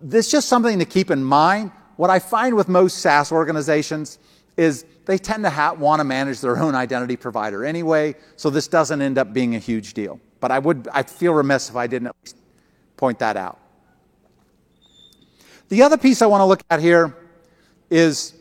this 0.01 0.27
is 0.27 0.31
just 0.31 0.47
something 0.47 0.79
to 0.79 0.85
keep 0.85 1.11
in 1.11 1.23
mind. 1.23 1.71
What 1.97 2.09
I 2.09 2.19
find 2.19 2.55
with 2.55 2.69
most 2.69 2.99
SaaS 2.99 3.31
organizations 3.31 4.19
is 4.57 4.85
they 5.05 5.17
tend 5.17 5.43
to 5.43 5.49
ha- 5.49 5.73
want 5.73 5.99
to 5.99 6.03
manage 6.03 6.39
their 6.39 6.57
own 6.57 6.75
identity 6.75 7.17
provider 7.17 7.65
anyway, 7.65 8.15
so 8.37 8.49
this 8.49 8.67
doesn't 8.67 9.01
end 9.01 9.17
up 9.17 9.33
being 9.33 9.55
a 9.55 9.59
huge 9.59 9.93
deal. 9.93 10.19
But 10.39 10.51
I 10.51 10.59
would 10.59 10.87
I 10.93 11.03
feel 11.03 11.33
remiss 11.33 11.69
if 11.69 11.75
I 11.75 11.87
didn't 11.87 12.07
at 12.07 12.15
least 12.23 12.37
point 12.95 13.19
that 13.19 13.35
out. 13.35 13.59
The 15.67 15.81
other 15.81 15.97
piece 15.97 16.21
I 16.21 16.27
want 16.27 16.41
to 16.41 16.45
look 16.45 16.61
at 16.69 16.79
here 16.79 17.15
is 17.89 18.34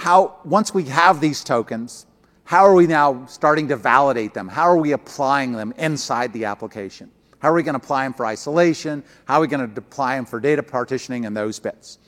how 0.00 0.38
once 0.44 0.74
we 0.74 0.84
have 0.84 1.20
these 1.20 1.44
tokens, 1.44 2.06
how 2.44 2.64
are 2.64 2.74
we 2.74 2.86
now 2.86 3.26
starting 3.26 3.68
to 3.68 3.76
validate 3.76 4.34
them? 4.34 4.48
How 4.48 4.64
are 4.64 4.76
we 4.76 4.92
applying 4.92 5.52
them 5.52 5.72
inside 5.78 6.32
the 6.32 6.46
application? 6.46 7.10
How 7.38 7.50
are 7.50 7.54
we 7.54 7.62
going 7.62 7.78
to 7.78 7.84
apply 7.84 8.04
them 8.04 8.14
for 8.14 8.26
isolation? 8.26 9.04
How 9.24 9.36
are 9.36 9.40
we 9.42 9.46
going 9.46 9.72
to 9.72 9.78
apply 9.78 10.16
them 10.16 10.26
for 10.26 10.40
data 10.40 10.62
partitioning 10.62 11.26
and 11.26 11.36
those 11.36 11.58
bits? 11.58 11.98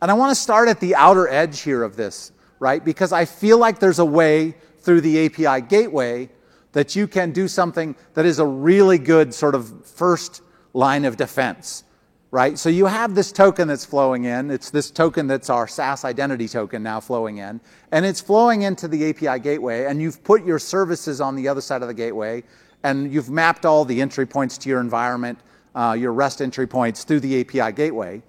And 0.00 0.10
I 0.10 0.14
want 0.14 0.30
to 0.30 0.40
start 0.40 0.68
at 0.68 0.78
the 0.78 0.94
outer 0.94 1.26
edge 1.28 1.60
here 1.60 1.82
of 1.82 1.96
this 1.96 2.32
right? 2.58 2.84
Because 2.84 3.12
I 3.12 3.24
feel 3.24 3.58
like 3.58 3.78
there's 3.78 3.98
a 3.98 4.04
way 4.04 4.54
through 4.80 5.00
the 5.02 5.26
API 5.26 5.66
gateway 5.66 6.28
that 6.72 6.94
you 6.96 7.06
can 7.08 7.32
do 7.32 7.48
something 7.48 7.96
that 8.14 8.26
is 8.26 8.38
a 8.38 8.46
really 8.46 8.98
good 8.98 9.32
sort 9.32 9.54
of 9.54 9.86
first 9.86 10.42
line 10.74 11.04
of 11.04 11.16
defense, 11.16 11.84
right? 12.30 12.58
So 12.58 12.68
you 12.68 12.86
have 12.86 13.14
this 13.14 13.32
token 13.32 13.68
that's 13.68 13.84
flowing 13.84 14.24
in. 14.24 14.50
It's 14.50 14.70
this 14.70 14.90
token 14.90 15.26
that's 15.26 15.48
our 15.48 15.66
SaaS 15.66 16.04
identity 16.04 16.48
token 16.48 16.82
now 16.82 17.00
flowing 17.00 17.38
in. 17.38 17.60
And 17.90 18.04
it's 18.04 18.20
flowing 18.20 18.62
into 18.62 18.86
the 18.88 19.10
API 19.10 19.40
gateway, 19.40 19.86
and 19.86 20.00
you've 20.02 20.22
put 20.24 20.44
your 20.44 20.58
services 20.58 21.20
on 21.20 21.36
the 21.36 21.48
other 21.48 21.60
side 21.60 21.82
of 21.82 21.88
the 21.88 21.94
gateway, 21.94 22.44
and 22.82 23.12
you've 23.12 23.30
mapped 23.30 23.64
all 23.64 23.84
the 23.84 24.00
entry 24.00 24.26
points 24.26 24.58
to 24.58 24.68
your 24.68 24.80
environment, 24.80 25.38
uh, 25.74 25.96
your 25.98 26.12
REST 26.12 26.42
entry 26.42 26.66
points 26.66 27.04
through 27.04 27.20
the 27.20 27.40
API 27.40 27.72
gateway. 27.72 28.22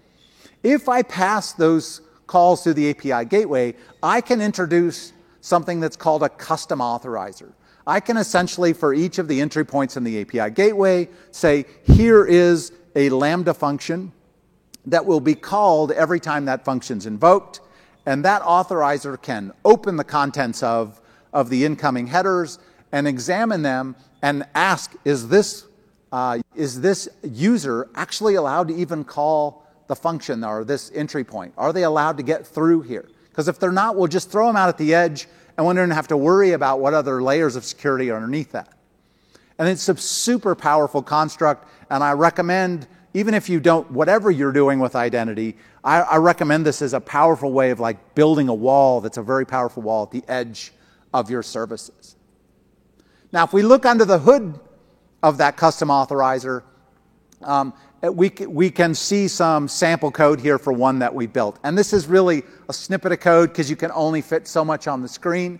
If 0.64 0.90
I 0.90 1.04
pass 1.04 1.54
those 1.54 2.02
calls 2.28 2.64
through 2.64 2.76
the 2.76 2.90
API 2.92 3.26
gateway, 3.26 3.76
I 4.02 4.22
can 4.22 4.42
introduce 4.42 5.14
something 5.42 5.80
that's 5.80 5.96
called 5.96 6.24
a 6.24 6.30
custom 6.30 6.80
authorizer. 6.80 7.52
I 7.88 8.00
can 8.00 8.18
essentially, 8.18 8.74
for 8.74 8.94
each 8.94 9.18
of 9.18 9.28
the 9.28 9.42
entry 9.42 9.66
points 9.66 9.98
in 9.98 10.04
the 10.04 10.22
API 10.22 10.54
gateway, 10.54 11.10
say, 11.32 11.66
here 11.84 12.24
is 12.26 12.72
a 12.96 13.10
Lambda 13.10 13.54
function 13.54 14.12
that 14.86 15.06
will 15.06 15.20
be 15.20 15.36
called 15.36 15.92
every 15.92 16.20
time 16.20 16.46
that 16.46 16.66
function 16.66 16.98
is 16.98 17.06
invoked. 17.06 17.62
and 18.06 18.26
that 18.26 18.42
authorizer 18.42 19.22
can 19.22 19.52
open 19.64 19.96
the 19.96 20.04
contents 20.04 20.64
of, 20.64 21.00
of 21.32 21.50
the 21.50 21.66
incoming 21.66 22.08
headers 22.08 22.58
and 22.92 23.08
examine 23.08 23.62
them 23.62 23.96
and 24.22 24.46
ask, 24.56 24.96
is 25.06 25.28
this, 25.28 25.66
uh, 26.12 26.40
is 26.56 26.82
this 26.82 27.08
user 27.24 27.88
actually 27.96 28.36
allowed 28.36 28.68
to 28.68 28.76
even 28.76 29.04
call 29.04 29.66
the 29.88 29.96
function 29.96 30.44
or 30.44 30.64
this 30.64 30.92
entry 30.96 31.24
point? 31.24 31.54
Are 31.58 31.72
they 31.72 31.84
allowed 31.84 32.18
to 32.18 32.24
get 32.24 32.48
through 32.48 32.82
here? 32.82 33.08
Because 33.30 33.48
if 33.48 33.60
they're 33.60 33.72
not, 33.72 33.96
we'll 33.96 34.08
just 34.08 34.32
throw 34.32 34.48
them 34.48 34.56
out 34.56 34.70
at 34.70 34.78
the 34.78 34.94
edge 34.94 35.28
and 35.58 35.68
we 35.68 35.74
don't 35.74 35.92
have 35.92 36.08
to 36.08 36.18
worry 36.18 36.54
about 36.54 36.80
what 36.80 36.94
other 36.94 37.22
layers 37.22 37.56
of 37.56 37.66
security 37.66 38.10
are 38.10 38.16
underneath 38.16 38.52
that. 38.54 38.74
And 39.58 39.68
it's 39.68 39.90
a 39.90 39.98
super 39.98 40.56
powerful 40.56 41.04
construct, 41.04 41.68
and 41.90 42.04
I 42.04 42.14
recommend, 42.14 42.88
even 43.14 43.34
if 43.34 43.50
you 43.50 43.60
don't, 43.60 43.90
whatever 43.92 44.30
you're 44.32 44.52
doing 44.52 44.80
with 44.80 44.96
identity, 44.96 45.58
I, 45.84 46.02
I 46.02 46.18
recommend 46.18 46.66
this 46.66 46.82
as 46.82 46.94
a 46.94 47.02
powerful 47.02 47.52
way 47.52 47.72
of 47.72 47.80
like 47.80 48.16
building 48.16 48.50
a 48.50 48.54
wall 48.54 49.02
that's 49.02 49.18
a 49.18 49.24
very 49.24 49.46
powerful 49.46 49.84
wall 49.84 50.04
at 50.04 50.12
the 50.12 50.24
edge 50.28 50.72
of 51.14 51.30
your 51.30 51.44
services. 51.44 52.16
Now, 53.32 53.44
if 53.44 53.54
we 53.54 53.62
look 53.62 53.86
under 53.86 54.06
the 54.06 54.20
hood 54.20 54.60
of 55.22 55.38
that 55.38 55.58
custom 55.58 55.90
authorizer, 55.90 56.64
um, 57.42 57.74
we, 58.02 58.30
we 58.48 58.72
can 58.72 58.96
see 58.96 59.28
some 59.28 59.68
sample 59.68 60.12
code 60.12 60.40
here 60.40 60.58
for 60.58 60.72
one 60.72 61.00
that 61.00 61.14
we 61.14 61.28
built. 61.28 61.60
And 61.64 61.78
this 61.78 61.94
is 61.94 62.08
really 62.08 62.44
a 62.70 62.74
snippet 62.74 63.12
of 63.12 63.20
code 63.20 63.50
because 63.50 63.70
you 63.70 63.76
can 63.76 63.92
only 63.92 64.22
fit 64.22 64.48
so 64.48 64.64
much 64.64 64.88
on 64.88 65.02
the 65.02 65.08
screen. 65.08 65.60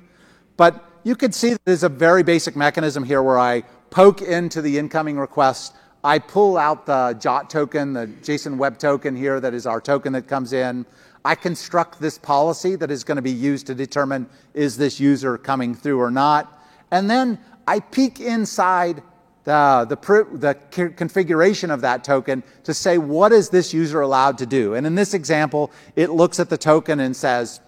But 0.56 0.86
you 1.04 1.16
can 1.16 1.32
see 1.32 1.56
there's 1.66 1.84
a 1.84 1.90
very 1.90 2.24
basic 2.24 2.56
mechanism 2.56 3.04
here 3.04 3.22
where 3.24 3.40
I 3.40 3.62
poke 3.90 4.22
into 4.22 4.62
the 4.62 4.78
incoming 4.78 5.18
request. 5.18 5.74
I 6.04 6.20
pull 6.20 6.58
out 6.58 6.86
the 6.86 7.18
JWT 7.20 7.50
token, 7.50 7.94
the 7.94 8.08
JSON 8.08 8.58
Web 8.58 8.78
Token 8.78 9.16
here, 9.16 9.40
that 9.40 9.54
is 9.54 9.66
our 9.66 9.82
token 9.82 10.14
that 10.14 10.28
comes 10.28 10.54
in. 10.54 10.86
I 11.26 11.36
construct 11.36 12.00
this 12.00 12.18
policy 12.18 12.76
that 12.78 12.90
is 12.90 13.04
going 13.04 13.18
to 13.18 13.22
be 13.22 13.32
used 13.32 13.68
to 13.68 13.76
determine 13.76 14.30
is 14.54 14.78
this 14.78 15.00
user 15.00 15.38
coming 15.38 15.76
through 15.76 16.00
or 16.00 16.10
not. 16.10 16.64
And 16.92 17.10
then 17.10 17.38
I 17.68 17.82
peek 17.82 18.22
inside 18.22 19.04
the, 19.44 19.86
the, 19.90 20.38
the 20.38 20.90
configuration 20.96 21.70
of 21.70 21.82
that 21.82 22.06
token 22.06 22.44
to 22.64 22.74
say 22.74 22.98
what 22.98 23.34
is 23.34 23.50
this 23.50 23.74
user 23.74 24.00
allowed 24.02 24.38
to 24.38 24.46
do. 24.46 24.76
And 24.76 24.88
in 24.88 24.96
this 24.96 25.14
example, 25.14 25.72
it 25.98 26.12
looks 26.12 26.40
at 26.40 26.50
the 26.50 26.58
token 26.58 27.02
and 27.02 27.16
says, 27.16 27.60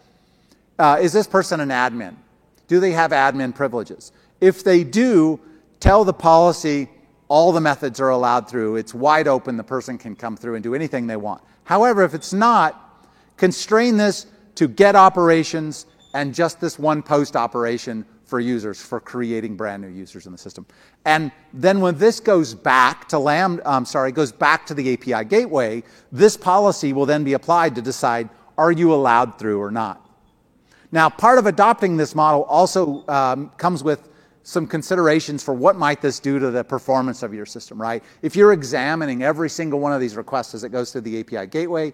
uh, 0.80 1.00
is 1.02 1.12
this 1.12 1.28
person 1.28 1.60
an 1.60 1.70
admin? 1.70 2.16
Do 2.68 2.80
they 2.80 2.92
have 2.92 3.12
admin 3.12 3.54
privileges? 3.54 4.14
If 4.40 4.64
they 4.64 4.86
do, 4.86 5.40
tell 5.82 6.06
the 6.06 6.14
policy 6.14 6.88
all 7.32 7.54
the 7.54 7.62
methods 7.62 8.02
are 8.02 8.10
allowed 8.10 8.50
through. 8.50 8.76
It's 8.76 8.94
wide 8.94 9.26
open. 9.26 9.56
The 9.56 9.64
person 9.64 9.98
can 9.98 10.18
come 10.18 10.36
through 10.36 10.56
and 10.56 10.64
do 10.64 10.76
anything 10.76 11.08
they 11.08 11.16
want. 11.16 11.42
However, 11.64 12.04
if 12.04 12.14
it's 12.14 12.34
not, 12.34 13.08
constrain 13.38 13.96
this 13.96 14.26
to 14.56 14.68
get 14.68 14.98
operations 14.98 15.86
and 16.14 16.36
just 16.36 16.60
this 16.60 16.78
one 16.78 17.02
post 17.02 17.38
operation 17.38 18.06
for 18.26 18.42
users 18.42 18.82
for 18.82 19.00
creating 19.00 19.56
brand 19.56 19.82
new 19.82 19.88
users 19.88 20.26
in 20.26 20.34
the 20.34 20.38
system. 20.38 20.66
And 21.06 21.32
then 21.54 21.80
when 21.80 21.98
this 21.98 22.20
goes 22.20 22.54
back 22.54 23.08
to 23.08 23.18
Lambda, 23.18 23.72
um, 23.72 23.86
sorry, 23.86 24.12
goes 24.12 24.34
back 24.34 24.66
to 24.66 24.74
the 24.74 24.92
API 24.92 25.24
gateway, 25.24 25.84
this 26.12 26.36
policy 26.36 26.92
will 26.92 27.06
then 27.06 27.24
be 27.24 27.32
applied 27.32 27.76
to 27.76 27.82
decide 27.82 28.28
are 28.58 28.74
you 28.74 28.94
allowed 28.94 29.40
through 29.40 29.62
or 29.62 29.72
not. 29.72 30.06
Now, 30.92 31.10
part 31.10 31.40
of 31.40 31.46
adopting 31.46 31.96
this 31.96 32.14
model 32.14 32.44
also 32.44 33.08
um, 33.08 33.52
comes 33.52 33.86
with 33.86 34.10
some 34.44 34.66
considerations 34.66 35.44
for 35.44 35.54
what 35.54 35.76
might 35.76 36.02
this 36.02 36.20
do 36.20 36.40
to 36.40 36.52
the 36.52 36.64
performance 36.64 37.24
of 37.24 37.34
your 37.34 37.46
system, 37.46 37.80
right? 37.80 38.04
If 38.22 38.36
you're 38.36 38.54
examining 38.54 39.24
every 39.24 39.50
single 39.50 39.80
one 39.80 39.94
of 39.94 40.02
these 40.02 40.16
requests 40.16 40.56
as 40.56 40.64
it 40.64 40.70
goes 40.70 40.92
through 40.92 41.02
the 41.02 41.20
API 41.20 41.48
gateway, 41.48 41.94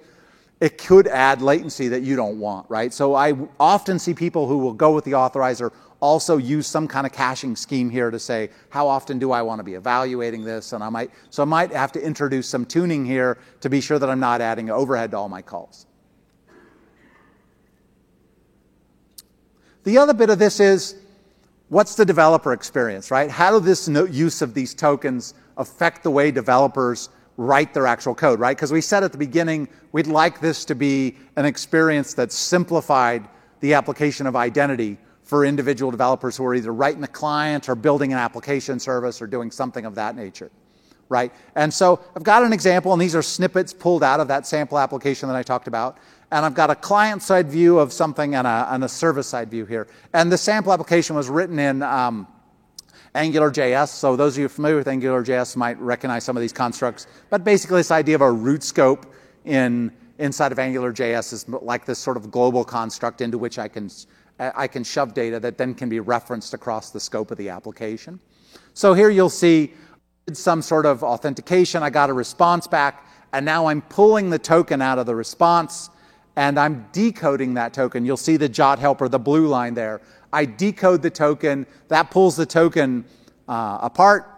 it 0.60 0.78
could 0.78 1.08
add 1.08 1.42
latency 1.42 1.88
that 1.90 2.02
you 2.02 2.16
don't 2.16 2.40
want, 2.40 2.68
right? 2.70 2.94
So 2.94 3.16
I 3.16 3.36
often 3.60 4.00
see 4.00 4.14
people 4.14 4.48
who 4.48 4.58
will 4.58 4.74
go 4.74 4.94
with 4.94 5.04
the 5.04 5.12
authorizer 5.12 5.72
also 6.00 6.38
use 6.38 6.68
some 6.68 6.88
kind 6.88 7.06
of 7.06 7.12
caching 7.12 7.56
scheme 7.56 7.90
here 7.90 8.12
to 8.12 8.20
say, 8.20 8.50
how 8.70 8.88
often 8.88 9.20
do 9.20 9.32
I 9.32 9.42
want 9.42 9.60
to 9.60 9.64
be 9.64 9.74
evaluating 9.74 10.44
this? 10.44 10.74
And 10.74 10.84
I 10.84 10.90
might, 10.90 11.12
so 11.30 11.44
I 11.44 11.46
might 11.46 11.72
have 11.72 11.92
to 11.94 12.02
introduce 12.02 12.48
some 12.48 12.66
tuning 12.66 13.06
here 13.06 13.38
to 13.62 13.70
be 13.70 13.82
sure 13.82 14.00
that 14.00 14.10
I'm 14.10 14.20
not 14.20 14.42
adding 14.42 14.70
overhead 14.70 15.12
to 15.12 15.18
all 15.18 15.30
my 15.30 15.42
calls. 15.42 15.86
The 19.84 19.98
other 19.98 20.14
bit 20.14 20.30
of 20.30 20.38
this 20.38 20.60
is, 20.60 20.96
what's 21.70 21.96
the 21.96 22.06
developer 22.06 22.54
experience, 22.54 23.12
right? 23.12 23.30
How 23.30 23.52
does 23.60 23.64
this 23.64 23.88
use 24.14 24.42
of 24.42 24.54
these 24.54 24.74
tokens 24.74 25.34
affect 25.58 26.04
the 26.04 26.12
way 26.12 26.32
developers 26.32 27.10
write 27.38 27.74
their 27.74 27.86
actual 27.86 28.16
code, 28.16 28.40
right? 28.40 28.56
Because 28.56 28.72
we 28.72 28.82
said 28.82 29.04
at 29.04 29.12
the 29.12 29.18
beginning, 29.18 29.68
we'd 29.92 30.08
like 30.08 30.40
this 30.40 30.66
to 30.66 30.76
be 30.76 31.16
an 31.36 31.46
experience 31.46 32.14
that 32.16 32.32
simplified 32.32 33.28
the 33.60 33.74
application 33.74 34.26
of 34.26 34.36
identity 34.36 34.98
for 35.24 35.46
individual 35.46 35.92
developers 35.92 36.38
who 36.38 36.46
are 36.46 36.56
either 36.56 36.74
writing 36.74 37.02
the 37.02 37.08
client 37.08 37.68
or 37.68 37.76
building 37.76 38.14
an 38.14 38.18
application 38.18 38.80
service 38.80 39.22
or 39.22 39.28
doing 39.28 39.52
something 39.52 39.86
of 39.86 39.94
that 39.94 40.16
nature, 40.16 40.50
right? 41.10 41.34
And 41.56 41.72
so 41.72 42.00
I've 42.16 42.24
got 42.24 42.44
an 42.44 42.54
example, 42.54 42.94
and 42.94 43.02
these 43.02 43.16
are 43.16 43.22
snippets 43.22 43.74
pulled 43.74 44.04
out 44.04 44.20
of 44.20 44.30
that 44.30 44.48
sample 44.48 44.80
application 44.80 45.28
that 45.28 45.36
I 45.36 45.44
talked 45.44 45.68
about. 45.68 45.98
And 46.32 46.46
I've 46.46 46.54
got 46.54 46.70
a 46.70 46.76
client 46.76 47.24
side 47.24 47.50
view 47.50 47.80
of 47.80 47.94
something 47.94 48.36
and 48.36 48.46
a, 48.46 48.68
and 48.72 48.84
a 48.84 48.90
service 48.90 49.28
side 49.28 49.50
view 49.50 49.66
here. 49.66 49.88
And 50.14 50.32
the 50.32 50.38
sample 50.38 50.74
application 50.74 51.16
was 51.16 51.30
written 51.30 51.58
in 51.58 51.82
um, 51.82 52.28
AngularJS. 53.16 53.90
So 53.90 54.16
those 54.16 54.36
of 54.36 54.42
you 54.42 54.50
familiar 54.50 54.78
with 54.78 54.88
AngularJS 54.88 55.56
might 55.56 55.80
recognize 55.80 56.26
some 56.26 56.36
of 56.36 56.42
these 56.42 56.54
constructs. 56.54 57.08
But 57.30 57.44
basically, 57.44 57.80
this 57.80 57.92
idea 57.92 58.16
of 58.16 58.22
a 58.22 58.32
root 58.32 58.64
scope 58.64 59.06
in 59.46 59.92
inside 60.20 60.52
of 60.52 60.58
AngularJS 60.58 61.32
is 61.34 61.48
like 61.50 61.86
this 61.86 62.00
sort 62.00 62.18
of 62.18 62.32
global 62.32 62.64
construct 62.66 63.22
into 63.22 63.38
which 63.38 63.60
I 63.60 63.68
can 63.68 63.90
I 64.40 64.68
can 64.68 64.84
shove 64.84 65.14
data 65.14 65.40
that 65.40 65.58
then 65.58 65.74
can 65.74 65.90
be 65.90 66.00
referenced 66.00 66.54
across 66.54 66.92
the 66.92 67.00
scope 67.00 67.32
of 67.32 67.38
the 67.38 67.50
application. 67.50 68.20
So 68.76 68.94
here 68.94 69.10
you'll 69.10 69.32
see 69.32 69.74
some 70.34 70.62
sort 70.62 70.86
of 70.86 71.04
authentication. 71.04 71.82
I 71.82 71.90
got 71.90 72.12
a 72.12 72.14
response 72.14 72.68
back, 72.68 73.08
and 73.34 73.46
now 73.46 73.66
I'm 73.66 73.82
pulling 73.82 74.30
the 74.30 74.38
token 74.38 74.82
out 74.82 75.00
of 75.00 75.08
the 75.08 75.16
response 75.16 75.90
and 76.38 76.60
I'm 76.60 76.86
decoding 76.92 77.56
that 77.56 77.74
token. 77.74 78.06
You'll 78.06 78.16
see 78.16 78.38
the 78.38 78.48
JWT 78.48 78.78
helper, 78.78 79.10
the 79.10 79.20
blue 79.20 79.48
line 79.48 79.74
there. 79.74 80.02
I 80.32 80.46
decode 80.46 81.02
the 81.02 81.10
token, 81.10 81.66
that 81.88 82.12
pulls 82.12 82.36
the 82.36 82.46
token 82.46 83.06
uh, 83.48 83.80
apart 83.82 84.30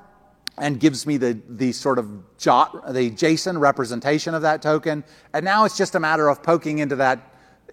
and 0.58 0.80
gives 0.80 1.06
me 1.06 1.18
the, 1.18 1.38
the 1.50 1.74
sort 1.74 2.00
of 2.00 2.06
JWT, 2.38 2.94
the 2.94 3.12
JSON 3.12 3.60
representation 3.60 4.34
of 4.34 4.42
that 4.44 4.62
token. 4.62 5.04
And 5.34 5.44
now 5.44 5.66
it's 5.66 5.78
just 5.78 5.94
a 5.96 6.00
matter 6.00 6.30
of 6.30 6.42
poking 6.42 6.80
into 6.80 6.96
that, 6.96 7.20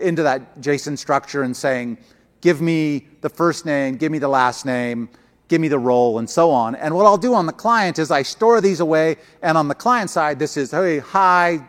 into 0.00 0.24
that 0.24 0.60
JSON 0.60 0.98
structure 0.98 1.44
and 1.44 1.56
saying, 1.56 1.96
give 2.40 2.60
me 2.60 3.06
the 3.20 3.28
first 3.28 3.64
name, 3.64 3.94
give 3.94 4.10
me 4.10 4.18
the 4.18 4.28
last 4.28 4.66
name, 4.66 5.08
give 5.46 5.60
me 5.60 5.68
the 5.68 5.78
role, 5.78 6.18
and 6.18 6.28
so 6.28 6.50
on. 6.50 6.74
And 6.74 6.96
what 6.96 7.06
I'll 7.06 7.16
do 7.16 7.32
on 7.32 7.46
the 7.46 7.52
client 7.52 8.00
is 8.00 8.10
I 8.10 8.22
store 8.22 8.60
these 8.60 8.80
away, 8.80 9.18
and 9.40 9.56
on 9.56 9.68
the 9.68 9.74
client 9.76 10.10
side, 10.10 10.40
this 10.40 10.56
is, 10.56 10.72
hey, 10.72 10.98
hi, 10.98 11.60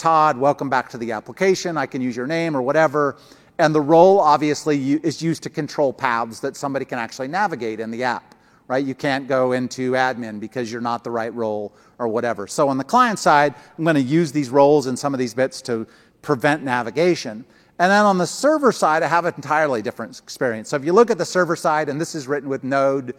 Tod, 0.00 0.38
welcome 0.38 0.70
back 0.70 0.88
to 0.88 0.96
the 0.96 1.12
application. 1.12 1.76
I 1.76 1.84
can 1.84 2.00
use 2.00 2.16
your 2.16 2.26
name 2.26 2.56
or 2.56 2.62
whatever. 2.62 3.18
And 3.58 3.74
the 3.74 3.82
role 3.82 4.18
obviously 4.18 4.94
is 4.94 5.20
used 5.20 5.42
to 5.42 5.50
control 5.50 5.92
paths 5.92 6.40
that 6.40 6.56
somebody 6.56 6.86
can 6.86 6.98
actually 6.98 7.28
navigate 7.28 7.80
in 7.80 7.90
the 7.90 8.02
app, 8.04 8.34
right? 8.66 8.82
You 8.82 8.94
can't 8.94 9.28
go 9.28 9.52
into 9.52 9.92
admin 9.92 10.40
because 10.40 10.72
you're 10.72 10.80
not 10.80 11.04
the 11.04 11.10
right 11.10 11.34
role 11.34 11.74
or 11.98 12.08
whatever. 12.08 12.46
So 12.46 12.70
on 12.70 12.78
the 12.78 12.84
client 12.84 13.18
side, 13.18 13.54
I'm 13.76 13.84
going 13.84 13.94
to 13.94 14.00
use 14.00 14.32
these 14.32 14.48
roles 14.48 14.86
and 14.86 14.98
some 14.98 15.12
of 15.12 15.20
these 15.20 15.34
bits 15.34 15.60
to 15.62 15.86
prevent 16.22 16.64
navigation. 16.64 17.44
And 17.78 17.92
then 17.92 18.06
on 18.06 18.16
the 18.16 18.26
server 18.26 18.72
side, 18.72 19.02
I 19.02 19.06
have 19.06 19.26
an 19.26 19.34
entirely 19.36 19.82
different 19.82 20.18
experience. 20.18 20.70
So 20.70 20.76
if 20.76 20.84
you 20.86 20.94
look 20.94 21.10
at 21.10 21.18
the 21.18 21.26
server 21.26 21.56
side, 21.56 21.90
and 21.90 22.00
this 22.00 22.14
is 22.14 22.26
written 22.26 22.48
with 22.48 22.64
Node 22.64 23.14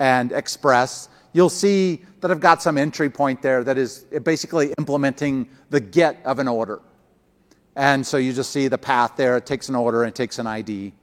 and 0.00 0.32
Express, 0.32 1.08
you'll 1.34 1.50
see 1.50 2.02
that 2.20 2.30
I've 2.30 2.40
got 2.40 2.62
some 2.62 2.78
entry 2.78 3.10
point 3.10 3.42
there 3.42 3.62
that 3.64 3.76
is 3.76 4.06
basically 4.22 4.72
implementing 4.78 5.46
the 5.68 5.80
get 5.80 6.22
of 6.24 6.38
an 6.38 6.48
order. 6.48 6.80
And 7.76 8.06
so 8.06 8.16
you 8.16 8.32
just 8.32 8.50
see 8.50 8.68
the 8.68 8.78
path 8.78 9.12
there. 9.16 9.36
It 9.36 9.44
takes 9.44 9.68
an 9.68 9.74
order 9.74 10.04
and 10.04 10.08
it 10.08 10.14
takes 10.14 10.38
an 10.38 10.46
ID. 10.46 10.94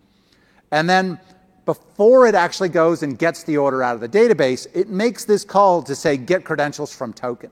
And 0.71 0.89
then 0.89 1.19
before 1.65 2.25
it 2.25 2.33
actually 2.33 2.69
goes 2.69 3.03
and 3.03 3.19
gets 3.19 3.43
the 3.43 3.57
order 3.57 3.83
out 3.83 3.93
of 3.93 4.01
the 4.01 4.09
database, 4.09 4.65
it 4.73 4.89
makes 4.89 5.25
this 5.25 5.43
call 5.43 5.83
to 5.83 5.95
say 5.95 6.17
get 6.17 6.43
credentials 6.43 6.95
from 6.95 7.13
token. 7.13 7.51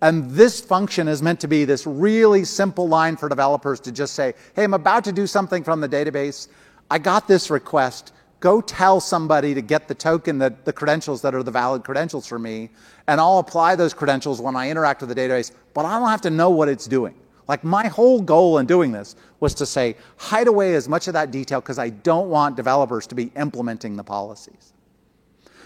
And 0.00 0.30
this 0.30 0.60
function 0.60 1.08
is 1.08 1.22
meant 1.22 1.40
to 1.40 1.48
be 1.48 1.64
this 1.64 1.86
really 1.86 2.44
simple 2.44 2.86
line 2.86 3.16
for 3.16 3.28
developers 3.28 3.80
to 3.80 3.92
just 3.92 4.14
say, 4.14 4.34
hey, 4.54 4.64
I'm 4.64 4.74
about 4.74 5.04
to 5.04 5.12
do 5.12 5.26
something 5.26 5.64
from 5.64 5.80
the 5.80 5.88
database. 5.88 6.48
I 6.90 6.98
got 6.98 7.26
this 7.26 7.50
request. 7.50 8.12
Go 8.40 8.60
tell 8.60 9.00
somebody 9.00 9.52
to 9.54 9.60
get 9.60 9.88
the 9.88 9.94
token, 9.94 10.38
that 10.38 10.64
the 10.64 10.72
credentials 10.72 11.22
that 11.22 11.34
are 11.34 11.42
the 11.42 11.50
valid 11.50 11.82
credentials 11.82 12.26
for 12.26 12.38
me, 12.38 12.70
and 13.08 13.20
I'll 13.20 13.38
apply 13.38 13.74
those 13.74 13.92
credentials 13.92 14.40
when 14.40 14.54
I 14.54 14.70
interact 14.70 15.00
with 15.00 15.08
the 15.08 15.16
database, 15.16 15.50
but 15.74 15.84
I 15.84 15.98
don't 15.98 16.08
have 16.08 16.20
to 16.22 16.30
know 16.30 16.50
what 16.50 16.68
it's 16.68 16.86
doing. 16.86 17.14
Like 17.48 17.64
my 17.64 17.88
whole 17.88 18.20
goal 18.20 18.58
in 18.58 18.66
doing 18.66 18.92
this 18.92 19.16
was 19.40 19.54
to 19.54 19.66
say, 19.66 19.96
hide 20.18 20.46
away 20.46 20.74
as 20.74 20.88
much 20.88 21.08
of 21.08 21.14
that 21.14 21.30
detail 21.30 21.60
because 21.60 21.78
I 21.78 21.88
don't 21.88 22.28
want 22.28 22.56
developers 22.56 23.06
to 23.08 23.14
be 23.14 23.32
implementing 23.36 23.96
the 23.96 24.04
policies. 24.04 24.74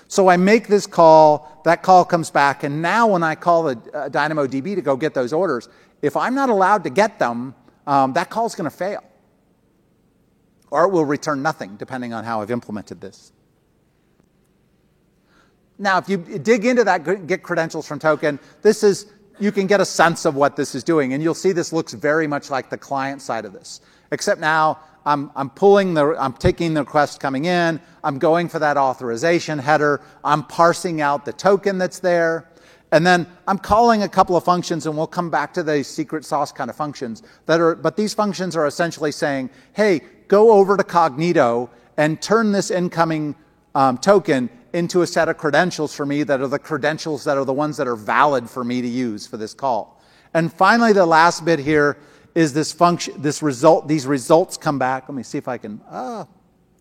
So 0.09 0.29
I 0.29 0.37
make 0.37 0.69
this 0.69 0.87
call, 0.87 1.61
that 1.65 1.83
call 1.83 2.05
comes 2.05 2.31
back, 2.31 2.65
and 2.65 2.81
now 2.81 3.07
when 3.09 3.23
I 3.23 3.35
call 3.35 3.65
the 3.65 3.73
uh, 3.95 4.09
DynamoDB 4.09 4.75
to 4.77 4.83
go 4.83 4.97
get 4.97 5.15
those 5.15 5.33
orders, 5.33 5.69
if 6.03 6.17
I'm 6.17 6.35
not 6.35 6.51
allowed 6.51 6.85
to 6.85 6.91
get 6.91 7.19
them, 7.19 7.55
um, 7.87 8.13
that 8.13 8.29
is 8.29 8.55
going 8.55 8.71
to 8.71 8.77
fail, 8.77 9.03
or 10.73 10.85
it 10.85 10.89
will 10.89 11.05
return 11.05 11.43
nothing, 11.43 11.77
depending 11.77 12.15
on 12.15 12.25
how 12.25 12.41
I've 12.41 12.51
implemented 12.51 12.99
this. 12.99 13.31
Now, 15.79 15.99
if 15.99 16.09
you 16.09 16.17
dig 16.17 16.65
into 16.65 16.83
that 16.85 17.27
get 17.27 17.43
credentials 17.43 17.87
from 17.87 17.99
token, 17.99 18.39
this 18.63 18.83
is, 18.83 19.07
you 19.39 19.53
can 19.53 19.67
get 19.67 19.83
a 19.83 19.85
sense 19.85 20.25
of 20.25 20.35
what 20.35 20.57
this 20.57 20.75
is 20.75 20.83
doing. 20.83 21.13
And 21.13 21.23
you'll 21.23 21.35
see 21.35 21.53
this 21.53 21.75
looks 21.75 21.93
very 21.93 22.27
much 22.27 22.51
like 22.51 22.71
the 22.71 22.79
client 22.79 23.21
side 23.21 23.45
of 23.45 23.53
this. 23.53 23.83
Except 24.13 24.41
now 24.41 24.79
I'm, 25.05 25.31
I'm 25.37 25.51
pulling 25.51 25.93
the, 25.93 26.17
I'm 26.19 26.33
taking 26.33 26.73
the 26.73 26.81
request 26.81 27.21
coming 27.21 27.45
in, 27.45 27.79
I'm 28.03 28.19
going 28.19 28.49
for 28.49 28.59
that 28.59 28.79
authorization 28.79 29.59
header, 29.59 30.01
I'm 30.25 30.43
parsing 30.43 31.03
out 31.03 31.27
the 31.27 31.35
token 31.35 31.77
that's 31.77 31.99
there, 31.99 32.49
and 32.93 33.07
then 33.07 33.27
I'm 33.49 33.59
calling 33.59 34.03
a 34.03 34.09
couple 34.09 34.37
of 34.37 34.45
functions, 34.45 34.87
and 34.87 34.97
we'll 34.97 35.07
come 35.07 35.31
back 35.31 35.53
to 35.55 35.63
the 35.63 35.83
secret 35.83 36.25
sauce 36.25 36.53
kind 36.53 36.71
of 36.71 36.77
functions 36.77 37.23
that 37.47 37.61
are, 37.61 37.75
but 37.75 37.97
these 37.97 38.15
functions 38.15 38.55
are 38.55 38.67
essentially 38.67 39.11
saying, 39.11 39.51
hey, 39.73 40.03
go 40.29 40.53
over 40.53 40.77
to 40.77 40.85
Cognito 40.85 41.71
and 41.97 42.21
turn 42.23 42.53
this 42.53 42.71
incoming 42.71 43.35
um, 43.75 43.99
token 43.99 44.51
into 44.73 45.03
a 45.03 45.07
set 45.07 45.29
of 45.29 45.37
credentials 45.39 45.95
for 45.95 46.07
me 46.07 46.23
that 46.23 46.41
are 46.41 46.47
the 46.47 46.59
credentials 46.59 47.25
that 47.25 47.37
are 47.37 47.45
the 47.45 47.53
ones 47.53 47.77
that 47.79 47.89
are 47.89 47.97
valid 47.97 48.49
for 48.49 48.63
me 48.63 48.81
to 48.81 48.89
use 48.89 49.27
for 49.27 49.37
this 49.37 49.55
call. 49.55 50.01
And 50.35 50.53
finally, 50.53 50.93
the 50.93 51.05
last 51.05 51.45
bit 51.45 51.59
here 51.59 51.99
is 52.35 52.53
this 52.53 52.73
function, 52.73 53.21
this 53.21 53.43
result, 53.43 53.89
these 53.89 54.07
results 54.07 54.57
come 54.57 54.79
back. 54.79 55.09
Let 55.09 55.15
me 55.15 55.23
see 55.23 55.39
if 55.39 55.49
I 55.49 55.59
can, 55.59 55.81
ah, 55.91 56.27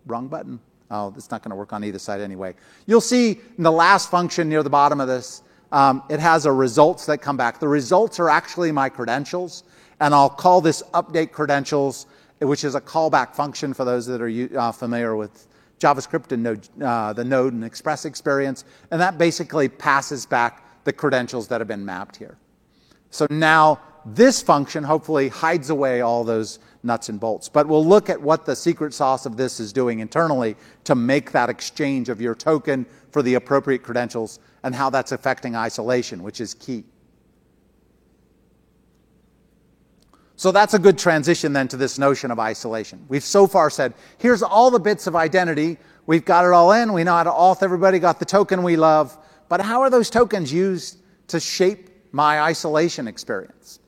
wrong 0.06 0.28
button. 0.28 0.60
Oh, 0.90 1.12
it's 1.16 1.30
not 1.30 1.42
going 1.42 1.50
to 1.50 1.56
work 1.56 1.72
on 1.72 1.84
either 1.84 1.98
side 1.98 2.20
anyway. 2.20 2.54
You'll 2.86 3.00
see 3.00 3.40
in 3.56 3.64
the 3.64 3.72
last 3.72 4.10
function 4.10 4.48
near 4.48 4.62
the 4.62 4.70
bottom 4.70 5.00
of 5.00 5.08
this, 5.08 5.42
um, 5.72 6.02
it 6.08 6.20
has 6.20 6.46
a 6.46 6.52
results 6.52 7.06
that 7.06 7.18
come 7.18 7.36
back. 7.36 7.58
The 7.58 7.66
results 7.66 8.20
are 8.20 8.28
actually 8.28 8.70
my 8.70 8.88
credentials, 8.88 9.64
and 10.00 10.14
I'll 10.14 10.30
call 10.30 10.60
this 10.60 10.82
update 10.94 11.32
credentials, 11.32 12.06
which 12.40 12.62
is 12.62 12.74
a 12.74 12.80
callback 12.80 13.34
function 13.34 13.72
for 13.72 13.84
those 13.84 14.06
that 14.06 14.20
are 14.20 14.58
uh, 14.58 14.70
familiar 14.70 15.16
with 15.16 15.48
JavaScript 15.80 16.30
and 16.30 16.42
Node, 16.42 16.68
uh, 16.80 17.12
the 17.12 17.24
Node 17.24 17.54
and 17.54 17.64
Express 17.64 18.04
experience, 18.04 18.64
and 18.90 19.00
that 19.00 19.18
basically 19.18 19.68
passes 19.68 20.26
back 20.26 20.84
the 20.84 20.92
credentials 20.92 21.48
that 21.48 21.60
have 21.60 21.68
been 21.68 21.84
mapped 21.84 22.16
here. 22.16 22.36
So 23.10 23.26
now 23.30 23.80
this 24.04 24.42
function 24.42 24.84
hopefully 24.84 25.28
hides 25.28 25.70
away 25.70 26.00
all 26.00 26.24
those 26.24 26.58
nuts 26.82 27.08
and 27.08 27.20
bolts. 27.20 27.48
But 27.48 27.66
we'll 27.66 27.84
look 27.84 28.10
at 28.10 28.20
what 28.20 28.44
the 28.44 28.56
secret 28.56 28.92
sauce 28.94 29.26
of 29.26 29.36
this 29.36 29.60
is 29.60 29.72
doing 29.72 30.00
internally 30.00 30.56
to 30.84 30.94
make 30.94 31.32
that 31.32 31.48
exchange 31.48 32.08
of 32.08 32.20
your 32.20 32.34
token 32.34 32.86
for 33.10 33.22
the 33.22 33.34
appropriate 33.34 33.82
credentials 33.82 34.40
and 34.62 34.74
how 34.74 34.90
that's 34.90 35.12
affecting 35.12 35.54
isolation, 35.54 36.22
which 36.22 36.40
is 36.40 36.54
key. 36.54 36.84
So 40.36 40.50
that's 40.50 40.74
a 40.74 40.78
good 40.78 40.98
transition 40.98 41.52
then 41.52 41.68
to 41.68 41.76
this 41.76 41.98
notion 41.98 42.32
of 42.32 42.40
isolation. 42.40 43.04
We've 43.08 43.22
so 43.22 43.46
far 43.46 43.70
said, 43.70 43.94
here's 44.18 44.42
all 44.42 44.72
the 44.72 44.80
bits 44.80 45.06
of 45.06 45.14
identity. 45.14 45.78
We've 46.06 46.24
got 46.24 46.44
it 46.44 46.50
all 46.50 46.72
in. 46.72 46.92
We 46.92 47.04
know 47.04 47.14
how 47.14 47.22
to 47.22 47.30
auth 47.30 47.62
everybody, 47.62 48.00
got 48.00 48.18
the 48.18 48.24
token 48.24 48.64
we 48.64 48.74
love. 48.74 49.16
But 49.48 49.60
how 49.60 49.82
are 49.82 49.90
those 49.90 50.10
tokens 50.10 50.52
used 50.52 50.98
to 51.28 51.38
shape 51.38 51.90
my 52.10 52.40
isolation 52.40 53.06
experience? 53.06 53.78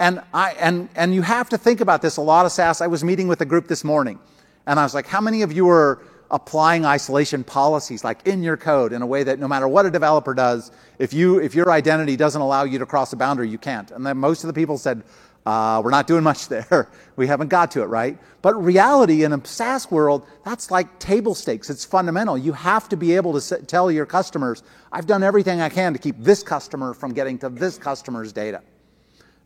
And, 0.00 0.22
I, 0.32 0.52
and, 0.52 0.88
and 0.96 1.14
you 1.14 1.20
have 1.20 1.50
to 1.50 1.58
think 1.58 1.82
about 1.82 2.00
this 2.00 2.16
a 2.16 2.22
lot 2.22 2.46
of 2.46 2.52
SaaS. 2.52 2.80
I 2.80 2.86
was 2.86 3.04
meeting 3.04 3.28
with 3.28 3.42
a 3.42 3.44
group 3.44 3.68
this 3.68 3.84
morning, 3.84 4.18
and 4.66 4.80
I 4.80 4.82
was 4.82 4.94
like, 4.94 5.06
how 5.06 5.20
many 5.20 5.42
of 5.42 5.52
you 5.52 5.68
are 5.68 6.00
applying 6.30 6.86
isolation 6.86 7.44
policies 7.44 8.02
like 8.02 8.26
in 8.26 8.42
your 8.42 8.56
code 8.56 8.94
in 8.94 9.02
a 9.02 9.06
way 9.06 9.22
that 9.24 9.38
no 9.38 9.46
matter 9.46 9.68
what 9.68 9.84
a 9.84 9.90
developer 9.90 10.32
does, 10.32 10.70
if, 10.98 11.12
you, 11.12 11.38
if 11.38 11.54
your 11.54 11.70
identity 11.70 12.16
doesn't 12.16 12.40
allow 12.40 12.64
you 12.64 12.78
to 12.78 12.86
cross 12.86 13.12
a 13.12 13.16
boundary, 13.16 13.50
you 13.50 13.58
can't. 13.58 13.90
And 13.90 14.06
then 14.06 14.16
most 14.16 14.42
of 14.42 14.48
the 14.48 14.54
people 14.54 14.78
said, 14.78 15.02
uh, 15.44 15.82
we're 15.84 15.90
not 15.90 16.06
doing 16.06 16.24
much 16.24 16.48
there. 16.54 16.88
We 17.16 17.26
haven't 17.26 17.48
got 17.48 17.70
to 17.72 17.82
it, 17.82 17.86
right? 17.86 18.16
But 18.40 18.54
reality 18.54 19.24
in 19.24 19.34
a 19.34 19.46
SaaS 19.46 19.90
world, 19.90 20.26
that's 20.46 20.70
like 20.70 20.98
table 20.98 21.34
stakes. 21.34 21.68
It's 21.68 21.84
fundamental. 21.84 22.38
You 22.38 22.54
have 22.54 22.88
to 22.88 22.96
be 22.96 23.16
able 23.16 23.38
to 23.38 23.56
tell 23.66 23.90
your 23.90 24.06
customers, 24.06 24.62
I've 24.92 25.06
done 25.06 25.22
everything 25.22 25.60
I 25.60 25.68
can 25.68 25.92
to 25.92 25.98
keep 25.98 26.16
this 26.18 26.42
customer 26.42 26.94
from 26.94 27.12
getting 27.12 27.36
to 27.40 27.50
this 27.50 27.76
customer's 27.76 28.32
data 28.32 28.62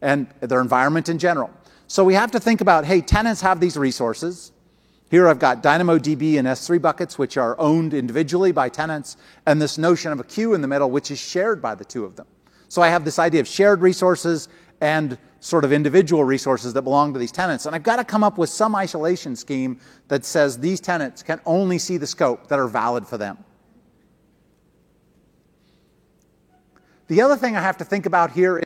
and 0.04 0.28
their 0.40 0.60
environment 0.60 1.08
in 1.08 1.18
general. 1.18 1.50
So 1.88 2.04
we 2.04 2.14
have 2.14 2.30
to 2.32 2.40
think 2.40 2.60
about, 2.60 2.84
hey, 2.84 3.00
tenants 3.00 3.40
have 3.40 3.58
these 3.58 3.76
resources. 3.76 4.52
Here 5.10 5.26
I've 5.28 5.38
got 5.38 5.62
DynamoDB 5.62 6.38
and 6.38 6.46
S3 6.46 6.80
buckets, 6.80 7.18
which 7.18 7.36
are 7.36 7.58
owned 7.58 7.94
individually 7.94 8.52
by 8.52 8.68
tenants, 8.68 9.16
and 9.46 9.60
this 9.60 9.78
notion 9.78 10.12
of 10.12 10.20
a 10.20 10.24
queue 10.24 10.54
in 10.54 10.60
the 10.60 10.68
middle, 10.68 10.90
which 10.90 11.10
is 11.10 11.18
shared 11.18 11.62
by 11.62 11.74
the 11.74 11.84
two 11.84 12.04
of 12.04 12.16
them. 12.16 12.26
So 12.68 12.82
I 12.82 12.88
have 12.88 13.04
this 13.04 13.18
idea 13.18 13.40
of 13.40 13.48
shared 13.48 13.80
resources 13.80 14.48
and 14.80 15.16
sort 15.40 15.64
of 15.64 15.72
individual 15.72 16.24
resources 16.24 16.72
that 16.72 16.82
belong 16.82 17.12
to 17.12 17.18
these 17.18 17.32
tenants. 17.32 17.66
And 17.66 17.74
I've 17.74 17.82
got 17.82 17.96
to 17.96 18.04
come 18.04 18.24
up 18.24 18.38
with 18.38 18.50
some 18.50 18.74
isolation 18.74 19.36
scheme 19.36 19.78
that 20.08 20.24
says 20.24 20.58
these 20.58 20.80
tenants 20.80 21.22
can 21.22 21.40
only 21.46 21.78
see 21.78 21.96
the 21.96 22.06
scope 22.06 22.48
that 22.48 22.58
are 22.58 22.68
valid 22.68 23.06
for 23.06 23.16
them. 23.16 23.38
The 27.06 27.20
other 27.20 27.36
thing 27.36 27.56
I 27.56 27.60
have 27.60 27.76
to 27.78 27.84
think 27.84 28.06
about 28.06 28.32
here 28.32 28.58
is 28.58 28.64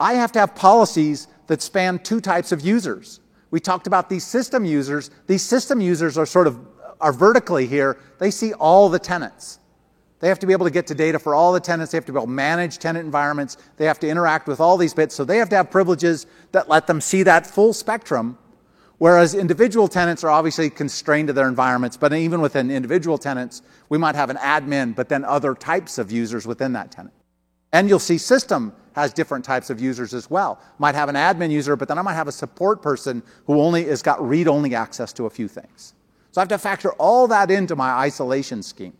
I 0.00 0.14
have 0.14 0.32
to 0.32 0.38
have 0.38 0.54
policies 0.54 1.28
that 1.48 1.62
span 1.62 1.98
two 1.98 2.20
types 2.20 2.52
of 2.52 2.60
users. 2.60 3.20
We 3.50 3.60
talked 3.60 3.86
about 3.86 4.08
these 4.08 4.24
system 4.24 4.64
users. 4.64 5.10
These 5.26 5.42
system 5.42 5.80
users 5.80 6.18
are 6.18 6.26
sort 6.26 6.46
of 6.46 6.58
are 7.00 7.12
vertically 7.12 7.66
here. 7.66 7.98
They 8.18 8.30
see 8.30 8.52
all 8.52 8.88
the 8.88 8.98
tenants. 8.98 9.60
They 10.20 10.28
have 10.28 10.40
to 10.40 10.46
be 10.46 10.52
able 10.52 10.66
to 10.66 10.72
get 10.72 10.88
to 10.88 10.94
data 10.94 11.18
for 11.18 11.34
all 11.34 11.52
the 11.52 11.60
tenants. 11.60 11.92
They 11.92 11.96
have 11.96 12.04
to 12.06 12.12
be 12.12 12.16
able 12.16 12.26
to 12.26 12.32
manage 12.32 12.78
tenant 12.78 13.04
environments. 13.04 13.56
They 13.76 13.86
have 13.86 14.00
to 14.00 14.08
interact 14.08 14.48
with 14.48 14.58
all 14.58 14.76
these 14.76 14.92
bits. 14.92 15.14
So 15.14 15.24
they 15.24 15.38
have 15.38 15.48
to 15.50 15.56
have 15.56 15.70
privileges 15.70 16.26
that 16.50 16.68
let 16.68 16.88
them 16.88 17.00
see 17.00 17.22
that 17.22 17.46
full 17.46 17.72
spectrum. 17.72 18.36
Whereas 18.98 19.36
individual 19.36 19.86
tenants 19.86 20.24
are 20.24 20.30
obviously 20.30 20.70
constrained 20.70 21.28
to 21.28 21.32
their 21.32 21.46
environments, 21.46 21.96
but 21.96 22.12
even 22.12 22.40
within 22.40 22.68
individual 22.68 23.16
tenants, 23.16 23.62
we 23.88 23.96
might 23.96 24.16
have 24.16 24.28
an 24.28 24.36
admin, 24.38 24.96
but 24.96 25.08
then 25.08 25.24
other 25.24 25.54
types 25.54 25.98
of 25.98 26.10
users 26.10 26.48
within 26.48 26.72
that 26.72 26.90
tenant. 26.90 27.14
And 27.72 27.88
you'll 27.88 27.98
see 27.98 28.18
system 28.18 28.72
has 28.94 29.12
different 29.12 29.44
types 29.44 29.70
of 29.70 29.80
users 29.80 30.14
as 30.14 30.30
well. 30.30 30.60
Might 30.78 30.94
have 30.94 31.08
an 31.08 31.14
admin 31.14 31.50
user, 31.50 31.76
but 31.76 31.86
then 31.88 31.98
I 31.98 32.02
might 32.02 32.14
have 32.14 32.28
a 32.28 32.32
support 32.32 32.82
person 32.82 33.22
who 33.46 33.60
only 33.60 33.84
has 33.84 34.02
got 34.02 34.26
read-only 34.26 34.74
access 34.74 35.12
to 35.14 35.26
a 35.26 35.30
few 35.30 35.46
things. 35.46 35.94
So 36.32 36.40
I 36.40 36.42
have 36.42 36.48
to 36.48 36.58
factor 36.58 36.92
all 36.94 37.28
that 37.28 37.50
into 37.50 37.76
my 37.76 37.90
isolation 37.90 38.62
scheme. 38.62 38.94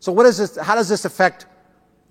So 0.00 0.12
what 0.12 0.26
is 0.26 0.38
this, 0.38 0.56
how 0.56 0.74
does 0.74 0.88
this 0.88 1.04
affect 1.04 1.46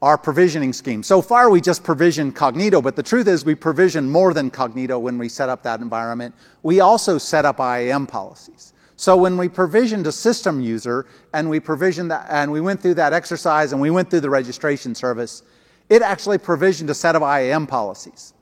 our 0.01 0.17
provisioning 0.17 0.73
scheme? 0.73 1.03
So 1.03 1.21
far 1.21 1.49
we 1.49 1.61
just 1.61 1.83
provision 1.83 2.31
Cognito, 2.31 2.81
but 2.83 2.95
the 2.95 3.03
truth 3.03 3.27
is 3.27 3.45
we 3.45 3.55
provision 3.55 4.09
more 4.09 4.33
than 4.33 4.51
Cognito 4.51 4.99
when 4.99 5.17
we 5.17 5.29
set 5.29 5.49
up 5.49 5.63
that 5.63 5.79
environment. 5.79 6.35
We 6.63 6.81
also 6.81 7.17
set 7.17 7.45
up 7.45 7.59
IAM 7.59 8.07
policies. 8.07 8.73
So 8.97 9.15
when 9.15 9.37
we 9.37 9.47
provisioned 9.47 10.07
a 10.07 10.11
system 10.11 10.59
user 10.59 11.05
and 11.31 11.49
we 11.49 11.59
provisioned 11.59 12.09
that, 12.09 12.25
and 12.29 12.51
we 12.51 12.59
went 12.59 12.81
through 12.81 12.95
that 12.95 13.13
exercise 13.13 13.71
and 13.71 13.79
we 13.79 13.91
went 13.91 14.09
through 14.09 14.21
the 14.21 14.29
registration 14.29 14.95
service, 14.95 15.43
it 15.87 16.01
actually 16.01 16.39
provisioned 16.39 16.89
a 16.89 16.95
set 16.95 17.15
of 17.15 17.21
IAM 17.21 17.67
policies 17.67 18.33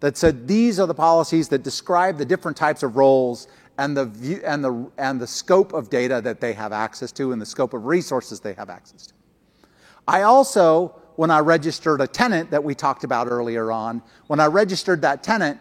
that 0.00 0.16
said 0.16 0.48
these 0.48 0.80
are 0.80 0.86
the 0.86 0.94
policies 0.94 1.48
that 1.48 1.62
describe 1.62 2.18
the 2.18 2.24
different 2.24 2.56
types 2.56 2.82
of 2.82 2.96
roles 2.96 3.46
and 3.78 3.96
the, 3.96 4.06
view, 4.06 4.40
and, 4.44 4.62
the, 4.62 4.90
and 4.98 5.20
the 5.20 5.26
scope 5.26 5.72
of 5.72 5.88
data 5.88 6.20
that 6.20 6.40
they 6.40 6.52
have 6.52 6.72
access 6.72 7.12
to 7.12 7.30
and 7.30 7.40
the 7.40 7.46
scope 7.46 7.72
of 7.72 7.86
resources 7.86 8.40
they 8.40 8.54
have 8.54 8.68
access 8.68 9.06
to. 9.06 9.14
I 10.08 10.22
also, 10.22 11.00
when 11.14 11.30
I 11.30 11.38
registered 11.38 12.00
a 12.00 12.08
tenant 12.08 12.50
that 12.50 12.62
we 12.62 12.74
talked 12.74 13.04
about 13.04 13.28
earlier 13.28 13.70
on, 13.70 14.02
when 14.26 14.40
I 14.40 14.46
registered 14.46 15.00
that 15.02 15.22
tenant, 15.22 15.60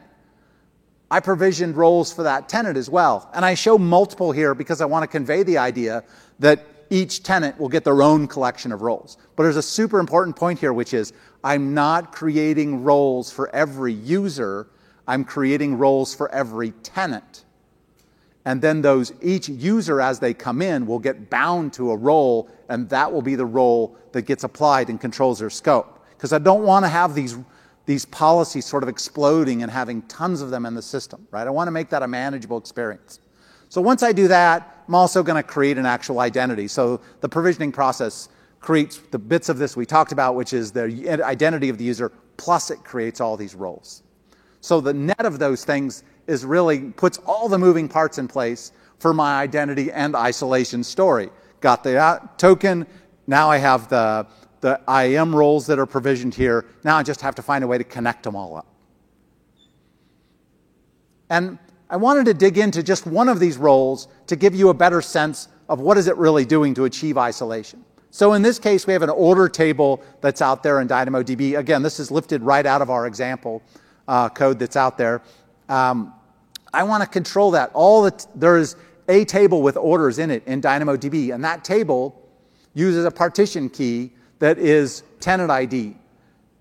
I 1.12 1.20
provisioned 1.20 1.78
roles 1.78 2.12
for 2.12 2.24
that 2.24 2.50
tenant 2.50 2.78
as 2.78 2.90
well. 2.90 3.30
And 3.34 3.46
I 3.46 3.54
show 3.54 3.78
multiple 3.78 4.32
here 4.32 4.56
because 4.56 4.82
I 4.82 4.86
want 4.86 5.04
to 5.04 5.08
convey 5.08 5.44
the 5.44 5.58
idea 5.58 6.04
that 6.40 6.66
each 6.90 7.24
tenant 7.24 7.60
will 7.60 7.70
get 7.70 7.84
their 7.84 8.02
own 8.02 8.28
collection 8.28 8.72
of 8.72 8.82
roles. 8.82 9.18
But 9.36 9.44
there's 9.44 9.56
a 9.58 9.62
super 9.62 10.00
important 10.00 10.36
point 10.36 10.60
here, 10.60 10.74
which 10.74 10.94
is 10.94 11.14
I'm 11.44 11.74
not 11.74 12.12
creating 12.12 12.84
roles 12.84 13.32
for 13.32 13.54
every 13.56 13.94
user, 13.94 14.68
I'm 15.08 15.24
creating 15.24 15.78
roles 15.78 16.16
for 16.16 16.32
every 16.32 16.72
tenant. 16.84 17.46
And 18.46 18.62
then 18.62 18.82
those, 18.82 19.12
each 19.22 19.50
user 19.50 20.00
as 20.00 20.20
they 20.20 20.34
come 20.34 20.62
in 20.62 20.86
will 20.86 21.00
get 21.00 21.32
bound 21.32 21.74
to 21.74 21.92
a 21.92 21.98
role, 21.98 22.48
and 22.70 22.88
that 22.90 23.12
will 23.12 23.24
be 23.24 23.36
the 23.36 23.46
role 23.46 23.98
that 24.12 24.24
gets 24.24 24.44
applied 24.44 24.90
and 24.90 25.02
controls 25.02 25.40
their 25.40 25.50
scope. 25.50 26.06
Because 26.12 26.32
I 26.32 26.38
don't 26.38 26.64
want 26.64 26.86
to 26.86 26.90
have 26.90 27.16
these, 27.16 27.38
these 27.86 28.06
policies 28.06 28.66
sort 28.66 28.84
of 28.84 28.90
exploding 28.90 29.62
and 29.62 29.72
having 29.72 30.02
tons 30.04 30.42
of 30.42 30.50
them 30.50 30.66
in 30.66 30.74
the 30.74 30.82
system, 30.82 31.28
right? 31.32 31.46
I 31.46 31.50
want 31.50 31.68
to 31.68 31.72
make 31.72 31.90
that 31.90 32.04
a 32.04 32.08
manageable 32.08 32.58
experience. 32.58 33.20
So 33.70 33.82
once 33.82 34.04
I 34.04 34.12
do 34.12 34.28
that, 34.28 34.84
I'm 34.88 34.96
also 34.96 35.24
going 35.24 35.42
to 35.42 35.48
create 35.48 35.78
an 35.78 35.86
actual 35.86 36.20
identity. 36.20 36.68
So 36.68 37.02
the 37.22 37.30
provisioning 37.30 37.72
process 37.72 38.30
creates 38.60 38.98
the 39.12 39.20
bits 39.20 39.50
of 39.50 39.58
this 39.58 39.76
we 39.76 39.86
talked 39.86 40.12
about, 40.12 40.36
which 40.36 40.54
is 40.54 40.72
the 40.72 41.22
identity 41.24 41.70
of 41.70 41.78
the 41.78 41.84
user, 41.84 42.12
plus 42.38 42.72
it 42.72 42.84
creates 42.84 43.22
all 43.22 43.38
these 43.38 43.54
roles. 43.56 44.04
So 44.62 44.82
the 44.82 44.94
net 44.94 45.26
of 45.26 45.38
those 45.38 45.64
things 45.64 46.04
is 46.26 46.44
really 46.44 46.80
puts 46.80 47.20
all 47.20 47.48
the 47.48 47.60
moving 47.60 47.88
parts 47.88 48.18
in 48.18 48.28
place 48.28 48.72
for 48.98 49.14
my 49.14 49.40
identity 49.40 49.92
and 49.92 50.16
isolation 50.16 50.84
story. 50.84 51.30
Got 51.62 51.84
the 51.84 52.22
token, 52.38 52.88
now 53.28 53.50
I 53.50 53.58
have 53.58 53.88
the, 53.90 54.26
the 54.62 54.80
IAM 54.90 55.36
roles 55.36 55.66
that 55.68 55.80
are 55.80 55.86
provisioned 55.86 56.34
here. 56.34 56.66
Now 56.84 56.98
I 56.98 57.04
just 57.04 57.22
have 57.22 57.36
to 57.36 57.42
find 57.42 57.64
a 57.64 57.68
way 57.68 57.78
to 57.78 57.84
connect 57.84 58.24
them 58.24 58.36
all 58.36 58.58
up. 58.58 58.68
And 61.30 61.58
I 61.90 61.98
wanted 61.98 62.26
to 62.26 62.34
dig 62.34 62.58
into 62.58 62.84
just 62.84 63.06
one 63.06 63.30
of 63.30 63.40
these 63.40 63.58
roles 63.58 64.08
to 64.28 64.36
give 64.36 64.56
you 64.56 64.70
a 64.70 64.74
better 64.74 65.02
sense 65.02 65.48
of 65.70 65.80
what 65.80 65.98
is 65.98 66.08
it 66.08 66.18
really 66.18 66.46
doing 66.46 66.74
to 66.76 66.86
achieve 66.86 67.18
isolation. 67.18 67.84
So 68.12 68.34
in 68.34 68.42
this 68.42 68.60
case, 68.60 68.88
we 68.88 68.94
have 68.94 69.02
an 69.02 69.10
order 69.10 69.50
table 69.50 70.02
that's 70.22 70.42
out 70.42 70.64
there 70.64 70.80
in 70.80 70.88
DynamoDB. 70.88 71.58
Again, 71.58 71.84
this 71.84 72.00
is 72.00 72.12
lifted 72.12 72.42
right 72.42 72.66
out 72.66 72.82
of 72.82 72.90
our 72.90 73.08
example 73.08 73.62
uh, 74.08 74.30
code 74.30 74.58
that's 74.58 74.78
out 74.78 74.98
there. 74.98 75.22
Um, 75.68 76.14
I 76.74 76.84
want 76.84 77.04
to 77.04 77.10
control 77.10 77.52
that. 77.52 77.72
All 77.74 78.04
the 78.04 78.28
there 78.36 78.58
is 78.58 78.76
a 79.08 79.26
table 79.26 79.62
with 79.62 79.78
orders 79.78 80.20
in 80.20 80.32
it 80.32 80.44
in 80.46 80.62
DynamoDB, 80.62 81.34
and 81.34 81.44
that 81.44 81.64
table 81.64 82.22
uses 82.74 83.06
a 83.06 83.12
partition 83.12 83.70
key 83.70 84.12
that 84.40 84.58
is 84.58 85.04
tenant 85.20 85.52
ID. 85.52 85.96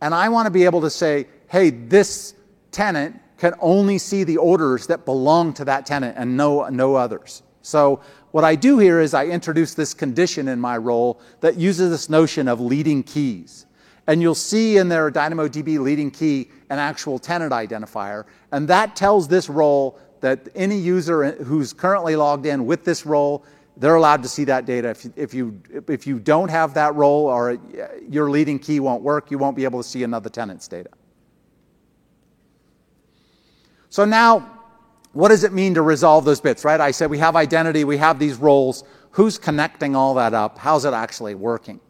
And 0.00 0.14
I 0.14 0.28
want 0.28 0.46
to 0.46 0.50
be 0.50 0.64
able 0.64 0.80
to 0.82 0.90
say, 0.90 1.26
hey, 1.48 1.70
this 1.70 2.34
tenant 2.70 3.20
can 3.38 3.54
only 3.60 3.98
see 3.98 4.24
the 4.24 4.36
orders 4.36 4.86
that 4.86 5.04
belong 5.04 5.52
to 5.54 5.64
that 5.64 5.86
tenant 5.86 6.16
and 6.16 6.36
no, 6.36 6.68
no 6.68 6.94
others. 6.94 7.42
So 7.62 8.00
what 8.30 8.44
I 8.44 8.54
do 8.54 8.78
here 8.78 9.00
is 9.00 9.14
I 9.14 9.26
introduce 9.26 9.74
this 9.74 9.94
condition 9.94 10.48
in 10.48 10.60
my 10.60 10.76
role 10.76 11.20
that 11.40 11.56
uses 11.56 11.90
this 11.90 12.08
notion 12.10 12.48
of 12.48 12.60
leading 12.60 13.02
keys. 13.02 13.66
And 14.06 14.20
you'll 14.20 14.34
see 14.34 14.76
in 14.76 14.88
their 14.88 15.10
DynamoDB 15.10 15.78
leading 15.78 16.10
key 16.10 16.50
an 16.68 16.78
actual 16.78 17.18
tenant 17.18 17.52
identifier. 17.52 18.24
And 18.52 18.68
that 18.68 18.96
tells 18.96 19.28
this 19.28 19.48
role 19.48 19.98
that 20.20 20.48
any 20.54 20.76
user 20.76 21.32
who's 21.32 21.72
currently 21.72 22.16
logged 22.16 22.46
in 22.46 22.66
with 22.66 22.84
this 22.84 23.06
role, 23.06 23.44
they're 23.76 23.96
allowed 23.96 24.22
to 24.22 24.28
see 24.28 24.44
that 24.44 24.66
data. 24.66 24.90
If 24.90 25.04
you, 25.04 25.12
if 25.16 25.34
you, 25.34 25.62
if 25.88 26.06
you 26.06 26.18
don't 26.18 26.48
have 26.48 26.74
that 26.74 26.94
role 26.94 27.26
or 27.26 27.50
uh, 27.50 27.56
your 28.08 28.30
leading 28.30 28.58
key 28.58 28.80
won't 28.80 29.02
work, 29.02 29.30
you 29.30 29.38
won't 29.38 29.56
be 29.56 29.64
able 29.64 29.82
to 29.82 29.88
see 29.88 30.04
another 30.04 30.30
tenant's 30.30 30.68
data. 30.68 30.90
So 33.90 34.04
now, 34.04 34.60
what 35.12 35.28
does 35.28 35.44
it 35.44 35.52
mean 35.52 35.74
to 35.74 35.82
resolve 35.82 36.24
those 36.24 36.40
bits, 36.40 36.64
right? 36.64 36.80
I 36.80 36.90
said 36.90 37.10
we 37.10 37.18
have 37.18 37.36
identity, 37.36 37.84
we 37.84 37.96
have 37.98 38.18
these 38.18 38.36
roles. 38.36 38.84
Who's 39.12 39.38
connecting 39.38 39.94
all 39.94 40.14
that 40.14 40.34
up? 40.34 40.58
How's 40.58 40.84
it 40.84 40.92
actually 40.92 41.36
working? 41.36 41.80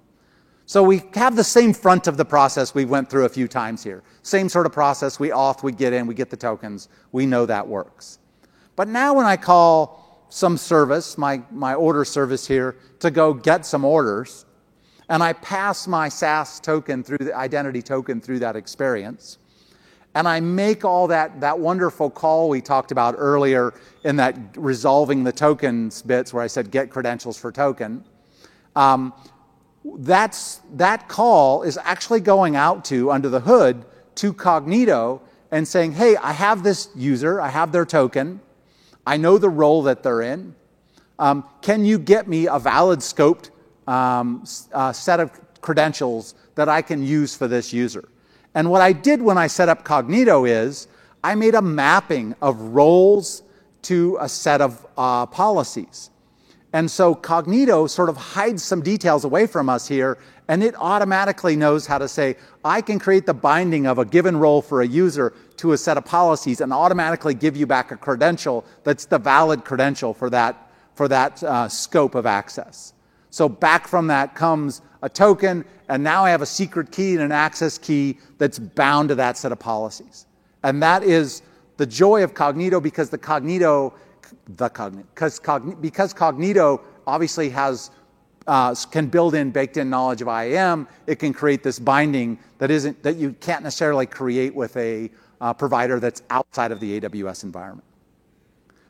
So 0.67 0.83
we 0.83 1.03
have 1.15 1.37
the 1.37 1.45
same 1.45 1.75
front 1.75 2.07
of 2.07 2.17
the 2.17 2.25
process 2.25 2.75
we 2.75 2.85
went 2.85 3.11
through 3.11 3.27
a 3.27 3.29
few 3.29 3.49
times 3.49 3.83
here. 3.83 4.03
Same 4.23 4.49
sort 4.49 4.67
of 4.67 4.73
process. 4.73 5.21
We 5.21 5.29
auth, 5.29 5.63
we 5.63 5.73
get 5.73 5.93
in, 5.93 6.07
we 6.07 6.15
get 6.15 6.31
the 6.31 6.37
tokens. 6.37 6.89
We 7.13 7.27
know 7.27 7.45
that 7.47 7.67
works. 7.67 8.19
But 8.77 8.89
now 8.89 9.15
when 9.15 9.27
I 9.27 9.37
call 9.37 10.04
some 10.35 10.57
service, 10.57 11.17
my, 11.17 11.41
my 11.53 11.75
order 11.75 12.05
service 12.05 12.45
here, 12.45 12.75
to 12.99 13.09
go 13.09 13.33
get 13.33 13.65
some 13.65 13.85
orders, 13.85 14.45
and 15.09 15.23
I 15.23 15.33
pass 15.33 15.87
my 15.87 16.09
SaaS 16.09 16.59
token 16.59 17.05
through 17.05 17.19
the 17.19 17.37
identity 17.37 17.81
token 17.81 18.21
through 18.21 18.41
that 18.41 18.57
experience, 18.57 19.39
and 20.17 20.27
I 20.27 20.41
make 20.41 20.85
all 20.85 21.07
that, 21.07 21.41
that 21.41 21.57
wonderful 21.57 22.11
call 22.11 22.49
we 22.49 22.61
talked 22.61 22.91
about 22.91 23.15
earlier 23.17 23.75
in 24.03 24.17
that 24.17 24.37
resolving 24.57 25.23
the 25.23 25.31
tokens 25.31 26.03
bits 26.03 26.35
where 26.35 26.43
I 26.43 26.49
said 26.49 26.73
get 26.73 26.91
credentials 26.91 27.39
for 27.39 27.53
token. 27.53 28.05
Um, 28.75 29.13
that's, 29.85 30.63
that 30.73 31.09
call 31.09 31.63
is 31.63 31.79
actually 31.79 32.21
going 32.21 32.57
out 32.57 32.85
to, 32.87 33.13
under 33.13 33.29
the 33.29 33.41
hood, 33.41 33.85
to 34.17 34.33
Cognito 34.33 35.21
and 35.53 35.67
saying, 35.67 35.93
hey, 35.93 36.17
I 36.17 36.33
have 36.33 36.65
this 36.65 36.89
user, 36.97 37.41
I 37.41 37.51
have 37.51 37.71
their 37.71 37.87
token, 37.87 38.41
I 39.07 39.17
know 39.17 39.39
the 39.39 39.49
role 39.49 39.83
that 39.85 40.03
they're 40.03 40.23
in. 40.23 40.55
Um, 41.19 41.45
can 41.63 41.85
you 41.85 41.99
get 41.99 42.27
me 42.27 42.47
a 42.47 42.59
valid 42.59 43.01
scoped 43.01 43.51
um, 43.87 44.45
uh, 44.73 44.93
set 44.93 45.21
of 45.21 45.31
credentials 45.61 46.35
that 46.55 46.69
I 46.69 46.83
can 46.83 47.03
use 47.03 47.37
for 47.37 47.47
this 47.47 47.73
user? 47.73 48.09
And 48.55 48.71
what 48.71 48.81
I 48.81 48.93
did 48.93 49.21
when 49.21 49.37
I 49.37 49.47
set 49.47 49.69
up 49.69 49.85
Cognito 49.85 50.49
is 50.49 50.89
I 51.23 51.35
made 51.35 51.55
a 51.55 51.63
mapping 51.63 52.35
of 52.41 52.61
roles 52.61 53.43
to 53.83 54.17
a 54.21 54.29
set 54.29 54.61
of 54.61 54.87
uh, 54.97 55.27
policies. 55.27 56.11
And 56.73 56.91
so 56.91 57.15
Cognito 57.15 57.89
sort 57.89 58.09
of 58.09 58.17
hides 58.17 58.63
some 58.63 58.83
details 58.83 59.25
away 59.25 59.47
from 59.47 59.69
us 59.69 59.87
here, 59.87 60.19
and 60.49 60.63
it 60.63 60.75
automatically 60.77 61.55
knows 61.55 61.87
how 61.87 61.99
to 61.99 62.09
say, 62.09 62.37
I 62.65 62.81
can 62.81 62.99
create 62.99 63.27
the 63.27 63.35
binding 63.35 63.87
of 63.87 63.99
a 63.99 64.05
given 64.05 64.37
role 64.37 64.61
for 64.61 64.83
a 64.83 64.87
user 64.87 65.35
to 65.57 65.73
a 65.73 65.79
set 65.79 65.97
of 65.97 66.05
policies 66.05 66.61
and 66.61 66.73
automatically 66.73 67.35
give 67.35 67.57
you 67.57 67.67
back 67.67 67.91
a 67.91 67.97
credential 67.97 68.65
that's 68.83 69.07
the 69.07 69.19
valid 69.19 69.65
credential 69.65 70.13
for 70.13 70.31
that, 70.31 70.71
for 70.95 71.09
that 71.09 71.43
uh, 71.43 71.69
scope 71.69 72.15
of 72.15 72.27
access. 72.27 72.93
So 73.31 73.49
back 73.49 73.89
from 73.89 74.07
that 74.09 74.35
comes 74.35 74.83
a 75.03 75.09
token, 75.09 75.65
and 75.89 76.03
now 76.03 76.25
I 76.25 76.31
have 76.31 76.43
a 76.43 76.47
secret 76.47 76.91
key 76.93 77.15
and 77.15 77.23
an 77.23 77.33
access 77.33 77.79
key 77.79 78.19
that's 78.39 78.59
bound 78.59 79.09
to 79.11 79.15
that 79.17 79.37
set 79.37 79.53
of 79.53 79.59
policies. 79.59 80.27
And 80.63 80.83
that 80.83 81.03
is 81.03 81.43
the 81.77 81.87
joy 81.87 82.23
of 82.23 82.35
Cognito 82.35 82.83
because 82.83 83.11
the 83.11 83.19
Cognito, 83.19 83.93
the 84.49 84.71
Cognito, 84.71 85.05
because, 85.15 85.41
Cogn- 85.41 85.81
because 85.81 86.15
Cognito 86.15 86.81
obviously 87.07 87.51
has 87.51 87.91
uh, 88.47 88.75
can 88.91 89.07
build 89.07 89.35
in 89.35 89.51
baked 89.51 89.77
in 89.77 89.89
knowledge 89.89 90.23
of 90.23 90.29
IAM. 90.29 90.87
It 91.07 91.19
can 91.19 91.33
create 91.33 91.63
this 91.63 91.79
binding 91.79 92.39
that 92.59 92.71
isn't 92.71 93.03
that 93.03 93.17
you 93.17 93.33
can't 93.41 93.63
necessarily 93.63 94.07
create 94.07 94.55
with 94.55 94.77
a 94.77 95.11
uh, 95.45 95.53
provider 95.53 96.01
that's 96.01 96.23
outside 96.31 96.73
of 96.73 96.81
the 96.81 96.99
AWS 96.99 97.45
environment. 97.45 97.85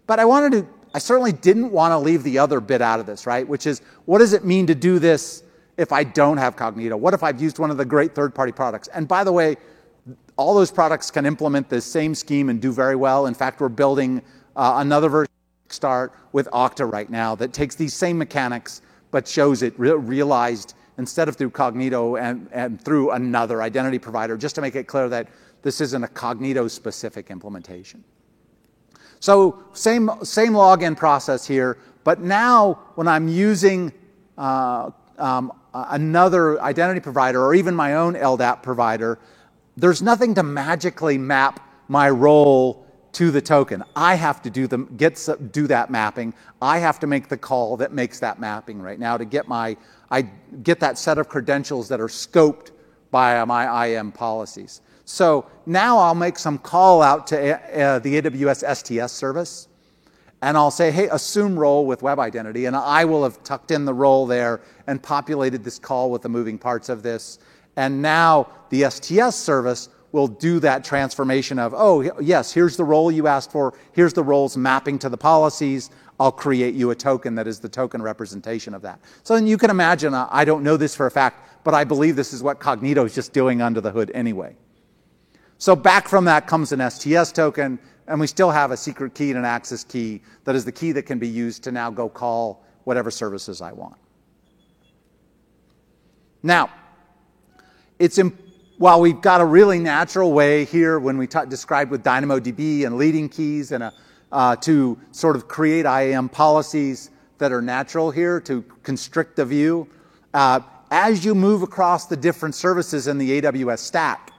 But 0.06 0.20
I 0.20 0.24
wanted 0.24 0.52
to. 0.52 0.68
I 0.94 0.98
certainly 0.98 1.32
didn't 1.32 1.72
want 1.72 1.90
to 1.90 1.98
leave 1.98 2.22
the 2.22 2.38
other 2.38 2.60
bit 2.60 2.80
out 2.80 3.00
of 3.00 3.06
this, 3.06 3.26
right? 3.26 3.46
Which 3.46 3.66
is 3.66 3.82
what 4.04 4.18
does 4.18 4.32
it 4.32 4.44
mean 4.44 4.68
to 4.68 4.74
do 4.76 5.00
this 5.00 5.42
if 5.76 5.90
I 5.90 6.04
don't 6.04 6.36
have 6.36 6.54
Cognito? 6.54 6.96
What 6.96 7.12
if 7.12 7.24
I've 7.24 7.42
used 7.42 7.58
one 7.58 7.72
of 7.72 7.76
the 7.76 7.84
great 7.84 8.14
third 8.14 8.32
party 8.32 8.52
products? 8.52 8.86
And 8.94 9.08
by 9.08 9.24
the 9.24 9.32
way, 9.32 9.56
all 10.36 10.54
those 10.54 10.70
products 10.70 11.10
can 11.10 11.26
implement 11.26 11.68
the 11.68 11.80
same 11.80 12.14
scheme 12.14 12.48
and 12.48 12.62
do 12.62 12.72
very 12.72 12.94
well. 12.94 13.26
In 13.26 13.34
fact, 13.34 13.60
we're 13.60 13.68
building 13.68 14.22
uh, 14.54 14.74
another 14.76 15.08
version 15.08 15.32
start 15.70 16.12
with 16.30 16.46
Okta 16.52 16.90
right 16.92 17.10
now 17.10 17.34
that 17.34 17.52
takes 17.52 17.74
these 17.74 17.94
same 17.94 18.16
mechanics 18.16 18.80
but 19.10 19.26
shows 19.26 19.62
it 19.62 19.74
re- 19.76 19.90
realized 19.92 20.74
instead 20.98 21.28
of 21.28 21.34
through 21.34 21.50
Cognito 21.50 22.20
and, 22.20 22.48
and 22.52 22.80
through 22.80 23.10
another 23.10 23.62
identity 23.62 23.98
provider, 23.98 24.36
just 24.36 24.54
to 24.54 24.60
make 24.60 24.76
it 24.76 24.84
clear 24.84 25.08
that 25.08 25.28
this 25.64 25.80
isn't 25.80 26.04
a 26.04 26.08
Cognito 26.08 26.70
specific 26.70 27.30
implementation. 27.30 28.04
So 29.18 29.64
same, 29.72 30.10
same 30.22 30.52
login 30.52 30.94
process 30.94 31.46
here, 31.46 31.78
but 32.04 32.20
now 32.20 32.74
when 32.94 33.08
I'm 33.08 33.26
using 33.26 33.90
uh, 34.36 34.90
um, 35.18 35.52
another 35.72 36.60
identity 36.60 37.00
provider 37.00 37.42
or 37.42 37.54
even 37.54 37.74
my 37.74 37.94
own 37.94 38.14
LDAP 38.14 38.62
provider, 38.62 39.18
there's 39.78 40.02
nothing 40.02 40.34
to 40.34 40.42
magically 40.42 41.16
map 41.16 41.66
my 41.88 42.10
role 42.10 42.86
to 43.12 43.30
the 43.30 43.40
token. 43.40 43.82
I 43.96 44.16
have 44.16 44.42
to 44.42 44.50
do, 44.50 44.66
the, 44.66 44.78
get, 44.78 45.26
do 45.50 45.66
that 45.68 45.88
mapping. 45.88 46.34
I 46.60 46.78
have 46.78 47.00
to 47.00 47.06
make 47.06 47.28
the 47.28 47.38
call 47.38 47.78
that 47.78 47.92
makes 47.92 48.20
that 48.20 48.38
mapping 48.38 48.82
right 48.82 48.98
now 48.98 49.16
to 49.16 49.24
get, 49.24 49.48
my, 49.48 49.78
I 50.10 50.22
get 50.62 50.80
that 50.80 50.98
set 50.98 51.16
of 51.16 51.30
credentials 51.30 51.88
that 51.88 52.00
are 52.00 52.08
scoped 52.08 52.72
by 53.10 53.42
my 53.46 53.86
IAM 53.86 54.12
policies. 54.12 54.82
So 55.04 55.46
now 55.66 55.98
I'll 55.98 56.14
make 56.14 56.38
some 56.38 56.58
call 56.58 57.02
out 57.02 57.26
to 57.28 57.36
uh, 57.80 57.98
the 57.98 58.20
AWS 58.22 58.76
STS 58.76 59.12
service 59.12 59.68
and 60.44 60.58
I'll 60.58 60.70
say, 60.70 60.90
hey, 60.90 61.08
assume 61.08 61.58
role 61.58 61.86
with 61.86 62.02
web 62.02 62.18
identity, 62.18 62.66
and 62.66 62.76
I 62.76 63.06
will 63.06 63.22
have 63.22 63.42
tucked 63.44 63.70
in 63.70 63.86
the 63.86 63.94
role 63.94 64.26
there 64.26 64.60
and 64.86 65.02
populated 65.02 65.64
this 65.64 65.78
call 65.78 66.10
with 66.10 66.20
the 66.20 66.28
moving 66.28 66.58
parts 66.58 66.90
of 66.90 67.02
this. 67.02 67.38
And 67.76 68.02
now 68.02 68.48
the 68.68 68.90
STS 68.90 69.36
service 69.36 69.88
will 70.12 70.28
do 70.28 70.60
that 70.60 70.84
transformation 70.84 71.58
of, 71.58 71.72
oh, 71.74 72.20
yes, 72.20 72.52
here's 72.52 72.76
the 72.76 72.84
role 72.84 73.10
you 73.10 73.26
asked 73.26 73.52
for, 73.52 73.72
here's 73.92 74.12
the 74.12 74.22
roles 74.22 74.54
mapping 74.54 74.98
to 74.98 75.08
the 75.08 75.16
policies. 75.16 75.88
I'll 76.20 76.30
create 76.30 76.74
you 76.74 76.90
a 76.90 76.94
token 76.94 77.34
that 77.36 77.48
is 77.48 77.58
the 77.58 77.68
token 77.70 78.02
representation 78.02 78.74
of 78.74 78.82
that. 78.82 79.00
So 79.22 79.34
then 79.34 79.46
you 79.46 79.56
can 79.56 79.70
imagine, 79.70 80.12
uh, 80.12 80.28
I 80.30 80.44
don't 80.44 80.62
know 80.62 80.76
this 80.76 80.94
for 80.94 81.06
a 81.06 81.10
fact, 81.10 81.64
but 81.64 81.72
I 81.72 81.84
believe 81.84 82.16
this 82.16 82.34
is 82.34 82.42
what 82.42 82.60
Cognito 82.60 83.06
is 83.06 83.14
just 83.14 83.32
doing 83.32 83.62
under 83.62 83.80
the 83.80 83.90
hood 83.90 84.12
anyway. 84.14 84.56
So 85.58 85.74
back 85.76 86.08
from 86.08 86.24
that 86.26 86.46
comes 86.46 86.72
an 86.72 86.90
STS 86.90 87.32
token 87.32 87.78
and 88.06 88.20
we 88.20 88.26
still 88.26 88.50
have 88.50 88.70
a 88.70 88.76
secret 88.76 89.14
key 89.14 89.30
and 89.30 89.38
an 89.38 89.44
access 89.44 89.84
key 89.84 90.22
that 90.44 90.54
is 90.54 90.64
the 90.64 90.72
key 90.72 90.92
that 90.92 91.04
can 91.04 91.18
be 91.18 91.28
used 91.28 91.64
to 91.64 91.72
now 91.72 91.90
go 91.90 92.08
call 92.08 92.64
whatever 92.84 93.10
services 93.10 93.62
I 93.62 93.72
want. 93.72 93.96
Now, 96.42 96.70
it's 97.98 98.18
imp- 98.18 98.38
while 98.76 99.00
we've 99.00 99.20
got 99.20 99.40
a 99.40 99.44
really 99.44 99.78
natural 99.78 100.32
way 100.32 100.64
here 100.64 100.98
when 100.98 101.16
we 101.16 101.26
t- 101.26 101.38
described 101.48 101.90
with 101.90 102.02
DynamoDB 102.02 102.84
and 102.84 102.96
leading 102.96 103.28
keys 103.28 103.72
and 103.72 103.84
a, 103.84 103.92
uh, 104.32 104.56
to 104.56 104.98
sort 105.12 105.36
of 105.36 105.48
create 105.48 105.86
IAM 105.86 106.28
policies 106.28 107.10
that 107.38 107.52
are 107.52 107.62
natural 107.62 108.10
here 108.10 108.40
to 108.40 108.62
constrict 108.82 109.36
the 109.36 109.44
view. 109.44 109.88
Uh, 110.34 110.60
as 110.90 111.24
you 111.24 111.34
move 111.34 111.62
across 111.62 112.06
the 112.06 112.16
different 112.16 112.54
services 112.54 113.06
in 113.06 113.16
the 113.16 113.40
AWS 113.40 113.78
stack, 113.78 114.32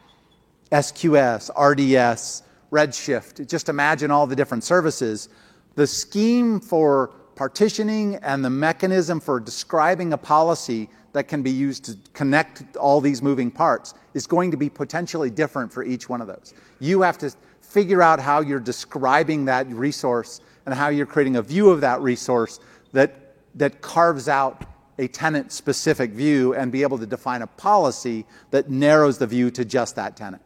SQS, 0.71 1.49
RDS, 1.55 2.43
Redshift. 2.71 3.47
Just 3.47 3.69
imagine 3.69 4.11
all 4.11 4.27
the 4.27 4.35
different 4.35 4.63
services. 4.63 5.29
The 5.75 5.87
scheme 5.87 6.59
for 6.59 7.13
partitioning 7.35 8.15
and 8.17 8.43
the 8.43 8.49
mechanism 8.49 9.19
for 9.19 9.39
describing 9.39 10.13
a 10.13 10.17
policy 10.17 10.89
that 11.13 11.27
can 11.27 11.41
be 11.41 11.51
used 11.51 11.85
to 11.85 11.97
connect 12.13 12.75
all 12.75 12.99
these 12.99 13.21
moving 13.21 13.51
parts 13.51 13.93
is 14.13 14.27
going 14.27 14.51
to 14.51 14.57
be 14.57 14.69
potentially 14.69 15.29
different 15.29 15.71
for 15.71 15.83
each 15.83 16.09
one 16.09 16.21
of 16.21 16.27
those. 16.27 16.53
You 16.79 17.01
have 17.01 17.17
to 17.19 17.33
figure 17.61 18.01
out 18.01 18.19
how 18.19 18.41
you're 18.41 18.59
describing 18.59 19.45
that 19.45 19.67
resource 19.67 20.41
and 20.65 20.73
how 20.73 20.89
you're 20.89 21.05
creating 21.05 21.35
a 21.37 21.41
view 21.41 21.69
of 21.69 21.81
that 21.81 22.01
resource 22.01 22.59
that, 22.91 23.35
that 23.55 23.81
carves 23.81 24.27
out 24.27 24.65
a 24.97 25.07
tenant 25.07 25.51
specific 25.51 26.11
view 26.11 26.53
and 26.53 26.71
be 26.71 26.81
able 26.81 26.97
to 26.97 27.05
define 27.05 27.41
a 27.41 27.47
policy 27.47 28.25
that 28.51 28.69
narrows 28.69 29.17
the 29.17 29.27
view 29.27 29.51
to 29.51 29.65
just 29.65 29.95
that 29.95 30.15
tenant. 30.15 30.41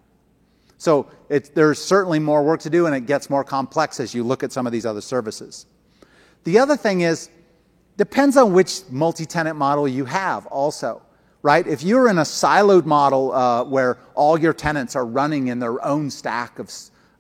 So 0.79 1.07
there's 1.27 1.77
certainly 1.77 2.19
more 2.19 2.41
work 2.41 2.61
to 2.61 2.69
do 2.69 2.85
and 2.85 2.95
it 2.95 3.05
gets 3.05 3.29
more 3.29 3.43
complex 3.43 3.99
as 3.99 4.15
you 4.15 4.23
look 4.23 4.43
at 4.43 4.51
some 4.53 4.65
of 4.65 4.71
these 4.71 4.85
other 4.85 5.01
services. 5.01 5.65
The 6.45 6.57
other 6.57 6.77
thing 6.77 7.01
is, 7.01 7.29
depends 7.97 8.37
on 8.37 8.53
which 8.53 8.83
multi 8.89 9.25
tenant 9.25 9.57
model 9.57 9.89
you 9.89 10.05
have 10.05 10.45
also, 10.47 11.01
right? 11.41 11.67
If 11.67 11.83
you're 11.83 12.09
in 12.09 12.19
a 12.19 12.23
siloed 12.23 12.85
model 12.85 13.33
uh, 13.33 13.65
where 13.65 13.97
all 14.15 14.39
your 14.39 14.53
tenants 14.53 14.95
are 14.95 15.05
running 15.05 15.49
in 15.49 15.59
their 15.59 15.85
own 15.85 16.09
stack 16.09 16.59
of, 16.59 16.71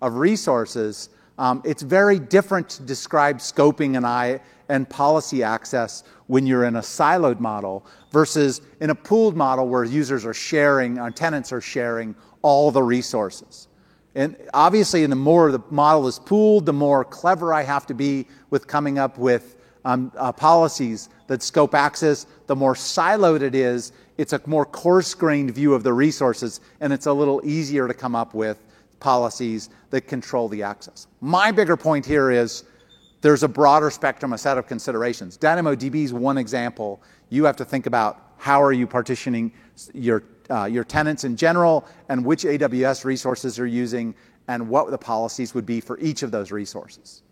of 0.01 0.15
resources, 0.15 1.09
um, 1.37 1.61
it's 1.65 1.81
very 1.81 2.17
different 2.17 2.69
to 2.69 2.83
describe 2.83 3.39
scoping 3.39 3.97
and, 3.97 4.07
I, 4.07 4.39
and 4.69 4.89
policy 4.89 5.43
access 5.43 6.05
when 6.27 6.47
you're 6.47 6.63
in 6.63 6.77
a 6.77 6.81
siloed 6.81 7.41
model 7.41 7.85
versus 8.11 8.61
in 8.79 8.89
a 8.89 8.95
pooled 8.95 9.35
model 9.35 9.67
where 9.67 9.83
users 9.83 10.25
are 10.25 10.33
sharing, 10.33 10.97
our 10.97 11.07
uh, 11.07 11.11
tenants 11.11 11.51
are 11.51 11.59
sharing 11.59 12.15
all 12.41 12.71
the 12.71 12.83
resources. 12.83 13.67
And 14.15 14.35
obviously, 14.53 15.05
the 15.05 15.15
more 15.15 15.51
the 15.51 15.61
model 15.69 16.07
is 16.07 16.19
pooled, 16.19 16.65
the 16.65 16.73
more 16.73 17.05
clever 17.05 17.53
I 17.53 17.63
have 17.63 17.85
to 17.87 17.93
be 17.93 18.25
with 18.49 18.67
coming 18.67 18.97
up 18.97 19.17
with 19.17 19.55
um, 19.85 20.11
uh, 20.17 20.31
policies 20.31 21.09
that 21.27 21.43
scope 21.43 21.75
access. 21.75 22.25
The 22.47 22.55
more 22.55 22.73
siloed 22.73 23.41
it 23.41 23.55
is, 23.55 23.91
it's 24.17 24.33
a 24.33 24.41
more 24.45 24.65
coarse 24.65 25.13
grained 25.13 25.51
view 25.51 25.73
of 25.73 25.83
the 25.83 25.93
resources, 25.93 26.59
and 26.81 26.91
it's 26.91 27.05
a 27.05 27.13
little 27.13 27.41
easier 27.45 27.87
to 27.87 27.93
come 27.93 28.15
up 28.15 28.33
with 28.33 28.65
policies 28.99 29.69
that 29.91 30.01
control 30.01 30.49
the 30.49 30.63
access. 30.63 31.07
My 31.21 31.51
bigger 31.51 31.77
point 31.77 32.05
here 32.05 32.31
is 32.31 32.63
there's 33.21 33.43
a 33.43 33.47
broader 33.47 33.89
spectrum, 33.89 34.33
a 34.33 34.37
set 34.37 34.57
of 34.57 34.67
considerations. 34.67 35.37
DynamoDB 35.37 36.03
is 36.03 36.13
one 36.13 36.37
example. 36.37 37.01
You 37.29 37.43
have 37.45 37.55
to 37.57 37.65
think 37.65 37.85
about 37.85 38.33
how 38.37 38.61
are 38.61 38.71
you 38.71 38.87
partitioning 38.87 39.51
your 39.93 40.23
uh, 40.49 40.65
your 40.65 40.83
tenants 40.83 41.23
in 41.23 41.35
general 41.35 41.87
and 42.09 42.25
which 42.25 42.43
AWS 42.43 43.05
resources 43.05 43.57
you're 43.57 43.67
using 43.67 44.15
and 44.47 44.67
what 44.67 44.89
the 44.89 44.97
policies 44.97 45.53
would 45.53 45.65
be 45.65 45.79
for 45.79 45.99
each 45.99 46.23
of 46.23 46.31
those 46.31 46.51
resources. 46.51 47.23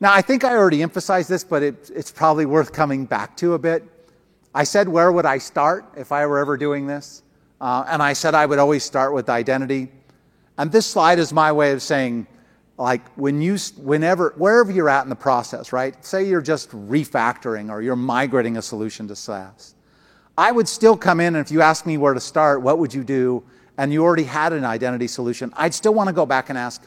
Now, 0.00 0.14
I 0.14 0.22
think 0.22 0.44
I 0.44 0.56
already 0.56 0.82
emphasized 0.82 1.28
this, 1.28 1.44
but 1.44 1.62
it, 1.62 1.90
it's 1.94 2.10
probably 2.10 2.46
worth 2.46 2.72
coming 2.72 3.04
back 3.04 3.36
to 3.36 3.52
a 3.52 3.58
bit. 3.58 3.84
I 4.54 4.64
said, 4.64 4.88
where 4.88 5.12
would 5.12 5.26
I 5.26 5.38
start 5.38 5.84
if 5.96 6.10
I 6.10 6.26
were 6.26 6.38
ever 6.38 6.56
doing 6.56 6.86
this? 6.86 7.22
Uh, 7.60 7.84
and 7.86 8.02
I 8.02 8.14
said 8.14 8.34
I 8.34 8.46
would 8.46 8.58
always 8.58 8.82
start 8.82 9.12
with 9.12 9.28
identity. 9.28 9.92
And 10.56 10.72
this 10.72 10.86
slide 10.86 11.18
is 11.18 11.32
my 11.32 11.52
way 11.52 11.72
of 11.72 11.82
saying, 11.82 12.26
like 12.80 13.06
when 13.10 13.42
you 13.42 13.58
whenever 13.76 14.32
wherever 14.38 14.72
you're 14.72 14.88
at 14.88 15.04
in 15.04 15.10
the 15.10 15.14
process 15.14 15.70
right? 15.72 16.02
Say 16.02 16.24
you're 16.24 16.40
just 16.40 16.70
refactoring 16.70 17.70
or 17.70 17.82
you're 17.82 17.94
migrating 17.94 18.56
a 18.56 18.62
solution 18.62 19.06
to 19.08 19.14
saas. 19.14 19.74
I 20.38 20.50
would 20.50 20.66
still 20.66 20.96
come 20.96 21.20
in 21.20 21.36
and 21.36 21.44
if 21.44 21.52
you 21.52 21.60
ask 21.60 21.84
me 21.84 21.98
where 21.98 22.14
to 22.14 22.20
start 22.20 22.62
what 22.62 22.78
would 22.78 22.94
you 22.94 23.04
do 23.04 23.44
and 23.76 23.92
you 23.92 24.02
already 24.02 24.24
had 24.24 24.54
an 24.54 24.64
identity 24.64 25.06
solution 25.06 25.52
i'd 25.58 25.74
still 25.74 25.92
want 25.92 26.08
to 26.08 26.14
go 26.14 26.24
back 26.24 26.48
and 26.48 26.56
ask 26.58 26.82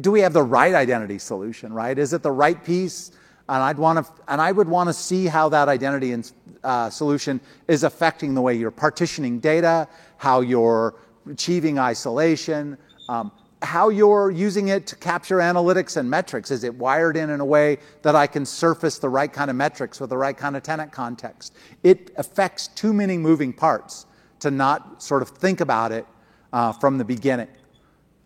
do 0.00 0.10
we 0.10 0.20
have 0.20 0.32
the 0.32 0.42
right 0.42 0.74
identity 0.74 1.20
solution 1.20 1.72
right? 1.72 1.96
Is 1.96 2.12
it 2.12 2.22
the 2.24 2.32
right 2.32 2.62
piece? 2.64 3.12
And 3.48 3.62
i'd 3.62 3.78
want 3.78 4.04
to 4.04 4.12
and 4.26 4.40
i 4.40 4.50
would 4.50 4.68
want 4.68 4.88
to 4.88 4.92
see 4.92 5.26
how 5.26 5.48
that 5.50 5.68
identity 5.68 6.10
and, 6.10 6.32
uh, 6.64 6.90
solution 6.90 7.40
is 7.68 7.84
affecting 7.84 8.34
the 8.34 8.40
way 8.40 8.54
you're 8.54 8.72
partitioning 8.72 9.38
data 9.38 9.86
how 10.16 10.40
you're 10.40 10.94
achieving 11.30 11.78
isolation 11.78 12.76
um, 13.08 13.30
how 13.64 13.88
you're 13.88 14.30
using 14.30 14.68
it 14.68 14.86
to 14.88 14.96
capture 14.96 15.38
analytics 15.38 15.96
and 15.96 16.08
metrics. 16.08 16.50
Is 16.50 16.64
it 16.64 16.74
wired 16.74 17.16
in 17.16 17.30
in 17.30 17.40
a 17.40 17.44
way 17.44 17.78
that 18.02 18.14
I 18.14 18.26
can 18.26 18.44
surface 18.46 18.98
the 18.98 19.08
right 19.08 19.32
kind 19.32 19.50
of 19.50 19.56
metrics 19.56 20.00
with 20.00 20.10
the 20.10 20.16
right 20.16 20.36
kind 20.36 20.56
of 20.56 20.62
tenant 20.62 20.92
context? 20.92 21.54
It 21.82 22.12
affects 22.16 22.68
too 22.68 22.92
many 22.92 23.18
moving 23.18 23.52
parts 23.52 24.06
to 24.40 24.50
not 24.50 25.02
sort 25.02 25.22
of 25.22 25.30
think 25.30 25.60
about 25.60 25.92
it 25.92 26.06
uh, 26.52 26.72
from 26.72 26.98
the 26.98 27.04
beginning. 27.04 27.48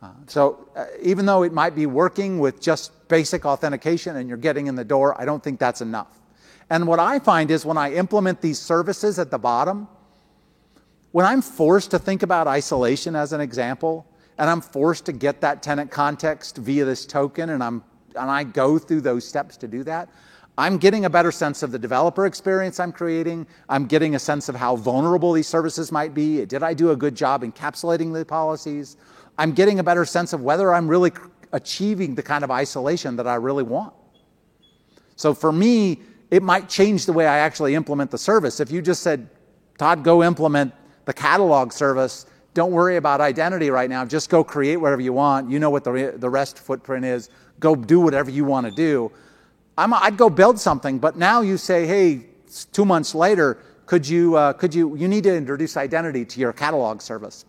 Uh, 0.03 0.11
so 0.27 0.69
uh, 0.77 0.87
even 1.03 1.27
though 1.27 1.43
it 1.43 1.53
might 1.53 1.75
be 1.75 1.87
working 1.87 2.39
with 2.39 2.61
just 2.61 3.09
basic 3.09 3.45
authentication 3.45 4.17
and 4.17 4.29
you're 4.29 4.39
getting 4.39 4.67
in 4.67 4.75
the 4.75 4.85
door, 4.85 5.21
I 5.21 5.25
don't 5.25 5.43
think 5.43 5.59
that's 5.59 5.81
enough. 5.81 6.21
And 6.71 6.87
what 6.87 6.99
I 6.99 7.19
find 7.19 7.51
is 7.51 7.65
when 7.65 7.79
I 7.79 7.95
implement 7.95 8.41
these 8.41 8.59
services 8.59 9.19
at 9.19 9.31
the 9.31 9.39
bottom, 9.39 9.89
when 11.13 11.25
I'm 11.25 11.43
forced 11.43 11.91
to 11.93 11.99
think 11.99 12.23
about 12.23 12.47
isolation 12.47 13.17
as 13.17 13.33
an 13.33 13.41
example, 13.41 14.07
and 14.39 14.49
I'm 14.49 14.61
forced 14.61 15.05
to 15.07 15.13
get 15.13 15.41
that 15.41 15.63
tenant 15.63 15.91
context 15.91 16.59
via 16.59 16.85
this 16.85 17.05
token, 17.05 17.51
and, 17.51 17.63
I'm, 17.63 17.83
and 18.15 18.31
I 18.31 18.45
go 18.45 18.79
through 18.79 19.01
those 19.03 19.27
steps 19.27 19.57
to 19.59 19.69
do 19.69 19.83
that, 19.85 20.09
I'm 20.59 20.77
getting 20.77 21.05
a 21.05 21.11
better 21.11 21.31
sense 21.31 21.63
of 21.63 21.71
the 21.71 21.79
developer 21.79 22.27
experience 22.27 22.81
I'm 22.81 22.91
creating. 22.91 23.47
I'm 23.69 23.87
getting 23.87 24.17
a 24.17 24.19
sense 24.19 24.49
of 24.49 24.57
how 24.57 24.75
vulnerable 24.75 25.33
these 25.33 25.47
services 25.47 25.93
might 25.93 26.15
be. 26.15 26.45
Did 26.47 26.65
I 26.65 26.75
do 26.75 26.91
a 26.91 26.97
good 26.97 27.15
job 27.15 27.45
encapsulating 27.45 28.13
the 28.13 28.25
policies? 28.25 28.97
I'm 29.39 29.53
getting 29.53 29.79
a 29.79 29.85
better 29.85 30.05
sense 30.05 30.33
of 30.33 30.41
whether 30.41 30.75
I'm 30.75 30.89
really 30.89 31.13
achieving 31.53 32.17
the 32.17 32.25
kind 32.25 32.43
of 32.43 32.51
isolation 32.51 33.15
that 33.17 33.29
I 33.29 33.37
really 33.37 33.63
want. 33.63 33.95
So 35.15 35.33
for 35.33 35.53
me, 35.53 36.03
it 36.33 36.43
might 36.43 36.69
change 36.69 37.07
the 37.07 37.13
way 37.13 37.29
I 37.29 37.39
actually 37.39 37.77
implement 37.77 38.11
the 38.11 38.19
service. 38.19 38.59
If 38.59 38.73
you 38.73 38.83
just 38.83 39.05
said, 39.05 39.29
Tod, 39.79 40.03
go 40.03 40.25
implement 40.25 40.75
the 41.05 41.13
catalog 41.13 41.73
service, 41.73 42.27
don't 42.59 42.73
worry 42.73 42.97
about 42.97 43.21
identity 43.21 43.71
right 43.71 43.89
now. 43.89 44.05
Just 44.05 44.31
go 44.31 44.43
create 44.43 44.79
whatever 44.79 45.01
you 45.01 45.13
want. 45.13 45.49
You 45.49 45.61
know 45.61 45.71
what 45.71 45.85
the, 45.85 46.15
the 46.17 46.29
rest 46.29 46.59
footprint 46.59 47.05
is. 47.05 47.31
Go 47.61 47.77
do 47.77 48.01
whatever 48.01 48.33
you 48.33 48.45
want 48.45 48.67
to 48.67 48.73
do. 48.73 49.13
I'm, 49.77 49.95
I'd 49.95 50.17
go 50.17 50.29
build 50.29 50.59
something, 50.59 50.99
but 50.99 51.17
now 51.17 51.41
you 51.41 51.57
say, 51.57 51.87
hey, 51.87 52.27
two 52.73 52.85
months 52.85 53.15
later, 53.15 53.59
could 53.87 54.09
you, 54.09 54.35
uh, 54.35 54.55
could 54.55 54.75
you, 54.75 54.97
you 54.97 55.07
need 55.07 55.23
to 55.23 55.37
introduce 55.37 55.77
identity 55.77 56.25
to 56.25 56.41
your 56.41 56.53
catalog 56.53 57.01
service. 57.01 57.45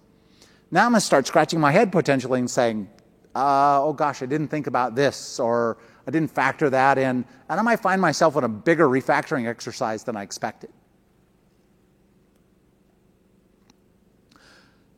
Now 0.69 0.85
I'm 0.85 0.91
going 0.91 0.99
to 0.99 1.05
start 1.07 1.25
scratching 1.25 1.59
my 1.59 1.71
head 1.71 1.91
potentially 1.91 2.37
and 2.37 2.47
saying, 2.47 2.87
uh, 3.35 3.83
oh 3.83 3.93
gosh, 3.93 4.21
I 4.21 4.27
didn't 4.27 4.49
think 4.49 4.67
about 4.67 4.93
this, 4.93 5.39
or 5.39 5.79
I 6.05 6.11
didn't 6.11 6.29
factor 6.29 6.69
that 6.69 6.99
in. 6.99 7.25
And 7.49 7.59
I 7.59 7.63
might 7.63 7.79
find 7.79 7.99
myself 7.99 8.35
in 8.35 8.43
a 8.43 8.47
bigger 8.47 8.87
refactoring 8.87 9.47
exercise 9.47 10.03
than 10.03 10.15
I 10.15 10.21
expected. 10.21 10.69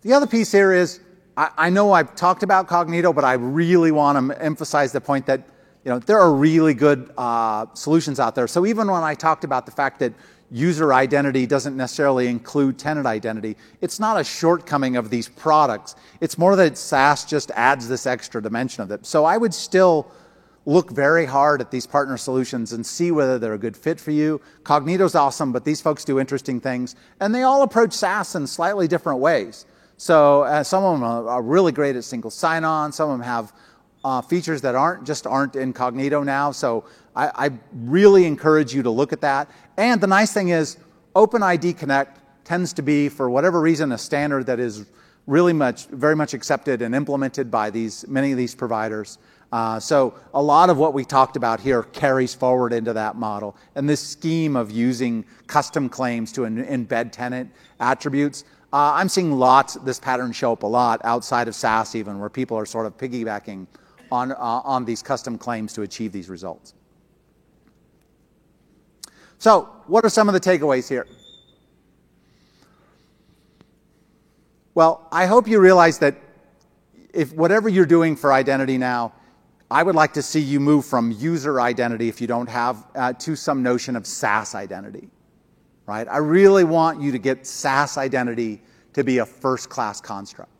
The 0.01 0.13
other 0.13 0.27
piece 0.27 0.51
here 0.51 0.73
is 0.73 0.99
I, 1.37 1.51
I 1.57 1.69
know 1.69 1.91
I've 1.91 2.15
talked 2.15 2.43
about 2.43 2.67
Cognito, 2.67 3.13
but 3.13 3.23
I 3.23 3.33
really 3.33 3.91
want 3.91 4.31
to 4.31 4.41
emphasize 4.41 4.91
the 4.91 5.01
point 5.01 5.25
that 5.27 5.47
you 5.83 5.91
know, 5.91 5.99
there 5.99 6.19
are 6.19 6.33
really 6.33 6.73
good 6.73 7.11
uh, 7.17 7.65
solutions 7.73 8.19
out 8.19 8.35
there. 8.35 8.47
So 8.47 8.65
even 8.65 8.89
when 8.89 9.03
I 9.03 9.15
talked 9.15 9.43
about 9.43 9.65
the 9.65 9.71
fact 9.71 9.99
that 9.99 10.13
user 10.51 10.93
identity 10.93 11.47
doesn't 11.47 11.75
necessarily 11.75 12.27
include 12.27 12.77
tenant 12.77 13.07
identity, 13.07 13.57
it's 13.79 13.99
not 13.99 14.19
a 14.19 14.23
shortcoming 14.23 14.95
of 14.95 15.09
these 15.09 15.29
products. 15.29 15.95
It's 16.19 16.37
more 16.37 16.55
that 16.55 16.77
SaaS 16.77 17.25
just 17.25 17.51
adds 17.51 17.87
this 17.87 18.05
extra 18.05 18.41
dimension 18.41 18.83
of 18.83 18.91
it. 18.91 19.05
So 19.05 19.25
I 19.25 19.37
would 19.37 19.53
still 19.53 20.11
look 20.65 20.91
very 20.91 21.25
hard 21.25 21.61
at 21.61 21.71
these 21.71 21.87
partner 21.87 22.17
solutions 22.17 22.73
and 22.73 22.85
see 22.85 23.11
whether 23.11 23.39
they're 23.39 23.55
a 23.55 23.59
good 23.59 23.77
fit 23.77 23.99
for 23.99 24.11
you. 24.11 24.39
Cognito's 24.63 25.15
awesome, 25.15 25.51
but 25.51 25.65
these 25.65 25.81
folks 25.81 26.05
do 26.05 26.19
interesting 26.19 26.59
things, 26.59 26.95
and 27.19 27.33
they 27.33 27.41
all 27.41 27.63
approach 27.63 27.93
SaaS 27.93 28.35
in 28.35 28.45
slightly 28.45 28.87
different 28.87 29.19
ways. 29.19 29.65
So 30.01 30.41
uh, 30.41 30.63
some 30.63 30.83
of 30.83 30.99
them 30.99 31.03
are, 31.03 31.43
really 31.43 31.71
great 31.71 31.95
at 31.95 32.03
single 32.03 32.31
sign-on. 32.31 32.91
Some 32.91 33.11
of 33.11 33.19
them 33.19 33.23
have 33.23 33.53
uh, 34.03 34.19
features 34.19 34.59
that 34.61 34.73
aren't 34.73 35.05
just 35.05 35.27
aren't 35.27 35.55
in 35.55 35.75
Cognito 35.75 36.25
now. 36.25 36.49
So 36.49 36.85
I, 37.15 37.27
I, 37.35 37.51
really 37.71 38.25
encourage 38.25 38.73
you 38.73 38.81
to 38.81 38.89
look 38.89 39.13
at 39.13 39.21
that. 39.21 39.51
And 39.77 40.01
the 40.01 40.07
nice 40.07 40.33
thing 40.33 40.49
is, 40.49 40.77
OpenID 41.15 41.77
Connect 41.77 42.19
tends 42.43 42.73
to 42.73 42.81
be, 42.81 43.09
for 43.09 43.29
whatever 43.29 43.61
reason, 43.61 43.91
a 43.91 43.97
standard 43.99 44.47
that 44.47 44.59
is 44.59 44.87
really 45.27 45.53
much, 45.53 45.85
very 45.85 46.15
much 46.15 46.33
accepted 46.33 46.81
and 46.81 46.95
implemented 46.95 47.51
by 47.51 47.69
these 47.69 48.03
many 48.07 48.31
of 48.31 48.39
these 48.39 48.55
providers. 48.55 49.19
Uh, 49.51 49.79
so 49.79 50.15
a 50.33 50.41
lot 50.41 50.71
of 50.71 50.77
what 50.77 50.95
we 50.95 51.05
talked 51.05 51.35
about 51.35 51.59
here 51.59 51.83
carries 51.83 52.33
forward 52.33 52.73
into 52.73 52.91
that 52.93 53.17
model. 53.17 53.55
And 53.75 53.87
this 53.87 53.99
scheme 53.99 54.55
of 54.55 54.71
using 54.71 55.25
custom 55.45 55.89
claims 55.89 56.31
to 56.31 56.41
embed 56.41 57.11
tenant 57.11 57.51
attributes 57.79 58.45
uh, 58.73 58.93
I'm 58.95 59.09
seeing 59.09 59.33
lots, 59.33 59.73
this 59.75 59.99
pattern 59.99 60.31
show 60.31 60.53
up 60.53 60.63
a 60.63 60.67
lot 60.67 61.01
outside 61.03 61.47
of 61.49 61.55
SaaS 61.55 61.93
even, 61.95 62.19
where 62.19 62.29
people 62.29 62.57
are 62.57 62.65
sort 62.65 62.85
of 62.85 62.97
piggybacking 62.97 63.67
on, 64.11 64.31
uh, 64.31 64.35
on 64.37 64.85
these 64.85 65.01
custom 65.01 65.37
claims 65.37 65.73
to 65.73 65.81
achieve 65.81 66.13
these 66.13 66.29
results. 66.29 66.73
So, 69.39 69.69
what 69.87 70.05
are 70.05 70.09
some 70.09 70.29
of 70.29 70.33
the 70.33 70.39
takeaways 70.39 70.87
here? 70.87 71.05
Well, 74.73 75.05
I 75.11 75.25
hope 75.25 75.49
you 75.49 75.59
realize 75.59 75.99
that 75.99 76.15
if 77.13 77.33
whatever 77.33 77.67
you're 77.67 77.85
doing 77.85 78.15
for 78.15 78.31
identity 78.31 78.77
now, 78.77 79.11
I 79.69 79.83
would 79.83 79.95
like 79.95 80.13
to 80.13 80.21
see 80.21 80.39
you 80.39 80.61
move 80.61 80.85
from 80.85 81.11
user 81.11 81.59
identity, 81.59 82.07
if 82.07 82.21
you 82.21 82.27
don't 82.27 82.47
have, 82.47 82.85
uh, 82.95 83.13
to 83.13 83.35
some 83.35 83.63
notion 83.63 83.97
of 83.97 84.07
SaaS 84.07 84.55
identity 84.55 85.09
right? 85.91 86.07
I 86.07 86.19
really 86.19 86.63
want 86.63 87.01
you 87.01 87.11
to 87.11 87.17
get 87.17 87.45
SaaS 87.45 87.97
identity 87.97 88.61
to 88.93 89.03
be 89.03 89.17
a 89.17 89.25
first 89.25 89.69
class 89.69 89.99
construct 89.99 90.53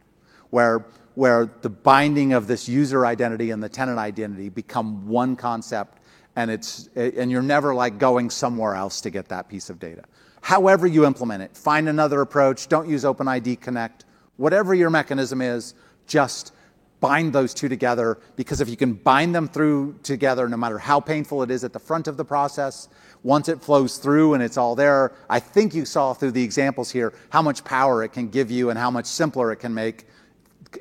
where, 0.50 0.86
where 1.16 1.50
the 1.62 1.70
binding 1.70 2.34
of 2.34 2.48
this 2.48 2.68
user 2.68 3.06
identity 3.06 3.52
and 3.52 3.64
the 3.64 3.70
tenant 3.70 3.98
identity 3.98 4.50
become 4.50 5.08
one 5.08 5.38
concept 5.38 6.00
and, 6.36 6.52
it's, 6.52 6.90
and 6.96 7.32
you're 7.32 7.42
never 7.42 7.74
like 7.74 7.98
going 7.98 8.30
somewhere 8.30 8.76
else 8.76 9.00
to 9.00 9.10
get 9.10 9.30
that 9.30 9.48
piece 9.48 9.70
of 9.70 9.80
data. 9.80 10.04
However, 10.42 10.86
you 10.86 11.06
implement 11.06 11.44
it, 11.44 11.56
find 11.56 11.88
another 11.88 12.20
approach, 12.20 12.68
don't 12.68 12.90
use 12.90 13.06
OpenID 13.06 13.62
Connect, 13.62 14.04
whatever 14.36 14.74
your 14.74 14.90
mechanism 14.90 15.42
is, 15.42 15.76
just 16.08 16.52
bind 17.00 17.34
those 17.34 17.54
two 17.54 17.68
together 17.68 18.20
because 18.36 18.62
if 18.62 18.70
you 18.70 18.78
can 18.78 18.94
bind 18.94 19.34
them 19.34 19.48
through 19.48 19.98
together, 20.04 20.48
no 20.48 20.56
matter 20.56 20.78
how 20.78 21.00
painful 21.00 21.42
it 21.42 21.52
is 21.52 21.64
at 21.64 21.72
the 21.74 21.80
front 21.80 22.08
of 22.08 22.16
the 22.16 22.24
process, 22.24 22.90
once 23.24 23.50
it 23.50 23.62
flows 23.62 23.98
through 23.98 24.34
and 24.34 24.42
it's 24.42 24.58
all 24.58 24.76
there, 24.76 25.14
I 25.30 25.40
think 25.40 25.76
you 25.76 25.86
saw 25.86 26.14
through 26.14 26.32
the 26.32 26.44
examples 26.44 26.90
here 26.90 27.14
how 27.30 27.42
much 27.42 27.64
power 27.64 28.04
it 28.04 28.10
can 28.10 28.30
give 28.30 28.50
you 28.50 28.70
and 28.70 28.80
how 28.80 28.90
much 28.90 29.06
simpler 29.06 29.52
it 29.52 29.58
can 29.58 29.74
make 29.74 30.06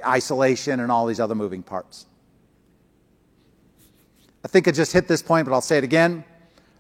isolation 0.07 0.81
and 0.81 0.91
all 0.91 1.07
these 1.07 1.21
other 1.21 1.35
moving 1.35 1.63
parts. 1.63 2.07
I 4.45 4.49
think 4.49 4.69
I 4.69 4.71
just 4.71 4.93
hit 4.93 5.07
this 5.07 5.21
point, 5.21 5.47
but 5.47 5.53
I'll 5.53 5.61
say 5.61 5.77
it 5.77 5.85
again. 5.85 6.25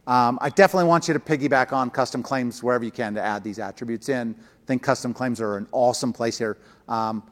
Um, 0.06 0.38
I 0.40 0.48
definitely 0.48 0.88
want 0.88 1.08
you 1.08 1.14
to 1.14 1.20
piggyback 1.20 1.72
on 1.72 1.90
custom 1.90 2.22
claims 2.22 2.62
wherever 2.62 2.84
you 2.84 2.90
can 2.90 3.14
to 3.14 3.22
add 3.22 3.44
these 3.44 3.58
attributes 3.58 4.08
in. 4.08 4.34
I 4.38 4.66
think 4.66 4.82
custom 4.82 5.12
claims 5.12 5.40
are 5.40 5.56
an 5.58 5.66
awesome 5.72 6.12
place 6.12 6.38
here. 6.38 6.56
Um, 6.88 7.22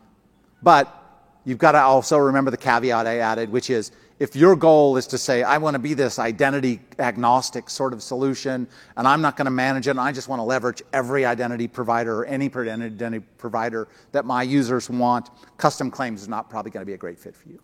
but 0.62 1.38
you've 1.44 1.58
got 1.58 1.72
to 1.72 1.80
also 1.80 2.18
remember 2.18 2.50
the 2.50 2.58
caveat 2.58 3.06
I 3.06 3.18
added, 3.18 3.50
which 3.50 3.70
is 3.70 3.90
if 4.18 4.34
your 4.34 4.56
goal 4.56 4.96
is 4.96 5.06
to 5.08 5.18
say, 5.18 5.42
I 5.42 5.58
want 5.58 5.74
to 5.74 5.78
be 5.78 5.94
this 5.94 6.18
identity 6.18 6.80
agnostic 6.98 7.70
sort 7.70 7.92
of 7.92 8.02
solution, 8.02 8.66
and 8.96 9.06
I'm 9.06 9.20
not 9.20 9.36
going 9.36 9.46
to 9.46 9.52
manage 9.52 9.86
it, 9.86 9.90
and 9.90 10.00
I 10.00 10.10
just 10.10 10.28
want 10.28 10.40
to 10.40 10.44
leverage 10.44 10.82
every 10.92 11.24
identity 11.24 11.68
provider 11.68 12.20
or 12.20 12.24
any 12.24 12.46
identity 12.46 13.24
provider 13.38 13.86
that 14.12 14.24
my 14.24 14.42
users 14.42 14.90
want, 14.90 15.30
custom 15.56 15.90
claims 15.90 16.22
is 16.22 16.28
not 16.28 16.50
probably 16.50 16.72
going 16.72 16.82
to 16.82 16.86
be 16.86 16.94
a 16.94 16.98
great 16.98 17.18
fit 17.18 17.36
for 17.36 17.48
you. 17.48 17.60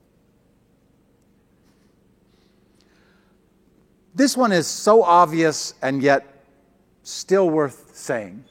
This 4.14 4.36
one 4.36 4.52
is 4.52 4.68
so 4.68 5.02
obvious 5.02 5.74
and 5.82 6.00
yet 6.00 6.46
still 7.02 7.50
worth 7.50 7.96
saying. 7.96 8.44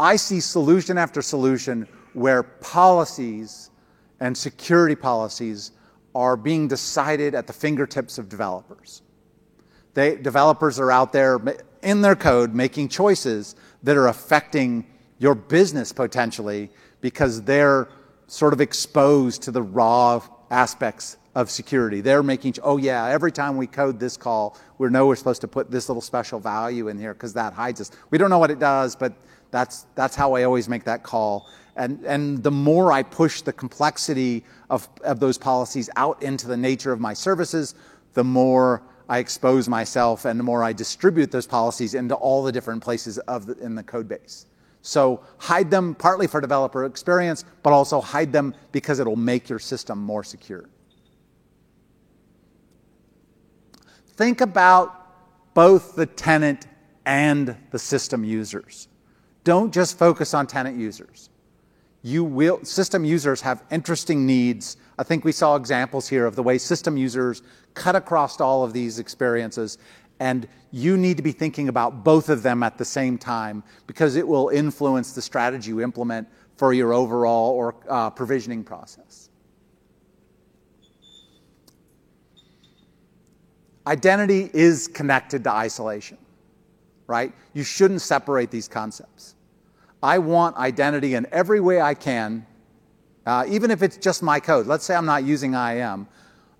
I 0.00 0.16
see 0.16 0.40
solution 0.40 0.98
after 0.98 1.22
solution 1.22 1.86
where 2.14 2.42
policies 2.42 3.70
and 4.18 4.36
security 4.36 4.96
policies 4.96 5.70
are 6.18 6.36
being 6.36 6.66
decided 6.66 7.32
at 7.36 7.46
the 7.46 7.52
fingertips 7.52 8.18
of 8.18 8.28
developers. 8.28 9.02
They, 9.94 10.16
developers 10.16 10.80
are 10.80 10.90
out 10.90 11.12
there 11.12 11.38
in 11.80 12.02
their 12.02 12.16
code 12.16 12.56
making 12.56 12.88
choices 12.88 13.54
that 13.84 13.96
are 13.96 14.08
affecting 14.08 14.84
your 15.18 15.36
business 15.36 15.92
potentially 15.92 16.70
because 17.00 17.42
they're 17.42 17.88
sort 18.26 18.52
of 18.52 18.60
exposed 18.60 19.42
to 19.42 19.52
the 19.52 19.62
raw 19.62 20.20
aspects 20.50 21.18
of 21.36 21.52
security. 21.52 22.00
They're 22.00 22.24
making, 22.24 22.54
oh 22.64 22.78
yeah, 22.78 23.06
every 23.06 23.30
time 23.30 23.56
we 23.56 23.68
code 23.68 24.00
this 24.00 24.16
call, 24.16 24.58
we 24.78 24.88
know 24.88 25.06
we're 25.06 25.14
supposed 25.14 25.42
to 25.42 25.48
put 25.48 25.70
this 25.70 25.88
little 25.88 26.02
special 26.02 26.40
value 26.40 26.88
in 26.88 26.98
here 26.98 27.14
because 27.14 27.32
that 27.34 27.52
hides 27.52 27.80
us. 27.80 27.92
We 28.10 28.18
don't 28.18 28.30
know 28.30 28.40
what 28.40 28.50
it 28.50 28.58
does, 28.58 28.96
but 28.96 29.12
that's, 29.52 29.86
that's 29.94 30.16
how 30.16 30.34
I 30.34 30.42
always 30.42 30.68
make 30.68 30.82
that 30.84 31.04
call. 31.04 31.48
And, 31.78 32.42
the 32.42 32.50
more 32.50 32.90
I 32.90 33.04
push 33.04 33.40
the 33.40 33.52
complexity 33.52 34.44
of, 34.68 34.88
those 35.20 35.38
policies 35.38 35.88
out 35.94 36.20
into 36.22 36.48
the 36.48 36.56
nature 36.56 36.90
of 36.92 36.98
my 36.98 37.14
services, 37.14 37.76
the 38.14 38.24
more 38.24 38.82
I 39.08 39.18
expose 39.18 39.68
myself 39.68 40.24
and 40.24 40.40
the 40.40 40.44
more 40.44 40.64
I 40.64 40.72
distribute 40.72 41.30
those 41.30 41.46
policies 41.46 41.94
into 41.94 42.16
all 42.16 42.42
the 42.42 42.50
different 42.50 42.82
places 42.82 43.20
in 43.60 43.76
the 43.76 43.84
code 43.84 44.08
base. 44.08 44.46
So 44.82 45.22
hide 45.38 45.70
them 45.70 45.94
partly 45.94 46.26
for 46.26 46.40
developer 46.40 46.84
experience, 46.84 47.44
but 47.62 47.72
also 47.72 48.00
hide 48.00 48.32
them 48.32 48.56
because 48.72 48.98
it'll 48.98 49.14
make 49.14 49.48
your 49.48 49.60
system 49.60 50.00
more 50.00 50.24
secure. 50.24 50.68
Think 54.16 54.40
about 54.40 55.54
both 55.54 55.94
the 55.94 56.06
tenant 56.06 56.66
and 57.06 57.56
the 57.70 57.78
system 57.78 58.24
users. 58.24 58.88
Don't 59.44 59.72
just 59.72 59.96
focus 59.96 60.34
on 60.34 60.48
tenant 60.48 60.76
users 60.76 61.30
you 62.02 62.24
will, 62.24 62.64
system 62.64 63.04
users 63.04 63.40
have 63.40 63.64
interesting 63.70 64.24
needs. 64.24 64.76
I 64.98 65.02
think 65.02 65.24
we 65.24 65.32
saw 65.32 65.56
examples 65.56 66.08
here 66.08 66.26
of 66.26 66.36
the 66.36 66.42
way 66.42 66.58
system 66.58 66.96
users 66.96 67.42
cut 67.74 67.96
across 67.96 68.40
all 68.40 68.62
of 68.62 68.72
these 68.72 68.98
experiences. 68.98 69.78
And 70.20 70.48
you 70.70 70.96
need 70.96 71.16
to 71.16 71.22
be 71.22 71.32
thinking 71.32 71.68
about 71.68 72.04
both 72.04 72.28
of 72.28 72.42
them 72.42 72.62
at 72.62 72.78
the 72.78 72.84
same 72.84 73.18
time 73.18 73.62
because 73.86 74.16
it 74.16 74.26
will 74.26 74.48
influence 74.48 75.12
the 75.12 75.22
strategy 75.22 75.70
you 75.70 75.80
implement 75.80 76.28
for 76.56 76.72
your 76.72 76.92
overall 76.92 77.52
or 77.52 77.74
uh, 77.88 78.10
provisioning 78.10 78.64
process. 78.64 79.30
Identity 83.86 84.50
is 84.52 84.86
connected 84.88 85.44
to 85.44 85.50
isolation, 85.50 86.18
right? 87.06 87.32
You 87.54 87.62
shouldn't 87.62 88.02
separate 88.02 88.50
these 88.50 88.68
concepts. 88.68 89.34
I 90.02 90.18
want 90.18 90.56
identity 90.56 91.14
in 91.14 91.26
every 91.32 91.60
way 91.60 91.80
I 91.80 91.94
can, 91.94 92.46
uh, 93.26 93.44
even 93.48 93.70
if 93.70 93.82
it's 93.82 93.96
just 93.96 94.22
my 94.22 94.40
code. 94.40 94.66
Let's 94.66 94.84
say 94.84 94.94
I'm 94.94 95.06
not 95.06 95.24
using 95.24 95.54
IAM. 95.54 96.06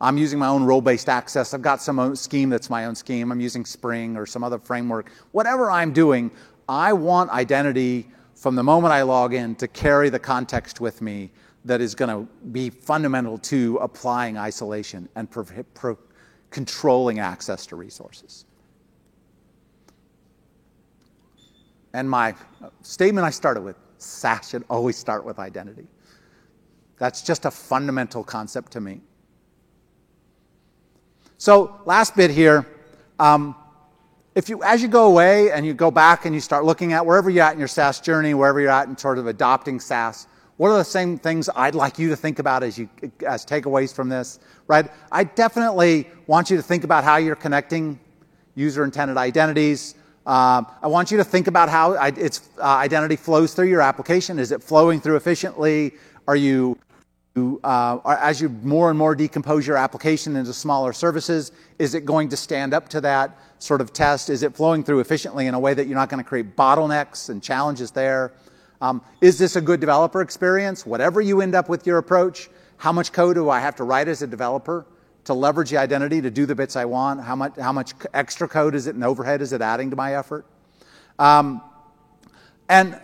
I'm 0.01 0.17
using 0.17 0.39
my 0.39 0.49
own 0.49 0.65
role 0.65 0.81
based 0.81 1.09
access. 1.09 1.55
I've 1.55 1.63
got 1.63 1.83
some 1.83 2.15
scheme 2.15 2.51
that's 2.51 2.71
my 2.71 2.85
own 2.85 2.95
scheme. 2.95 3.33
I'm 3.33 3.41
using 3.41 3.65
Spring 3.65 4.17
or 4.17 4.27
some 4.27 4.45
other 4.45 4.59
framework. 4.59 5.11
Whatever 5.33 5.71
I'm 5.71 5.93
doing, 5.93 6.31
I 6.69 6.93
want 6.93 7.31
identity 7.31 8.09
from 8.35 8.55
the 8.55 8.63
moment 8.63 8.93
I 8.93 9.03
log 9.03 9.35
in 9.35 9.55
to 9.57 9.67
carry 9.67 10.11
the 10.11 10.19
context 10.19 10.81
with 10.81 11.03
me 11.03 11.31
that 11.65 11.81
is 11.81 11.95
going 11.95 12.11
to 12.11 12.33
be 12.53 12.71
fundamental 12.71 13.39
to 13.39 13.79
applying 13.79 14.39
isolation 14.39 15.09
and 15.17 15.29
pro- 15.29 15.45
pro- 15.75 15.99
controlling 16.51 17.19
access 17.19 17.67
to 17.67 17.77
resources. 17.77 18.45
And 21.93 22.09
my 22.09 22.35
statement 22.83 23.27
I 23.27 23.31
started 23.31 23.63
with 23.63 23.77
SaaS 23.99 24.51
should 24.51 24.65
always 24.69 24.97
start 24.97 25.25
with 25.25 25.39
identity. 25.39 25.87
That's 26.99 27.23
just 27.23 27.45
a 27.45 27.51
fundamental 27.51 28.25
concept 28.25 28.73
to 28.73 28.81
me. 28.81 29.01
So, 31.39 31.81
last 31.85 32.17
bit 32.17 32.31
here. 32.31 32.67
Um, 33.19 33.55
if 34.35 34.49
you, 34.49 34.63
as 34.63 34.83
you 34.83 34.89
go 34.89 35.07
away 35.07 35.51
and 35.51 35.65
you 35.67 35.75
go 35.75 35.91
back 35.91 36.25
and 36.25 36.35
you 36.35 36.41
start 36.41 36.65
looking 36.65 36.93
at 36.93 37.05
wherever 37.05 37.31
you're 37.31 37.45
at 37.45 37.55
in 37.55 37.59
your 37.59 37.69
SaaS 37.69 38.01
journey, 38.01 38.35
wherever 38.35 38.61
you're 38.61 38.71
at 38.71 38.89
in 38.89 38.97
sort 38.97 39.19
of 39.19 39.27
adopting 39.27 39.81
SaaS, 39.81 40.27
what 40.59 40.71
are 40.71 40.77
the 40.77 40.85
same 40.85 41.19
things 41.19 41.49
I'd 41.55 41.75
like 41.75 41.99
you 41.99 42.09
to 42.09 42.17
think 42.17 42.41
about 42.41 42.65
as 42.65 42.77
you 42.77 42.89
as 43.27 43.47
takeaways 43.47 43.95
from 43.95 44.09
this? 44.09 44.41
Right? 44.67 44.91
I 45.11 45.25
definitely 45.25 46.09
want 46.27 46.51
you 46.51 46.57
to 46.57 46.63
think 46.63 46.85
about 46.85 47.05
how 47.05 47.17
you're 47.17 47.37
connecting 47.37 47.99
user 48.57 48.85
intended 48.85 49.17
identities, 49.17 49.95
um, 50.29 50.67
I 50.83 50.89
want 50.89 51.11
you 51.11 51.17
to 51.17 51.25
think 51.25 51.47
about 51.47 51.71
how 51.71 51.93
its 51.93 52.51
uh, 52.59 52.63
identity 52.63 53.17
flows 53.17 53.55
through 53.55 53.69
your 53.69 53.81
application. 53.81 54.39
Is 54.39 54.53
it 54.53 54.63
flowing 54.63 55.01
through 55.01 55.17
efficiently? 55.17 55.95
Are 56.27 56.37
you, 56.37 56.77
uh, 57.65 57.99
as 58.05 58.39
you 58.39 58.51
more 58.63 58.91
and 58.91 58.99
more 58.99 59.15
decompose 59.15 59.67
your 59.67 59.79
application 59.79 60.37
into 60.37 60.53
smaller 60.53 60.93
services, 60.93 61.51
is 61.79 61.95
it 61.95 62.05
going 62.05 62.29
to 62.29 62.37
stand 62.37 62.75
up 62.75 62.91
to 62.91 63.01
that 63.01 63.39
sort 63.59 63.81
of 63.81 63.95
test? 63.95 64.29
Is 64.29 64.43
it 64.43 64.55
flowing 64.55 64.85
through 64.85 65.01
efficiently 65.01 65.47
in 65.47 65.55
a 65.55 65.59
way 65.59 65.73
that 65.73 65.87
you're 65.87 65.97
not 65.97 66.11
going 66.11 66.23
to 66.23 66.29
create 66.29 66.55
bottlenecks 66.55 67.31
and 67.31 67.43
challenges 67.43 67.91
there? 67.91 68.33
Um, 68.83 69.01
is 69.23 69.39
this 69.39 69.57
a 69.57 69.63
good 69.63 69.81
developer 69.81 70.21
experience? 70.21 70.85
Whatever 70.85 71.23
you 71.23 71.41
end 71.41 71.55
up 71.55 71.71
with 71.71 71.87
your 71.87 71.97
approach, 71.97 72.51
how 72.77 72.93
much 72.93 73.13
code 73.13 73.37
do 73.37 73.49
I 73.49 73.61
have 73.61 73.77
to 73.77 73.85
write 73.85 74.09
as 74.09 74.21
a 74.21 74.27
developer? 74.27 74.85
To 75.29 75.35
leverage 75.35 75.69
the 75.69 75.77
identity 75.77 76.23
to 76.23 76.31
do 76.31 76.47
the 76.47 76.55
bits 76.55 76.75
I 76.75 76.87
want? 76.87 77.21
How 77.23 77.37
much, 77.37 77.55
how 77.57 77.71
much 77.71 77.93
extra 78.15 78.49
code 78.49 78.75
is 78.75 78.87
it 78.87 78.95
and 78.95 79.05
overhead 79.05 79.43
is 79.43 79.53
it 79.53 79.61
adding 79.61 79.91
to 79.91 79.97
my 79.97 80.17
effort? 80.17 80.47
Um, 81.19 81.61
and 82.71 82.99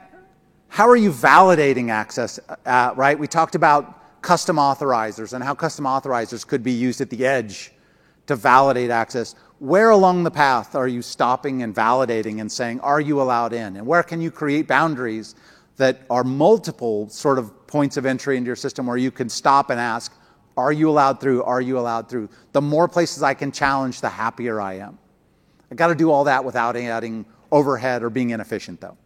how 0.69 0.89
are 0.89 0.97
you 0.97 1.11
validating 1.11 1.91
access, 1.91 2.41
uh, 2.65 2.95
right? 2.97 3.19
We 3.19 3.27
talked 3.27 3.55
about 3.55 4.23
custom 4.23 4.57
authorizers 4.57 5.35
and 5.35 5.45
how 5.45 5.55
custom 5.55 5.85
authorizers 5.85 6.47
could 6.47 6.63
be 6.63 6.73
used 6.73 7.03
at 7.03 7.11
the 7.11 7.27
edge 7.27 7.73
to 8.27 8.37
validate 8.37 8.89
access. 8.89 9.35
Where 9.59 9.91
along 9.91 10.25
the 10.25 10.31
path 10.31 10.75
are 10.75 10.89
you 10.89 11.03
stopping 11.03 11.63
and 11.63 11.75
validating 11.75 12.41
and 12.41 12.51
saying, 12.51 12.81
are 12.81 13.03
you 13.03 13.21
allowed 13.21 13.53
in? 13.53 13.77
And 13.77 13.87
where 13.87 14.03
can 14.03 14.23
you 14.23 14.31
create 14.31 14.67
boundaries 14.67 15.35
that 15.77 16.07
are 16.09 16.25
multiple 16.25 17.07
sort 17.11 17.39
of 17.39 17.67
points 17.67 17.99
of 17.99 18.07
entry 18.07 18.39
into 18.39 18.47
your 18.47 18.57
system 18.57 18.87
where 18.87 18.97
you 18.97 19.11
can 19.11 19.29
stop 19.29 19.69
and 19.69 19.79
ask, 19.79 20.11
are 20.57 20.73
you 20.73 20.89
allowed 20.89 21.21
through? 21.21 21.43
Are 21.43 21.61
you 21.61 21.79
allowed 21.79 22.09
through? 22.09 22.29
The 22.53 22.61
more 22.61 22.89
places 22.89 23.23
I 23.23 23.35
can 23.35 23.51
challenge, 23.51 24.01
the 24.01 24.09
happier 24.09 24.61
I 24.61 24.75
am. 24.75 24.99
I 25.71 25.75
got 25.75 25.89
to 25.89 25.95
do 25.95 26.11
all 26.11 26.25
that 26.25 26.45
without 26.45 26.77
adding 26.77 27.27
overhead 27.51 28.03
or 28.03 28.11
being 28.11 28.31
inefficient, 28.31 28.81
though. 28.81 28.97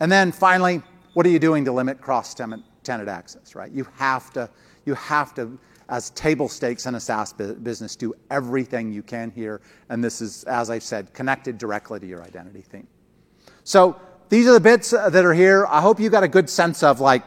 And 0.00 0.10
then 0.10 0.32
finally, 0.32 0.82
what 1.14 1.26
are 1.26 1.30
you 1.30 1.38
doing 1.38 1.64
to 1.64 1.72
limit 1.72 2.00
cross 2.00 2.34
tenant 2.34 2.64
access, 3.08 3.54
right? 3.54 3.72
You 3.72 3.86
have 3.96 4.32
to, 4.34 4.48
you 4.84 4.94
have 4.94 5.34
to, 5.34 5.58
as 5.88 6.10
table 6.10 6.48
stakes 6.48 6.86
in 6.86 6.94
a 6.94 7.00
SaaS 7.00 7.32
business, 7.32 7.96
do 7.96 8.14
everything 8.30 8.92
you 8.92 9.02
can 9.02 9.30
here. 9.30 9.60
And 9.88 10.02
this 10.02 10.20
is, 10.20 10.44
as 10.44 10.70
I 10.70 10.78
said, 10.78 11.12
connected 11.14 11.58
directly 11.58 12.00
to 12.00 12.06
your 12.06 12.22
identity 12.22 12.62
theme. 12.62 12.86
So 13.64 13.98
these 14.28 14.46
are 14.46 14.52
the 14.52 14.60
bits 14.60 14.92
uh, 14.92 15.10
that 15.10 15.24
are 15.24 15.34
here. 15.34 15.66
I 15.66 15.80
hope 15.80 16.00
you 16.00 16.10
got 16.10 16.22
a 16.22 16.28
good 16.28 16.50
sense 16.50 16.82
of 16.82 17.00
like 17.00 17.22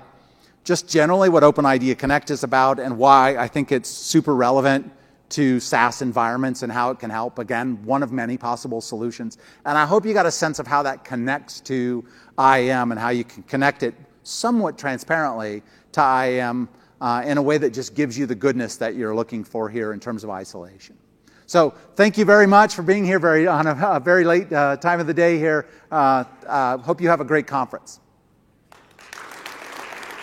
just 0.67 0.89
generally 0.89 1.29
what 1.29 1.43
OpenID 1.43 1.97
Connect 1.97 2.29
is 2.29 2.43
about 2.43 2.77
and 2.77 2.97
why 2.97 3.37
I 3.37 3.47
think 3.47 3.71
it's 3.71 3.89
super 3.89 4.35
relevant 4.35 4.91
to 5.29 5.61
SaaS 5.61 6.01
environments 6.01 6.61
and 6.61 6.69
how 6.69 6.91
it 6.91 6.99
can 6.99 7.09
help. 7.09 7.39
Again, 7.39 7.81
one 7.85 8.03
of 8.03 8.11
many 8.11 8.35
possible 8.35 8.81
solutions. 8.81 9.37
And 9.63 9.77
I 9.77 9.85
hope 9.85 10.05
you 10.05 10.13
got 10.13 10.25
a 10.25 10.31
sense 10.31 10.59
of 10.59 10.67
how 10.67 10.83
that 10.83 11.05
connects 11.05 11.61
to 11.61 12.03
IAM 12.37 12.91
and 12.91 12.99
how 12.99 13.09
you 13.09 13.23
can 13.23 13.43
connect 13.43 13.81
it 13.81 13.95
somewhat 14.23 14.77
transparently 14.77 15.63
to 15.93 16.01
IAM 16.01 16.67
uh, 16.99 17.23
in 17.25 17.37
a 17.37 17.41
way 17.41 17.57
that 17.57 17.69
just 17.69 17.95
gives 17.95 18.19
you 18.19 18.25
the 18.25 18.35
goodness 18.35 18.75
that 18.75 18.93
you're 18.93 19.15
looking 19.15 19.45
for 19.45 19.69
here 19.69 19.93
in 19.93 20.01
terms 20.01 20.25
of 20.25 20.29
isolation. 20.29 20.97
So 21.45 21.75
thank 21.95 22.17
you 22.17 22.25
very 22.25 22.45
much 22.45 22.75
for 22.75 22.81
being 22.81 23.05
here 23.05 23.19
very, 23.19 23.47
on 23.47 23.67
a, 23.67 23.89
a 23.89 23.99
very 24.01 24.25
late 24.25 24.51
uh, 24.51 24.75
time 24.75 24.99
of 24.99 25.07
the 25.07 25.13
day 25.13 25.37
here. 25.37 25.65
Uh, 25.89 26.25
uh 26.45 26.77
hope 26.79 26.99
you 26.99 27.07
have 27.07 27.21
a 27.21 27.25
great 27.25 27.47
conference. 27.47 28.01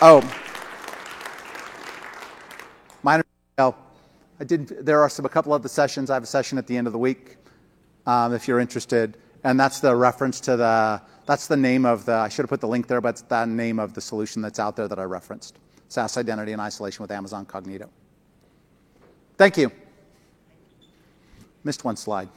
Oh, 0.07 0.21
minor 3.01 3.23
detail. 3.57 3.75
I 4.39 4.43
did. 4.43 4.67
There 4.85 5.01
are 5.01 5.09
some 5.09 5.25
a 5.25 5.29
couple 5.29 5.51
of 5.51 5.63
the 5.63 5.69
sessions. 5.69 6.11
I 6.11 6.13
have 6.13 6.21
a 6.21 6.27
session 6.27 6.59
at 6.59 6.67
the 6.67 6.77
end 6.77 6.85
of 6.85 6.93
the 6.93 6.99
week, 6.99 7.37
um, 8.05 8.31
if 8.31 8.47
you're 8.47 8.59
interested, 8.59 9.17
and 9.43 9.59
that's 9.59 9.79
the 9.79 9.95
reference 9.95 10.39
to 10.41 10.57
the. 10.57 11.01
That's 11.25 11.47
the 11.47 11.57
name 11.57 11.87
of 11.87 12.05
the. 12.05 12.13
I 12.13 12.29
should 12.29 12.43
have 12.43 12.51
put 12.51 12.61
the 12.61 12.67
link 12.67 12.85
there, 12.85 13.01
but 13.01 13.15
it's 13.15 13.23
the 13.23 13.45
name 13.45 13.79
of 13.79 13.95
the 13.95 14.01
solution 14.01 14.43
that's 14.43 14.59
out 14.59 14.75
there 14.75 14.87
that 14.87 14.99
I 14.99 15.05
referenced. 15.05 15.57
SaaS 15.87 16.17
identity 16.17 16.51
and 16.51 16.61
isolation 16.61 17.01
with 17.01 17.09
Amazon 17.09 17.43
Cognito. 17.43 17.89
Thank 19.37 19.57
you. 19.57 19.71
Missed 21.63 21.83
one 21.83 21.95
slide. 21.95 22.29